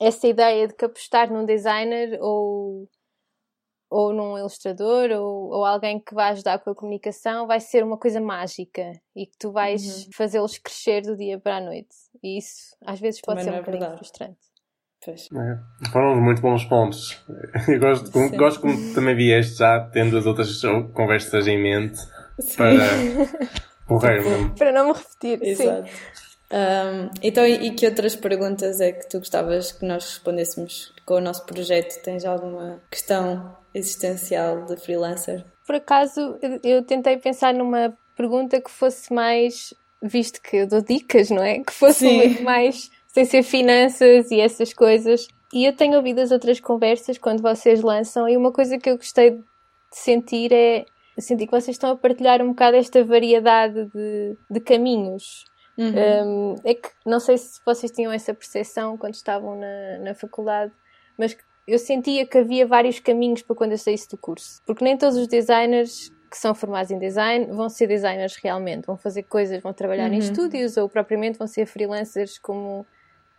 essa 0.00 0.26
ideia 0.26 0.66
de 0.66 0.74
que 0.74 0.84
apostar 0.84 1.32
num 1.32 1.46
designer 1.46 2.18
ou 2.20 2.90
ou 3.88 4.12
num 4.12 4.36
ilustrador 4.36 5.12
ou, 5.12 5.50
ou 5.52 5.64
alguém 5.64 6.00
que 6.00 6.12
vai 6.12 6.32
ajudar 6.32 6.58
com 6.58 6.70
a 6.70 6.74
comunicação 6.74 7.46
vai 7.46 7.60
ser 7.60 7.84
uma 7.84 7.96
coisa 7.96 8.20
mágica 8.20 8.90
e 9.14 9.24
que 9.24 9.38
tu 9.38 9.52
vais 9.52 10.06
uhum. 10.06 10.12
fazê-los 10.14 10.58
crescer 10.58 11.02
do 11.02 11.16
dia 11.16 11.38
para 11.38 11.58
a 11.58 11.60
noite. 11.60 11.94
E 12.20 12.38
isso 12.38 12.76
às 12.84 12.98
vezes 12.98 13.20
pode 13.20 13.44
Também 13.44 13.52
ser 13.52 13.56
um 13.56 13.62
é 13.62 13.64
bocadinho 13.64 13.98
frustrante. 13.98 14.51
É, 15.10 15.88
foram 15.90 16.20
muito 16.20 16.40
bons 16.40 16.64
pontos. 16.64 17.20
Eu 17.66 17.80
gosto, 17.80 18.10
como, 18.10 18.30
gosto 18.36 18.60
como 18.60 18.94
também 18.94 19.16
vieste 19.16 19.56
já 19.56 19.80
tendo 19.92 20.16
as 20.16 20.26
outras 20.26 20.60
conversas 20.92 21.48
em 21.48 21.60
mente 21.60 21.98
Sim. 22.38 22.56
para 22.56 22.78
correr. 23.86 24.22
para 24.56 24.72
não 24.72 24.86
me 24.86 24.92
repetir. 24.92 25.42
Exato. 25.42 25.88
Sim. 25.88 26.22
Um, 26.52 27.08
então, 27.22 27.46
e 27.46 27.70
que 27.70 27.86
outras 27.86 28.14
perguntas 28.14 28.78
é 28.78 28.92
que 28.92 29.08
tu 29.08 29.18
gostavas 29.18 29.72
que 29.72 29.86
nós 29.86 30.04
respondêssemos 30.04 30.92
com 31.06 31.14
o 31.14 31.20
nosso 31.20 31.46
projeto? 31.46 32.02
Tens 32.02 32.26
alguma 32.26 32.78
questão 32.90 33.56
existencial 33.74 34.66
de 34.66 34.76
freelancer? 34.76 35.44
Por 35.66 35.76
acaso, 35.76 36.38
eu 36.62 36.82
tentei 36.82 37.16
pensar 37.16 37.54
numa 37.54 37.94
pergunta 38.14 38.60
que 38.60 38.70
fosse 38.70 39.12
mais, 39.12 39.72
visto 40.02 40.42
que 40.42 40.58
eu 40.58 40.66
dou 40.66 40.82
dicas, 40.82 41.30
não 41.30 41.42
é? 41.42 41.60
Que 41.60 41.72
fosse 41.72 42.00
Sim. 42.00 42.16
muito 42.18 42.42
mais 42.42 42.90
sem 43.12 43.24
ser 43.24 43.42
finanças 43.42 44.30
e 44.30 44.40
essas 44.40 44.72
coisas. 44.72 45.28
E 45.52 45.64
eu 45.66 45.76
tenho 45.76 45.96
ouvido 45.96 46.20
as 46.20 46.32
outras 46.32 46.58
conversas 46.58 47.18
quando 47.18 47.42
vocês 47.42 47.82
lançam, 47.82 48.28
e 48.28 48.36
uma 48.36 48.50
coisa 48.50 48.78
que 48.78 48.88
eu 48.88 48.96
gostei 48.96 49.32
de 49.32 49.44
sentir 49.90 50.52
é 50.52 50.86
sentir 51.18 51.46
que 51.46 51.52
vocês 51.52 51.76
estão 51.76 51.90
a 51.90 51.96
partilhar 51.96 52.40
um 52.40 52.48
bocado 52.48 52.76
esta 52.76 53.04
variedade 53.04 53.84
de, 53.94 54.36
de 54.50 54.60
caminhos. 54.60 55.44
Uhum. 55.76 55.92
Um, 55.92 56.54
é 56.64 56.74
que 56.74 56.88
não 57.04 57.20
sei 57.20 57.36
se 57.38 57.60
vocês 57.64 57.92
tinham 57.92 58.12
essa 58.12 58.34
percepção 58.34 58.96
quando 58.96 59.14
estavam 59.14 59.58
na, 59.58 59.98
na 59.98 60.14
faculdade, 60.14 60.72
mas 61.18 61.36
eu 61.66 61.78
sentia 61.78 62.26
que 62.26 62.38
havia 62.38 62.66
vários 62.66 62.98
caminhos 62.98 63.42
para 63.42 63.56
quando 63.56 63.72
eu 63.72 63.78
saísse 63.78 64.08
do 64.08 64.16
curso. 64.16 64.60
Porque 64.66 64.84
nem 64.84 64.96
todos 64.96 65.16
os 65.16 65.28
designers 65.28 66.10
que 66.30 66.38
são 66.38 66.54
formados 66.54 66.90
em 66.90 66.98
design 66.98 67.46
vão 67.52 67.68
ser 67.68 67.86
designers 67.86 68.36
realmente, 68.36 68.86
vão 68.86 68.96
fazer 68.96 69.24
coisas, 69.24 69.62
vão 69.62 69.72
trabalhar 69.72 70.08
uhum. 70.08 70.14
em 70.14 70.18
estúdios 70.18 70.78
ou 70.78 70.88
propriamente 70.88 71.38
vão 71.38 71.46
ser 71.46 71.66
freelancers 71.66 72.38
como 72.38 72.86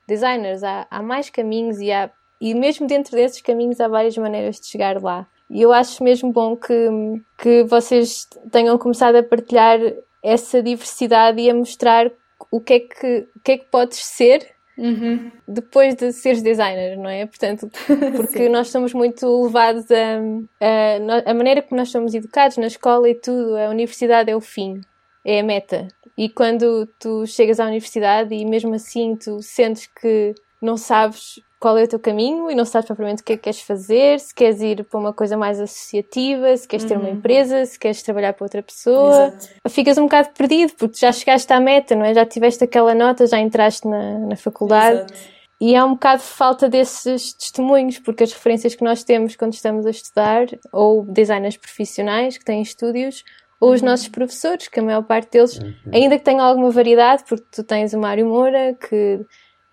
designers, 0.07 0.63
há, 0.63 0.87
há 0.89 1.01
mais 1.01 1.29
caminhos 1.29 1.79
e, 1.79 1.91
há, 1.91 2.09
e 2.39 2.53
mesmo 2.53 2.87
dentro 2.87 3.15
desses 3.15 3.41
caminhos 3.41 3.79
há 3.79 3.87
várias 3.87 4.17
maneiras 4.17 4.59
de 4.59 4.67
chegar 4.67 5.01
lá. 5.01 5.27
E 5.49 5.61
eu 5.61 5.71
acho 5.71 6.03
mesmo 6.03 6.31
bom 6.31 6.55
que, 6.55 6.89
que 7.37 7.63
vocês 7.63 8.27
tenham 8.51 8.77
começado 8.77 9.15
a 9.15 9.23
partilhar 9.23 9.79
essa 10.21 10.63
diversidade 10.63 11.41
e 11.41 11.49
a 11.49 11.53
mostrar 11.53 12.11
o 12.49 12.59
que 12.59 12.73
é 12.73 12.79
que, 12.79 13.27
o 13.35 13.39
que, 13.43 13.51
é 13.51 13.57
que 13.57 13.65
podes 13.65 13.99
ser 13.99 14.47
uhum. 14.77 15.31
depois 15.47 15.95
de 15.95 16.11
seres 16.11 16.41
designer, 16.41 16.97
não 16.97 17.09
é? 17.09 17.25
Portanto, 17.25 17.69
porque 18.15 18.49
nós 18.49 18.69
somos 18.69 18.93
muito 18.93 19.43
levados 19.43 19.85
a, 19.91 21.25
a, 21.25 21.31
a 21.31 21.33
maneira 21.33 21.61
como 21.61 21.79
nós 21.79 21.91
somos 21.91 22.13
educados 22.13 22.57
na 22.57 22.67
escola 22.67 23.09
e 23.09 23.15
tudo, 23.15 23.57
a 23.57 23.69
universidade 23.69 24.31
é 24.31 24.35
o 24.35 24.41
fim, 24.41 24.81
é 25.25 25.39
a 25.39 25.43
meta. 25.43 25.87
E 26.17 26.29
quando 26.29 26.87
tu 26.99 27.25
chegas 27.25 27.59
à 27.59 27.65
universidade 27.65 28.33
e 28.35 28.45
mesmo 28.45 28.73
assim 28.75 29.15
tu 29.15 29.41
sentes 29.41 29.87
que 29.87 30.35
não 30.61 30.77
sabes 30.77 31.39
qual 31.59 31.77
é 31.77 31.83
o 31.83 31.87
teu 31.87 31.99
caminho 31.99 32.51
e 32.51 32.55
não 32.55 32.65
sabes 32.65 32.87
propriamente 32.87 33.21
o 33.21 33.25
que 33.25 33.33
é 33.33 33.37
que 33.37 33.43
queres 33.43 33.61
fazer, 33.61 34.19
se 34.19 34.35
queres 34.35 34.61
ir 34.61 34.83
para 34.83 34.99
uma 34.99 35.13
coisa 35.13 35.37
mais 35.37 35.61
associativa, 35.61 36.55
se 36.57 36.67
queres 36.67 36.85
ter 36.85 36.97
uma 36.97 37.07
uhum. 37.07 37.15
empresa, 37.15 37.65
se 37.65 37.79
queres 37.79 38.03
trabalhar 38.03 38.33
para 38.33 38.43
outra 38.43 38.61
pessoa, 38.61 39.27
Exato. 39.27 39.69
ficas 39.69 39.97
um 39.97 40.03
bocado 40.03 40.31
perdido 40.37 40.73
porque 40.77 40.97
já 40.97 41.11
chegaste 41.11 41.51
à 41.53 41.61
meta, 41.61 41.95
não 41.95 42.03
é? 42.03 42.13
Já 42.13 42.25
tiveste 42.25 42.65
aquela 42.65 42.93
nota, 42.93 43.25
já 43.25 43.39
entraste 43.39 43.87
na, 43.87 44.19
na 44.19 44.35
faculdade. 44.35 44.97
Exato. 44.97 45.33
E 45.61 45.73
há 45.73 45.85
um 45.85 45.93
bocado 45.93 46.21
falta 46.21 46.67
desses 46.67 47.33
testemunhos, 47.33 47.97
porque 47.97 48.25
as 48.25 48.33
referências 48.33 48.75
que 48.75 48.83
nós 48.83 49.01
temos 49.05 49.37
quando 49.37 49.53
estamos 49.53 49.85
a 49.85 49.89
estudar, 49.89 50.47
ou 50.73 51.05
designers 51.05 51.55
profissionais 51.55 52.37
que 52.37 52.43
têm 52.43 52.61
estúdios, 52.61 53.23
ou 53.63 53.71
os 53.71 53.81
nossos 53.81 54.09
professores, 54.09 54.67
que 54.67 54.81
a 54.81 54.83
maior 54.83 55.03
parte 55.03 55.31
deles, 55.31 55.57
uhum. 55.57 55.73
ainda 55.93 56.17
que 56.17 56.25
tenham 56.25 56.41
alguma 56.41 56.69
variedade, 56.69 57.23
porque 57.25 57.45
tu 57.49 57.63
tens 57.63 57.93
o 57.93 57.97
Mário 57.97 58.25
Moura, 58.25 58.73
que 58.73 59.25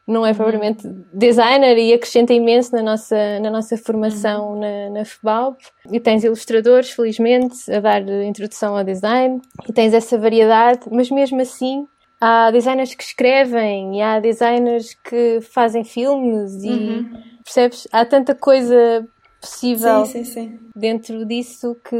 não 0.07 0.24
é 0.24 0.32
propriamente 0.32 0.88
designer 1.12 1.76
e 1.76 1.93
acrescenta 1.93 2.32
imenso 2.32 2.72
na 2.72 2.82
nossa, 2.82 3.41
na 3.41 3.51
nossa 3.51 3.76
formação 3.76 4.53
uhum. 4.53 4.61
na, 4.61 5.03
na. 5.03 5.57
E 5.91 5.99
tens 5.99 6.22
ilustradores, 6.22 6.91
felizmente, 6.91 7.68
a 7.72 7.80
dar 7.80 8.09
introdução 8.24 8.76
ao 8.76 8.84
design. 8.84 9.41
E 9.68 9.72
tens 9.72 9.93
essa 9.93 10.16
variedade, 10.16 10.82
mas 10.93 11.11
mesmo 11.11 11.41
assim 11.41 11.84
há 12.20 12.49
designers 12.53 12.95
que 12.95 13.03
escrevem 13.03 13.99
e 13.99 14.03
há 14.03 14.20
designers 14.20 14.95
que 15.03 15.41
fazem 15.41 15.82
filmes 15.82 16.62
e 16.62 16.70
uhum. 16.70 17.22
percebes? 17.43 17.88
Há 17.91 18.05
tanta 18.05 18.36
coisa 18.36 19.05
possível 19.41 20.07
sim, 20.07 20.22
sim, 20.22 20.32
sim. 20.32 20.59
dentro 20.76 21.26
disso 21.26 21.76
que 21.88 21.97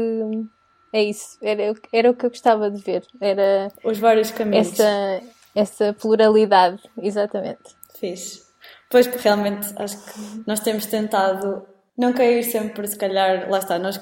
é 0.93 1.03
isso, 1.03 1.37
era, 1.41 1.73
era 1.93 2.11
o 2.11 2.13
que 2.13 2.25
eu 2.25 2.29
gostava 2.29 2.69
de 2.69 2.81
ver. 2.81 3.05
Era 3.19 3.71
os 3.83 3.97
vários 3.97 4.31
caminhos. 4.31 4.73
Essa, 4.73 5.21
essa 5.55 5.93
pluralidade, 5.93 6.81
exatamente. 7.01 7.75
Fiz. 7.97 8.45
Pois, 8.89 9.07
realmente, 9.07 9.67
acho 9.77 9.97
que 10.05 10.43
nós 10.45 10.59
temos 10.59 10.85
tentado 10.85 11.65
não 11.97 12.11
cair 12.11 12.43
sempre, 12.43 12.85
se 12.87 12.97
calhar, 12.97 13.49
lá 13.49 13.59
está, 13.59 13.79
nós, 13.79 13.97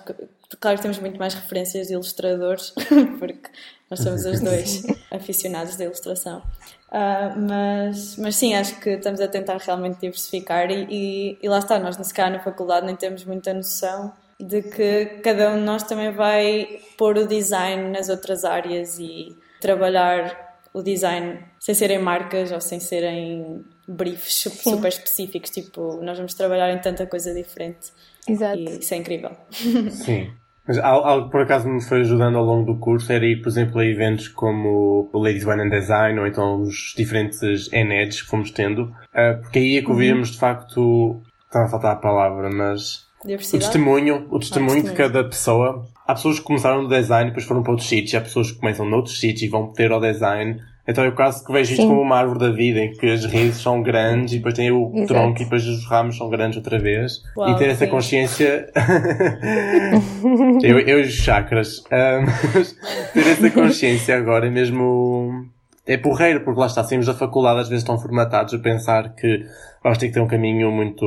claro 0.60 0.78
que 0.78 0.82
temos 0.82 1.00
muito 1.00 1.20
mais 1.20 1.34
referências 1.34 1.88
de 1.88 1.94
ilustradores, 1.94 2.74
porque 3.20 3.50
nós 3.90 4.00
somos 4.00 4.26
os 4.26 4.40
dois 4.40 4.84
aficionados 5.12 5.76
da 5.76 5.86
ilustração. 5.86 6.42
Uh, 6.88 7.40
mas, 7.40 8.16
mas 8.18 8.36
sim, 8.36 8.56
acho 8.56 8.80
que 8.80 8.92
estamos 8.92 9.22
a 9.22 9.28
tentar 9.28 9.58
realmente 9.58 10.00
diversificar 10.00 10.72
e, 10.72 10.88
e, 10.90 11.38
e 11.42 11.48
lá 11.50 11.60
está, 11.60 11.78
nós, 11.78 11.96
se 11.96 12.14
calhar, 12.14 12.32
na 12.32 12.40
faculdade 12.40 12.86
nem 12.86 12.96
temos 12.96 13.24
muita 13.26 13.54
noção 13.54 14.12
de 14.40 14.62
que 14.62 15.06
cada 15.24 15.52
um 15.52 15.58
de 15.58 15.64
nós 15.64 15.84
também 15.84 16.12
vai 16.12 16.80
pôr 16.98 17.18
o 17.18 17.28
design 17.28 17.92
nas 17.92 18.10
outras 18.10 18.46
áreas 18.46 18.98
e 18.98 19.36
trabalhar 19.60 20.58
o 20.74 20.82
design 20.82 21.40
sem 21.60 21.76
serem 21.76 22.00
marcas 22.00 22.52
ou 22.52 22.62
sem 22.62 22.80
serem 22.80 23.66
briefs 23.88 24.42
Sim. 24.44 24.72
super 24.72 24.88
específicos. 24.88 25.50
Tipo, 25.50 26.02
nós 26.02 26.18
vamos 26.18 26.34
trabalhar 26.34 26.72
em 26.72 26.80
tanta 26.80 27.06
coisa 27.06 27.34
diferente. 27.34 27.92
Exato. 28.28 28.58
E 28.58 28.80
isso 28.80 28.94
é 28.94 28.98
incrível. 28.98 29.32
Sim. 29.52 30.32
Mas 30.68 30.78
algo 30.78 31.26
que 31.26 31.32
por 31.32 31.42
acaso 31.42 31.68
me 31.68 31.82
foi 31.82 32.02
ajudando 32.02 32.38
ao 32.38 32.46
longo 32.46 32.72
do 32.72 32.80
curso 32.80 33.12
era 33.12 33.26
ir, 33.26 33.42
por 33.42 33.50
exemplo, 33.50 33.80
a 33.80 33.86
eventos 33.86 34.28
como 34.28 35.10
o 35.12 35.20
Ladies 35.20 35.44
Wine 35.44 35.64
and 35.64 35.70
Design 35.70 36.20
ou 36.20 36.28
então 36.28 36.62
os 36.62 36.94
diferentes 36.96 37.72
NEDs 37.72 38.22
que 38.22 38.28
fomos 38.28 38.52
tendo, 38.52 38.94
ah, 39.12 39.40
porque 39.42 39.58
aí 39.58 39.78
é 39.78 39.82
que 39.82 39.90
ouvíamos 39.90 40.28
uhum. 40.28 40.34
de 40.34 40.40
facto, 40.40 41.22
estava 41.48 41.66
a 41.66 41.70
faltar 41.70 41.94
a 41.94 42.00
palavra, 42.00 42.52
mas 42.52 43.09
o 43.26 43.58
testemunho, 43.60 44.28
o 44.32 44.40
testemunho 44.40 44.84
de 44.84 44.94
cada 44.94 45.24
pessoa. 45.24 45.86
Há 46.08 46.14
pessoas 46.14 46.40
que 46.40 46.46
começaram 46.46 46.84
no 46.84 46.90
design 46.90 47.26
e 47.26 47.32
depois 47.32 47.46
foram 47.46 47.62
para 47.62 47.72
outros 47.72 47.90
sítios. 47.90 48.16
Há 48.16 48.22
pessoas 48.22 48.52
que 48.52 48.60
começam 48.60 48.86
noutros 48.86 49.20
sítios 49.20 49.44
e 49.44 49.48
vão 49.48 49.68
ter 49.74 49.92
ao 49.92 50.00
design. 50.00 50.60
Então 50.88 51.06
eu 51.06 51.12
quase 51.12 51.46
que 51.46 51.52
vejo 51.52 51.74
isto 51.74 51.86
como 51.86 52.02
uma 52.02 52.18
árvore 52.18 52.40
da 52.40 52.50
vida, 52.50 52.80
em 52.80 52.92
que 52.92 53.06
as 53.12 53.24
raízes 53.26 53.62
são 53.62 53.84
grandes 53.84 54.34
e 54.34 54.38
depois 54.38 54.56
tem 54.56 54.72
o 54.72 54.90
Exato. 54.96 55.08
tronco 55.08 55.40
e 55.40 55.44
depois 55.44 55.68
os 55.68 55.86
ramos 55.86 56.18
são 56.18 56.30
grandes 56.30 56.58
outra 56.58 56.80
vez. 56.80 57.22
Uau, 57.38 57.52
e 57.52 57.58
ter 57.58 57.70
essa 57.70 57.86
sim. 57.86 57.92
consciência. 57.92 58.72
eu, 60.64 60.80
eu 60.80 61.00
e 61.00 61.04
os 61.04 61.14
chakras. 61.14 61.84
Um, 61.92 63.14
ter 63.14 63.28
essa 63.28 63.52
consciência 63.52 64.18
agora 64.18 64.48
é 64.48 64.50
mesmo 64.50 65.46
é 65.90 65.98
porreiro, 65.98 66.42
porque 66.42 66.60
lá 66.60 66.68
está, 66.68 66.84
saímos 66.84 67.08
da 67.08 67.16
faculdade, 67.16 67.62
às 67.62 67.68
vezes 67.68 67.82
estão 67.82 67.98
formatados 67.98 68.54
a 68.54 68.60
pensar 68.60 69.16
que 69.16 69.44
vamos 69.84 69.98
ter 69.98 70.10
que 70.10 70.14
ter 70.14 70.20
um 70.20 70.28
caminho 70.28 70.72
muito 70.72 71.04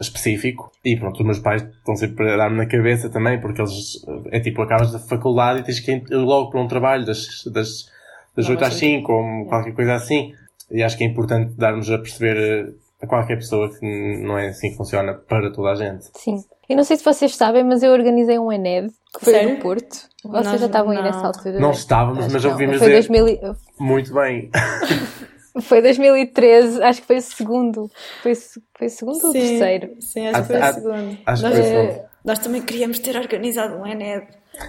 específico. 0.00 0.72
E 0.84 0.96
pronto, 0.96 1.20
os 1.20 1.24
meus 1.24 1.38
pais 1.38 1.62
estão 1.62 1.94
sempre 1.94 2.32
a 2.32 2.36
dar-me 2.36 2.56
na 2.56 2.66
cabeça 2.66 3.08
também, 3.08 3.40
porque 3.40 3.60
eles, 3.60 4.04
é 4.32 4.40
tipo, 4.40 4.60
acabas 4.60 4.90
da 4.90 4.98
faculdade 4.98 5.60
e 5.60 5.62
tens 5.62 5.78
que 5.78 5.92
ir 5.92 6.04
logo 6.10 6.50
para 6.50 6.60
um 6.60 6.66
trabalho 6.66 7.06
das, 7.06 7.44
das, 7.52 7.88
das 8.36 8.48
8 8.48 8.64
às 8.64 8.74
5, 8.74 9.12
ou 9.12 9.46
qualquer 9.46 9.72
coisa 9.72 9.94
assim. 9.94 10.32
E 10.68 10.82
acho 10.82 10.98
que 10.98 11.04
é 11.04 11.06
importante 11.06 11.54
darmos 11.56 11.88
a 11.88 11.98
perceber 11.98 12.36
eh, 12.36 12.72
a 13.04 13.06
qualquer 13.06 13.36
pessoa 13.36 13.70
que 13.70 13.80
não 14.22 14.36
é 14.38 14.48
assim 14.48 14.70
que 14.70 14.76
funciona 14.76 15.14
para 15.14 15.52
toda 15.52 15.70
a 15.70 15.74
gente. 15.74 16.06
Sim. 16.14 16.36
Eu 16.68 16.76
não 16.76 16.84
sei 16.84 16.96
se 16.96 17.04
vocês 17.04 17.36
sabem, 17.36 17.62
mas 17.62 17.82
eu 17.82 17.92
organizei 17.92 18.38
um 18.38 18.50
ENED 18.50 18.88
que 19.16 19.24
foi 19.24 19.32
Sério? 19.34 19.54
no 19.54 19.60
Porto. 19.60 20.08
Vocês 20.24 20.46
Nós 20.46 20.60
já 20.60 20.66
estavam 20.66 20.92
aí 20.92 21.02
nessa 21.02 21.26
altura? 21.26 21.60
Não 21.60 21.70
estávamos, 21.70 22.32
mas 22.32 22.44
ouvimos 22.44 22.78
foi 22.78 22.92
2000... 22.92 23.56
muito 23.78 24.12
bem. 24.14 24.50
Foi 25.62 25.80
2013, 25.80 26.82
acho 26.82 27.00
que 27.00 27.06
foi 27.06 27.18
o 27.18 27.22
segundo. 27.22 27.90
Foi, 28.24 28.34
foi 28.76 28.88
o 28.88 28.90
segundo 28.90 29.20
sim, 29.20 29.24
ou 29.24 29.30
o 29.30 29.32
terceiro? 29.32 29.90
Sim, 30.00 30.26
acho 30.26 30.40
que 30.40 30.46
foi 30.48 30.60
o 30.60 30.72
segundo. 30.74 31.18
Acho 31.24 31.42
nós, 31.44 31.54
que 31.54 31.62
foi 31.62 32.02
nós 32.24 32.38
também 32.40 32.62
queríamos 32.62 32.98
ter 32.98 33.16
organizado 33.16 33.76
um 33.76 33.86
ENED. 33.86 34.26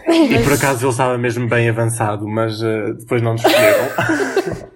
E 0.07 0.43
por 0.43 0.53
acaso 0.53 0.85
ele 0.85 0.91
estava 0.91 1.17
mesmo 1.17 1.49
bem 1.49 1.69
avançado, 1.69 2.27
mas 2.27 2.61
uh, 2.61 2.93
depois 2.99 3.19
não 3.23 3.31
nos 3.31 3.43
escolheram. 3.43 4.67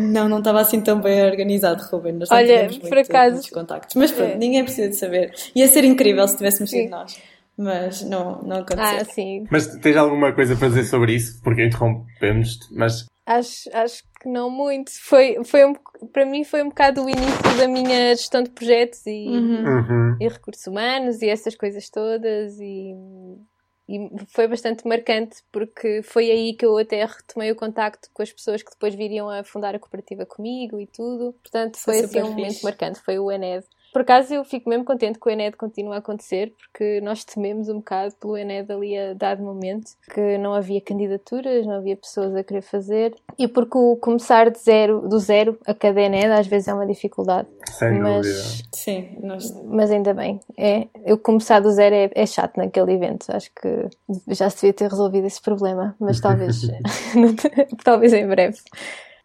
Não, 0.00 0.28
não 0.28 0.38
estava 0.38 0.60
assim 0.60 0.80
tão 0.80 1.00
bem 1.00 1.24
organizado, 1.24 1.82
Ruben. 1.90 2.14
Nós 2.14 2.30
Olha, 2.30 2.68
por 2.68 2.90
muito, 2.90 2.98
acaso. 2.98 3.32
Muitos 3.34 3.50
contactos. 3.50 3.96
Mas 3.96 4.10
pronto, 4.10 4.32
é. 4.32 4.36
ninguém 4.36 4.64
precisa 4.64 4.88
de 4.88 4.96
saber. 4.96 5.32
Ia 5.54 5.68
ser 5.68 5.84
incrível 5.84 6.26
se 6.26 6.36
tivéssemos 6.36 6.70
sido 6.70 6.90
nós. 6.90 7.20
Mas 7.56 8.02
não, 8.02 8.40
não 8.42 8.56
aconteceu. 8.56 9.00
Ah, 9.00 9.04
sim. 9.04 9.44
Mas 9.50 9.66
tens 9.78 9.96
alguma 9.96 10.32
coisa 10.32 10.56
para 10.56 10.68
dizer 10.68 10.84
sobre 10.84 11.14
isso? 11.14 11.42
Porque 11.42 11.64
interrompemos-te, 11.64 12.66
mas. 12.72 13.04
Acho, 13.26 13.68
acho 13.74 14.02
que 14.20 14.28
não 14.28 14.50
muito. 14.50 14.90
Foi, 15.02 15.36
foi 15.44 15.66
um, 15.66 15.74
para 16.12 16.24
mim 16.24 16.42
foi 16.42 16.62
um 16.62 16.70
bocado 16.70 17.04
o 17.04 17.08
início 17.08 17.56
da 17.58 17.68
minha 17.68 18.16
gestão 18.16 18.42
de 18.42 18.50
projetos 18.50 19.06
e, 19.06 19.28
uhum. 19.28 19.64
uhum. 19.64 20.16
e 20.20 20.26
recursos 20.26 20.66
humanos 20.66 21.20
e 21.20 21.28
essas 21.28 21.54
coisas 21.54 21.88
todas 21.90 22.58
e 22.58 22.94
e 23.90 24.26
foi 24.28 24.46
bastante 24.46 24.86
marcante 24.86 25.42
porque 25.50 26.00
foi 26.02 26.30
aí 26.30 26.54
que 26.54 26.64
eu 26.64 26.78
até 26.78 27.04
retomei 27.04 27.50
o 27.50 27.56
contacto 27.56 28.08
com 28.14 28.22
as 28.22 28.32
pessoas 28.32 28.62
que 28.62 28.70
depois 28.70 28.94
viriam 28.94 29.28
a 29.28 29.42
fundar 29.42 29.74
a 29.74 29.80
cooperativa 29.80 30.24
comigo 30.24 30.78
e 30.80 30.86
tudo. 30.86 31.32
Portanto, 31.42 31.76
foi, 31.76 31.96
foi 31.96 32.04
assim 32.04 32.20
um 32.20 32.26
fixe. 32.26 32.36
momento 32.36 32.62
marcante, 32.62 33.00
foi 33.00 33.18
o 33.18 33.32
ENED. 33.32 33.66
Por 33.92 34.02
acaso 34.02 34.32
eu 34.32 34.44
fico 34.44 34.68
mesmo 34.68 34.84
contente 34.84 35.18
que 35.18 35.28
o 35.28 35.30
Ened 35.30 35.56
continue 35.56 35.94
a 35.94 35.98
acontecer, 35.98 36.54
porque 36.58 37.00
nós 37.00 37.24
tememos 37.24 37.68
um 37.68 37.76
bocado 37.76 38.14
pelo 38.16 38.36
Ened 38.36 38.70
ali 38.70 38.96
a 38.96 39.14
dado 39.14 39.42
momento, 39.42 39.92
que 40.12 40.38
não 40.38 40.54
havia 40.54 40.80
candidaturas, 40.80 41.66
não 41.66 41.74
havia 41.74 41.96
pessoas 41.96 42.34
a 42.34 42.44
querer 42.44 42.62
fazer, 42.62 43.14
e 43.38 43.48
porque 43.48 43.76
o 43.76 43.96
começar 43.96 44.50
de 44.50 44.58
zero, 44.58 45.08
do 45.08 45.18
zero 45.18 45.58
a 45.66 45.74
cada 45.74 46.00
Ened 46.00 46.30
às 46.30 46.46
vezes 46.46 46.68
é 46.68 46.74
uma 46.74 46.86
dificuldade. 46.86 47.48
Sem 47.70 47.98
mas, 47.98 48.26
dúvida. 48.26 48.68
Sim, 48.74 49.18
nós... 49.22 49.64
mas 49.64 49.90
ainda 49.90 50.14
bem. 50.14 50.40
É, 50.56 50.86
eu 51.04 51.18
começar 51.18 51.60
do 51.60 51.70
zero 51.70 51.94
é, 51.94 52.10
é 52.14 52.26
chato 52.26 52.56
naquele 52.56 52.92
evento. 52.92 53.26
Acho 53.30 53.50
que 53.54 53.88
já 54.28 54.48
se 54.50 54.56
devia 54.56 54.72
ter 54.72 54.88
resolvido 54.88 55.26
esse 55.26 55.40
problema, 55.40 55.96
mas 55.98 56.20
talvez, 56.20 56.62
talvez 57.84 58.12
em 58.12 58.26
breve. 58.26 58.58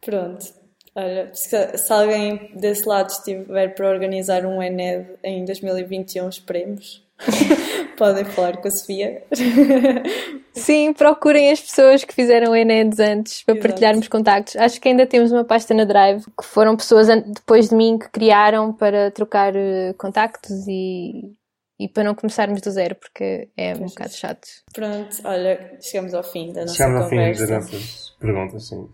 Pronto. 0.01 0.64
Olha, 0.95 1.29
se, 1.33 1.77
se, 1.77 1.91
alguém 1.91 2.51
desse 2.55 2.87
lado 2.87 3.09
estiver 3.09 3.75
para 3.75 3.89
organizar 3.89 4.45
um 4.45 4.63
ENED 4.63 5.05
em 5.21 5.43
2021, 5.43 6.29
esperemos. 6.29 7.05
Podem 7.97 8.23
falar 8.23 8.57
com 8.57 8.67
a 8.69 8.71
Sofia. 8.71 9.21
Sim, 10.53 10.93
procurem 10.93 11.51
as 11.51 11.59
pessoas 11.59 12.05
que 12.05 12.13
fizeram 12.13 12.55
ENEDs 12.55 12.99
antes 12.99 13.43
para 13.43 13.55
Exato. 13.55 13.67
partilharmos 13.67 14.07
contactos. 14.07 14.55
Acho 14.55 14.79
que 14.79 14.87
ainda 14.87 15.05
temos 15.05 15.33
uma 15.33 15.43
pasta 15.43 15.73
na 15.73 15.83
Drive 15.83 16.23
que 16.25 16.45
foram 16.45 16.77
pessoas 16.77 17.07
depois 17.07 17.69
de 17.69 17.75
mim 17.75 17.97
que 17.97 18.09
criaram 18.09 18.71
para 18.71 19.11
trocar 19.11 19.53
eh, 19.53 19.93
contactos 19.97 20.65
e, 20.67 21.33
e 21.77 21.89
para 21.89 22.05
não 22.05 22.15
começarmos 22.15 22.61
do 22.61 22.71
zero, 22.71 22.95
porque 22.95 23.49
é 23.57 23.73
um 23.75 23.85
bocado 23.85 24.13
chato. 24.13 24.47
Pronto, 24.73 25.17
olha, 25.25 25.77
chegamos 25.81 26.13
ao 26.13 26.23
fim 26.23 26.53
da 26.53 26.61
nossa 26.61 26.75
chegamos 26.75 27.09
conversa. 27.09 27.45
Chegamos 27.45 27.65
ao 27.65 27.71
fim 27.71 27.77
das 27.77 27.83
nossas 27.83 28.15
perguntas, 28.17 28.67
sim. 28.67 28.87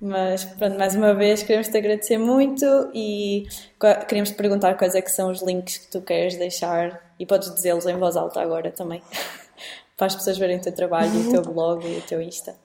Mas, 0.00 0.44
pronto, 0.44 0.78
mais 0.78 0.94
uma 0.94 1.12
vez 1.12 1.42
queremos 1.42 1.68
te 1.68 1.76
agradecer 1.76 2.16
muito 2.16 2.64
e 2.94 3.46
queremos 4.08 4.30
te 4.30 4.36
perguntar 4.36 4.74
quais 4.78 4.94
é 4.94 5.02
que 5.02 5.10
são 5.10 5.30
os 5.30 5.42
links 5.42 5.76
que 5.76 5.90
tu 5.90 6.00
queres 6.00 6.36
deixar 6.36 6.98
e 7.18 7.26
podes 7.26 7.54
dizê-los 7.54 7.84
em 7.84 7.98
voz 7.98 8.16
alta 8.16 8.40
agora 8.40 8.70
também, 8.70 9.02
para 9.98 10.06
as 10.06 10.14
pessoas 10.14 10.38
verem 10.38 10.56
o 10.56 10.60
teu 10.62 10.74
trabalho, 10.74 11.10
o 11.10 11.30
teu 11.30 11.42
blog 11.42 11.86
e 11.86 11.98
o 11.98 12.02
teu 12.02 12.22
Insta. 12.22 12.56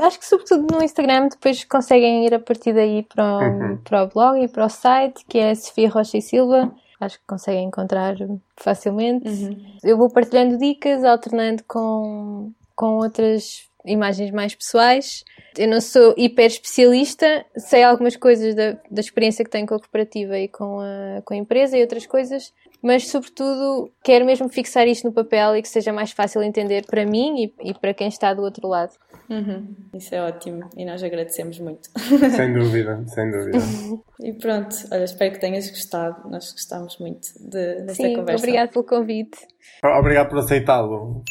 Acho 0.00 0.18
que 0.18 0.26
sobretudo 0.26 0.66
no 0.72 0.82
Instagram 0.82 1.28
depois 1.28 1.64
conseguem 1.64 2.24
ir 2.26 2.34
a 2.34 2.40
partir 2.40 2.72
daí 2.72 3.02
para 3.02 3.24
o, 3.24 3.40
uhum. 3.40 3.76
para 3.78 4.04
o 4.04 4.08
blog 4.08 4.42
e 4.42 4.48
para 4.48 4.66
o 4.66 4.68
site, 4.68 5.24
que 5.28 5.38
é 5.38 5.54
Sofia 5.54 5.88
Rocha 5.88 6.18
e 6.18 6.22
Silva. 6.22 6.72
Acho 7.00 7.18
que 7.18 7.26
conseguem 7.26 7.64
encontrar 7.64 8.16
facilmente. 8.56 9.28
Uhum. 9.28 9.76
Eu 9.84 9.96
vou 9.96 10.10
partilhando 10.10 10.58
dicas, 10.58 11.04
alternando 11.04 11.62
com, 11.68 12.52
com 12.74 12.96
outras 12.96 13.65
imagens 13.86 14.30
mais 14.30 14.54
pessoais. 14.54 15.24
Eu 15.56 15.68
não 15.68 15.80
sou 15.80 16.14
hiper 16.16 16.46
especialista, 16.46 17.44
sei 17.56 17.82
algumas 17.82 18.16
coisas 18.16 18.54
da, 18.54 18.72
da 18.90 19.00
experiência 19.00 19.44
que 19.44 19.50
tenho 19.50 19.66
com 19.66 19.74
a 19.74 19.78
cooperativa 19.78 20.38
e 20.38 20.48
com 20.48 20.80
a, 20.80 21.22
com 21.24 21.34
a 21.34 21.36
empresa 21.36 21.78
e 21.78 21.80
outras 21.80 22.06
coisas, 22.06 22.52
mas 22.82 23.08
sobretudo 23.08 23.90
quero 24.04 24.26
mesmo 24.26 24.48
fixar 24.48 24.86
isto 24.86 25.06
no 25.06 25.12
papel 25.12 25.56
e 25.56 25.62
que 25.62 25.68
seja 25.68 25.92
mais 25.92 26.12
fácil 26.12 26.42
entender 26.42 26.84
para 26.86 27.06
mim 27.06 27.44
e, 27.44 27.70
e 27.70 27.74
para 27.74 27.94
quem 27.94 28.08
está 28.08 28.34
do 28.34 28.42
outro 28.42 28.68
lado. 28.68 28.92
Uhum. 29.28 29.74
Isso 29.94 30.14
é 30.14 30.22
ótimo 30.22 30.68
e 30.76 30.84
nós 30.84 31.02
agradecemos 31.02 31.58
muito. 31.58 31.88
Sem 32.36 32.52
dúvida, 32.52 33.02
sem 33.08 33.30
dúvida. 33.30 33.58
e 34.20 34.32
pronto, 34.34 34.76
olha, 34.92 35.04
espero 35.04 35.32
que 35.32 35.40
tenhas 35.40 35.68
gostado. 35.70 36.28
Nós 36.28 36.52
gostamos 36.52 36.98
muito 36.98 37.28
de, 37.40 37.82
desta 37.82 38.04
Sim, 38.04 38.14
conversa. 38.16 38.44
Obrigado 38.44 38.70
pelo 38.70 38.84
convite. 38.84 39.38
Obrigado 39.82 40.28
por 40.28 40.38
aceitá-lo. 40.38 41.24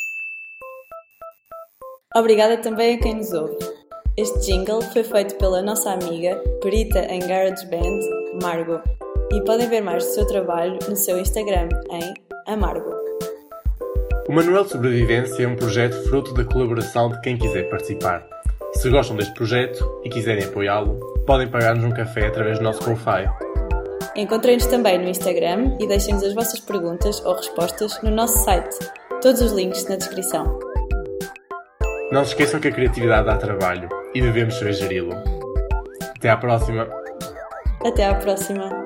Obrigada 2.15 2.55
também 2.55 2.95
a 2.95 2.97
quem 2.97 3.15
nos 3.15 3.33
ouve. 3.33 3.57
Este 4.15 4.39
jingle 4.39 4.81
foi 4.81 5.03
feito 5.03 5.35
pela 5.35 5.61
nossa 5.61 5.91
amiga, 5.91 6.41
perita 6.61 6.99
em 6.99 7.19
GarageBand, 7.19 7.99
Margot. 8.41 8.81
E 9.33 9.41
podem 9.41 9.67
ver 9.67 9.81
mais 9.81 10.05
do 10.05 10.09
seu 10.11 10.25
trabalho 10.25 10.79
no 10.87 10.95
seu 10.95 11.19
Instagram 11.19 11.67
em 11.91 12.13
Amargo. 12.47 12.89
O 14.29 14.31
Manuel 14.31 14.63
de 14.63 14.69
Sobrevivência 14.69 15.43
é 15.43 15.47
um 15.47 15.57
projeto 15.57 16.07
fruto 16.07 16.33
da 16.33 16.45
colaboração 16.45 17.09
de 17.09 17.19
quem 17.19 17.37
quiser 17.37 17.69
participar. 17.69 18.25
Se 18.75 18.89
gostam 18.89 19.17
deste 19.17 19.33
projeto 19.33 19.99
e 20.05 20.09
quiserem 20.09 20.45
apoiá-lo, 20.45 20.97
podem 21.27 21.49
pagar-nos 21.49 21.83
um 21.83 21.91
café 21.91 22.27
através 22.27 22.59
do 22.59 22.63
nosso 22.63 22.79
Ko-Fi. 22.79 23.29
Encontrem-nos 24.15 24.67
também 24.67 24.97
no 24.97 25.09
Instagram 25.09 25.75
e 25.81 25.85
deixem-nos 25.85 26.23
as 26.23 26.33
vossas 26.33 26.61
perguntas 26.61 27.21
ou 27.25 27.35
respostas 27.35 28.01
no 28.01 28.09
nosso 28.09 28.41
site. 28.45 28.73
Todos 29.21 29.41
os 29.41 29.51
links 29.51 29.85
na 29.89 29.97
descrição. 29.97 30.74
Não 32.11 32.23
se 32.23 32.31
esqueçam 32.31 32.59
que 32.59 32.67
a 32.67 32.71
criatividade 32.71 33.25
dá 33.25 33.37
trabalho 33.37 33.89
e 34.13 34.21
devemos 34.21 34.55
saber 34.55 34.73
geri-lo. 34.73 35.15
Até 36.15 36.29
à 36.29 36.37
próxima! 36.37 36.87
Até 37.83 38.05
à 38.05 38.15
próxima! 38.15 38.84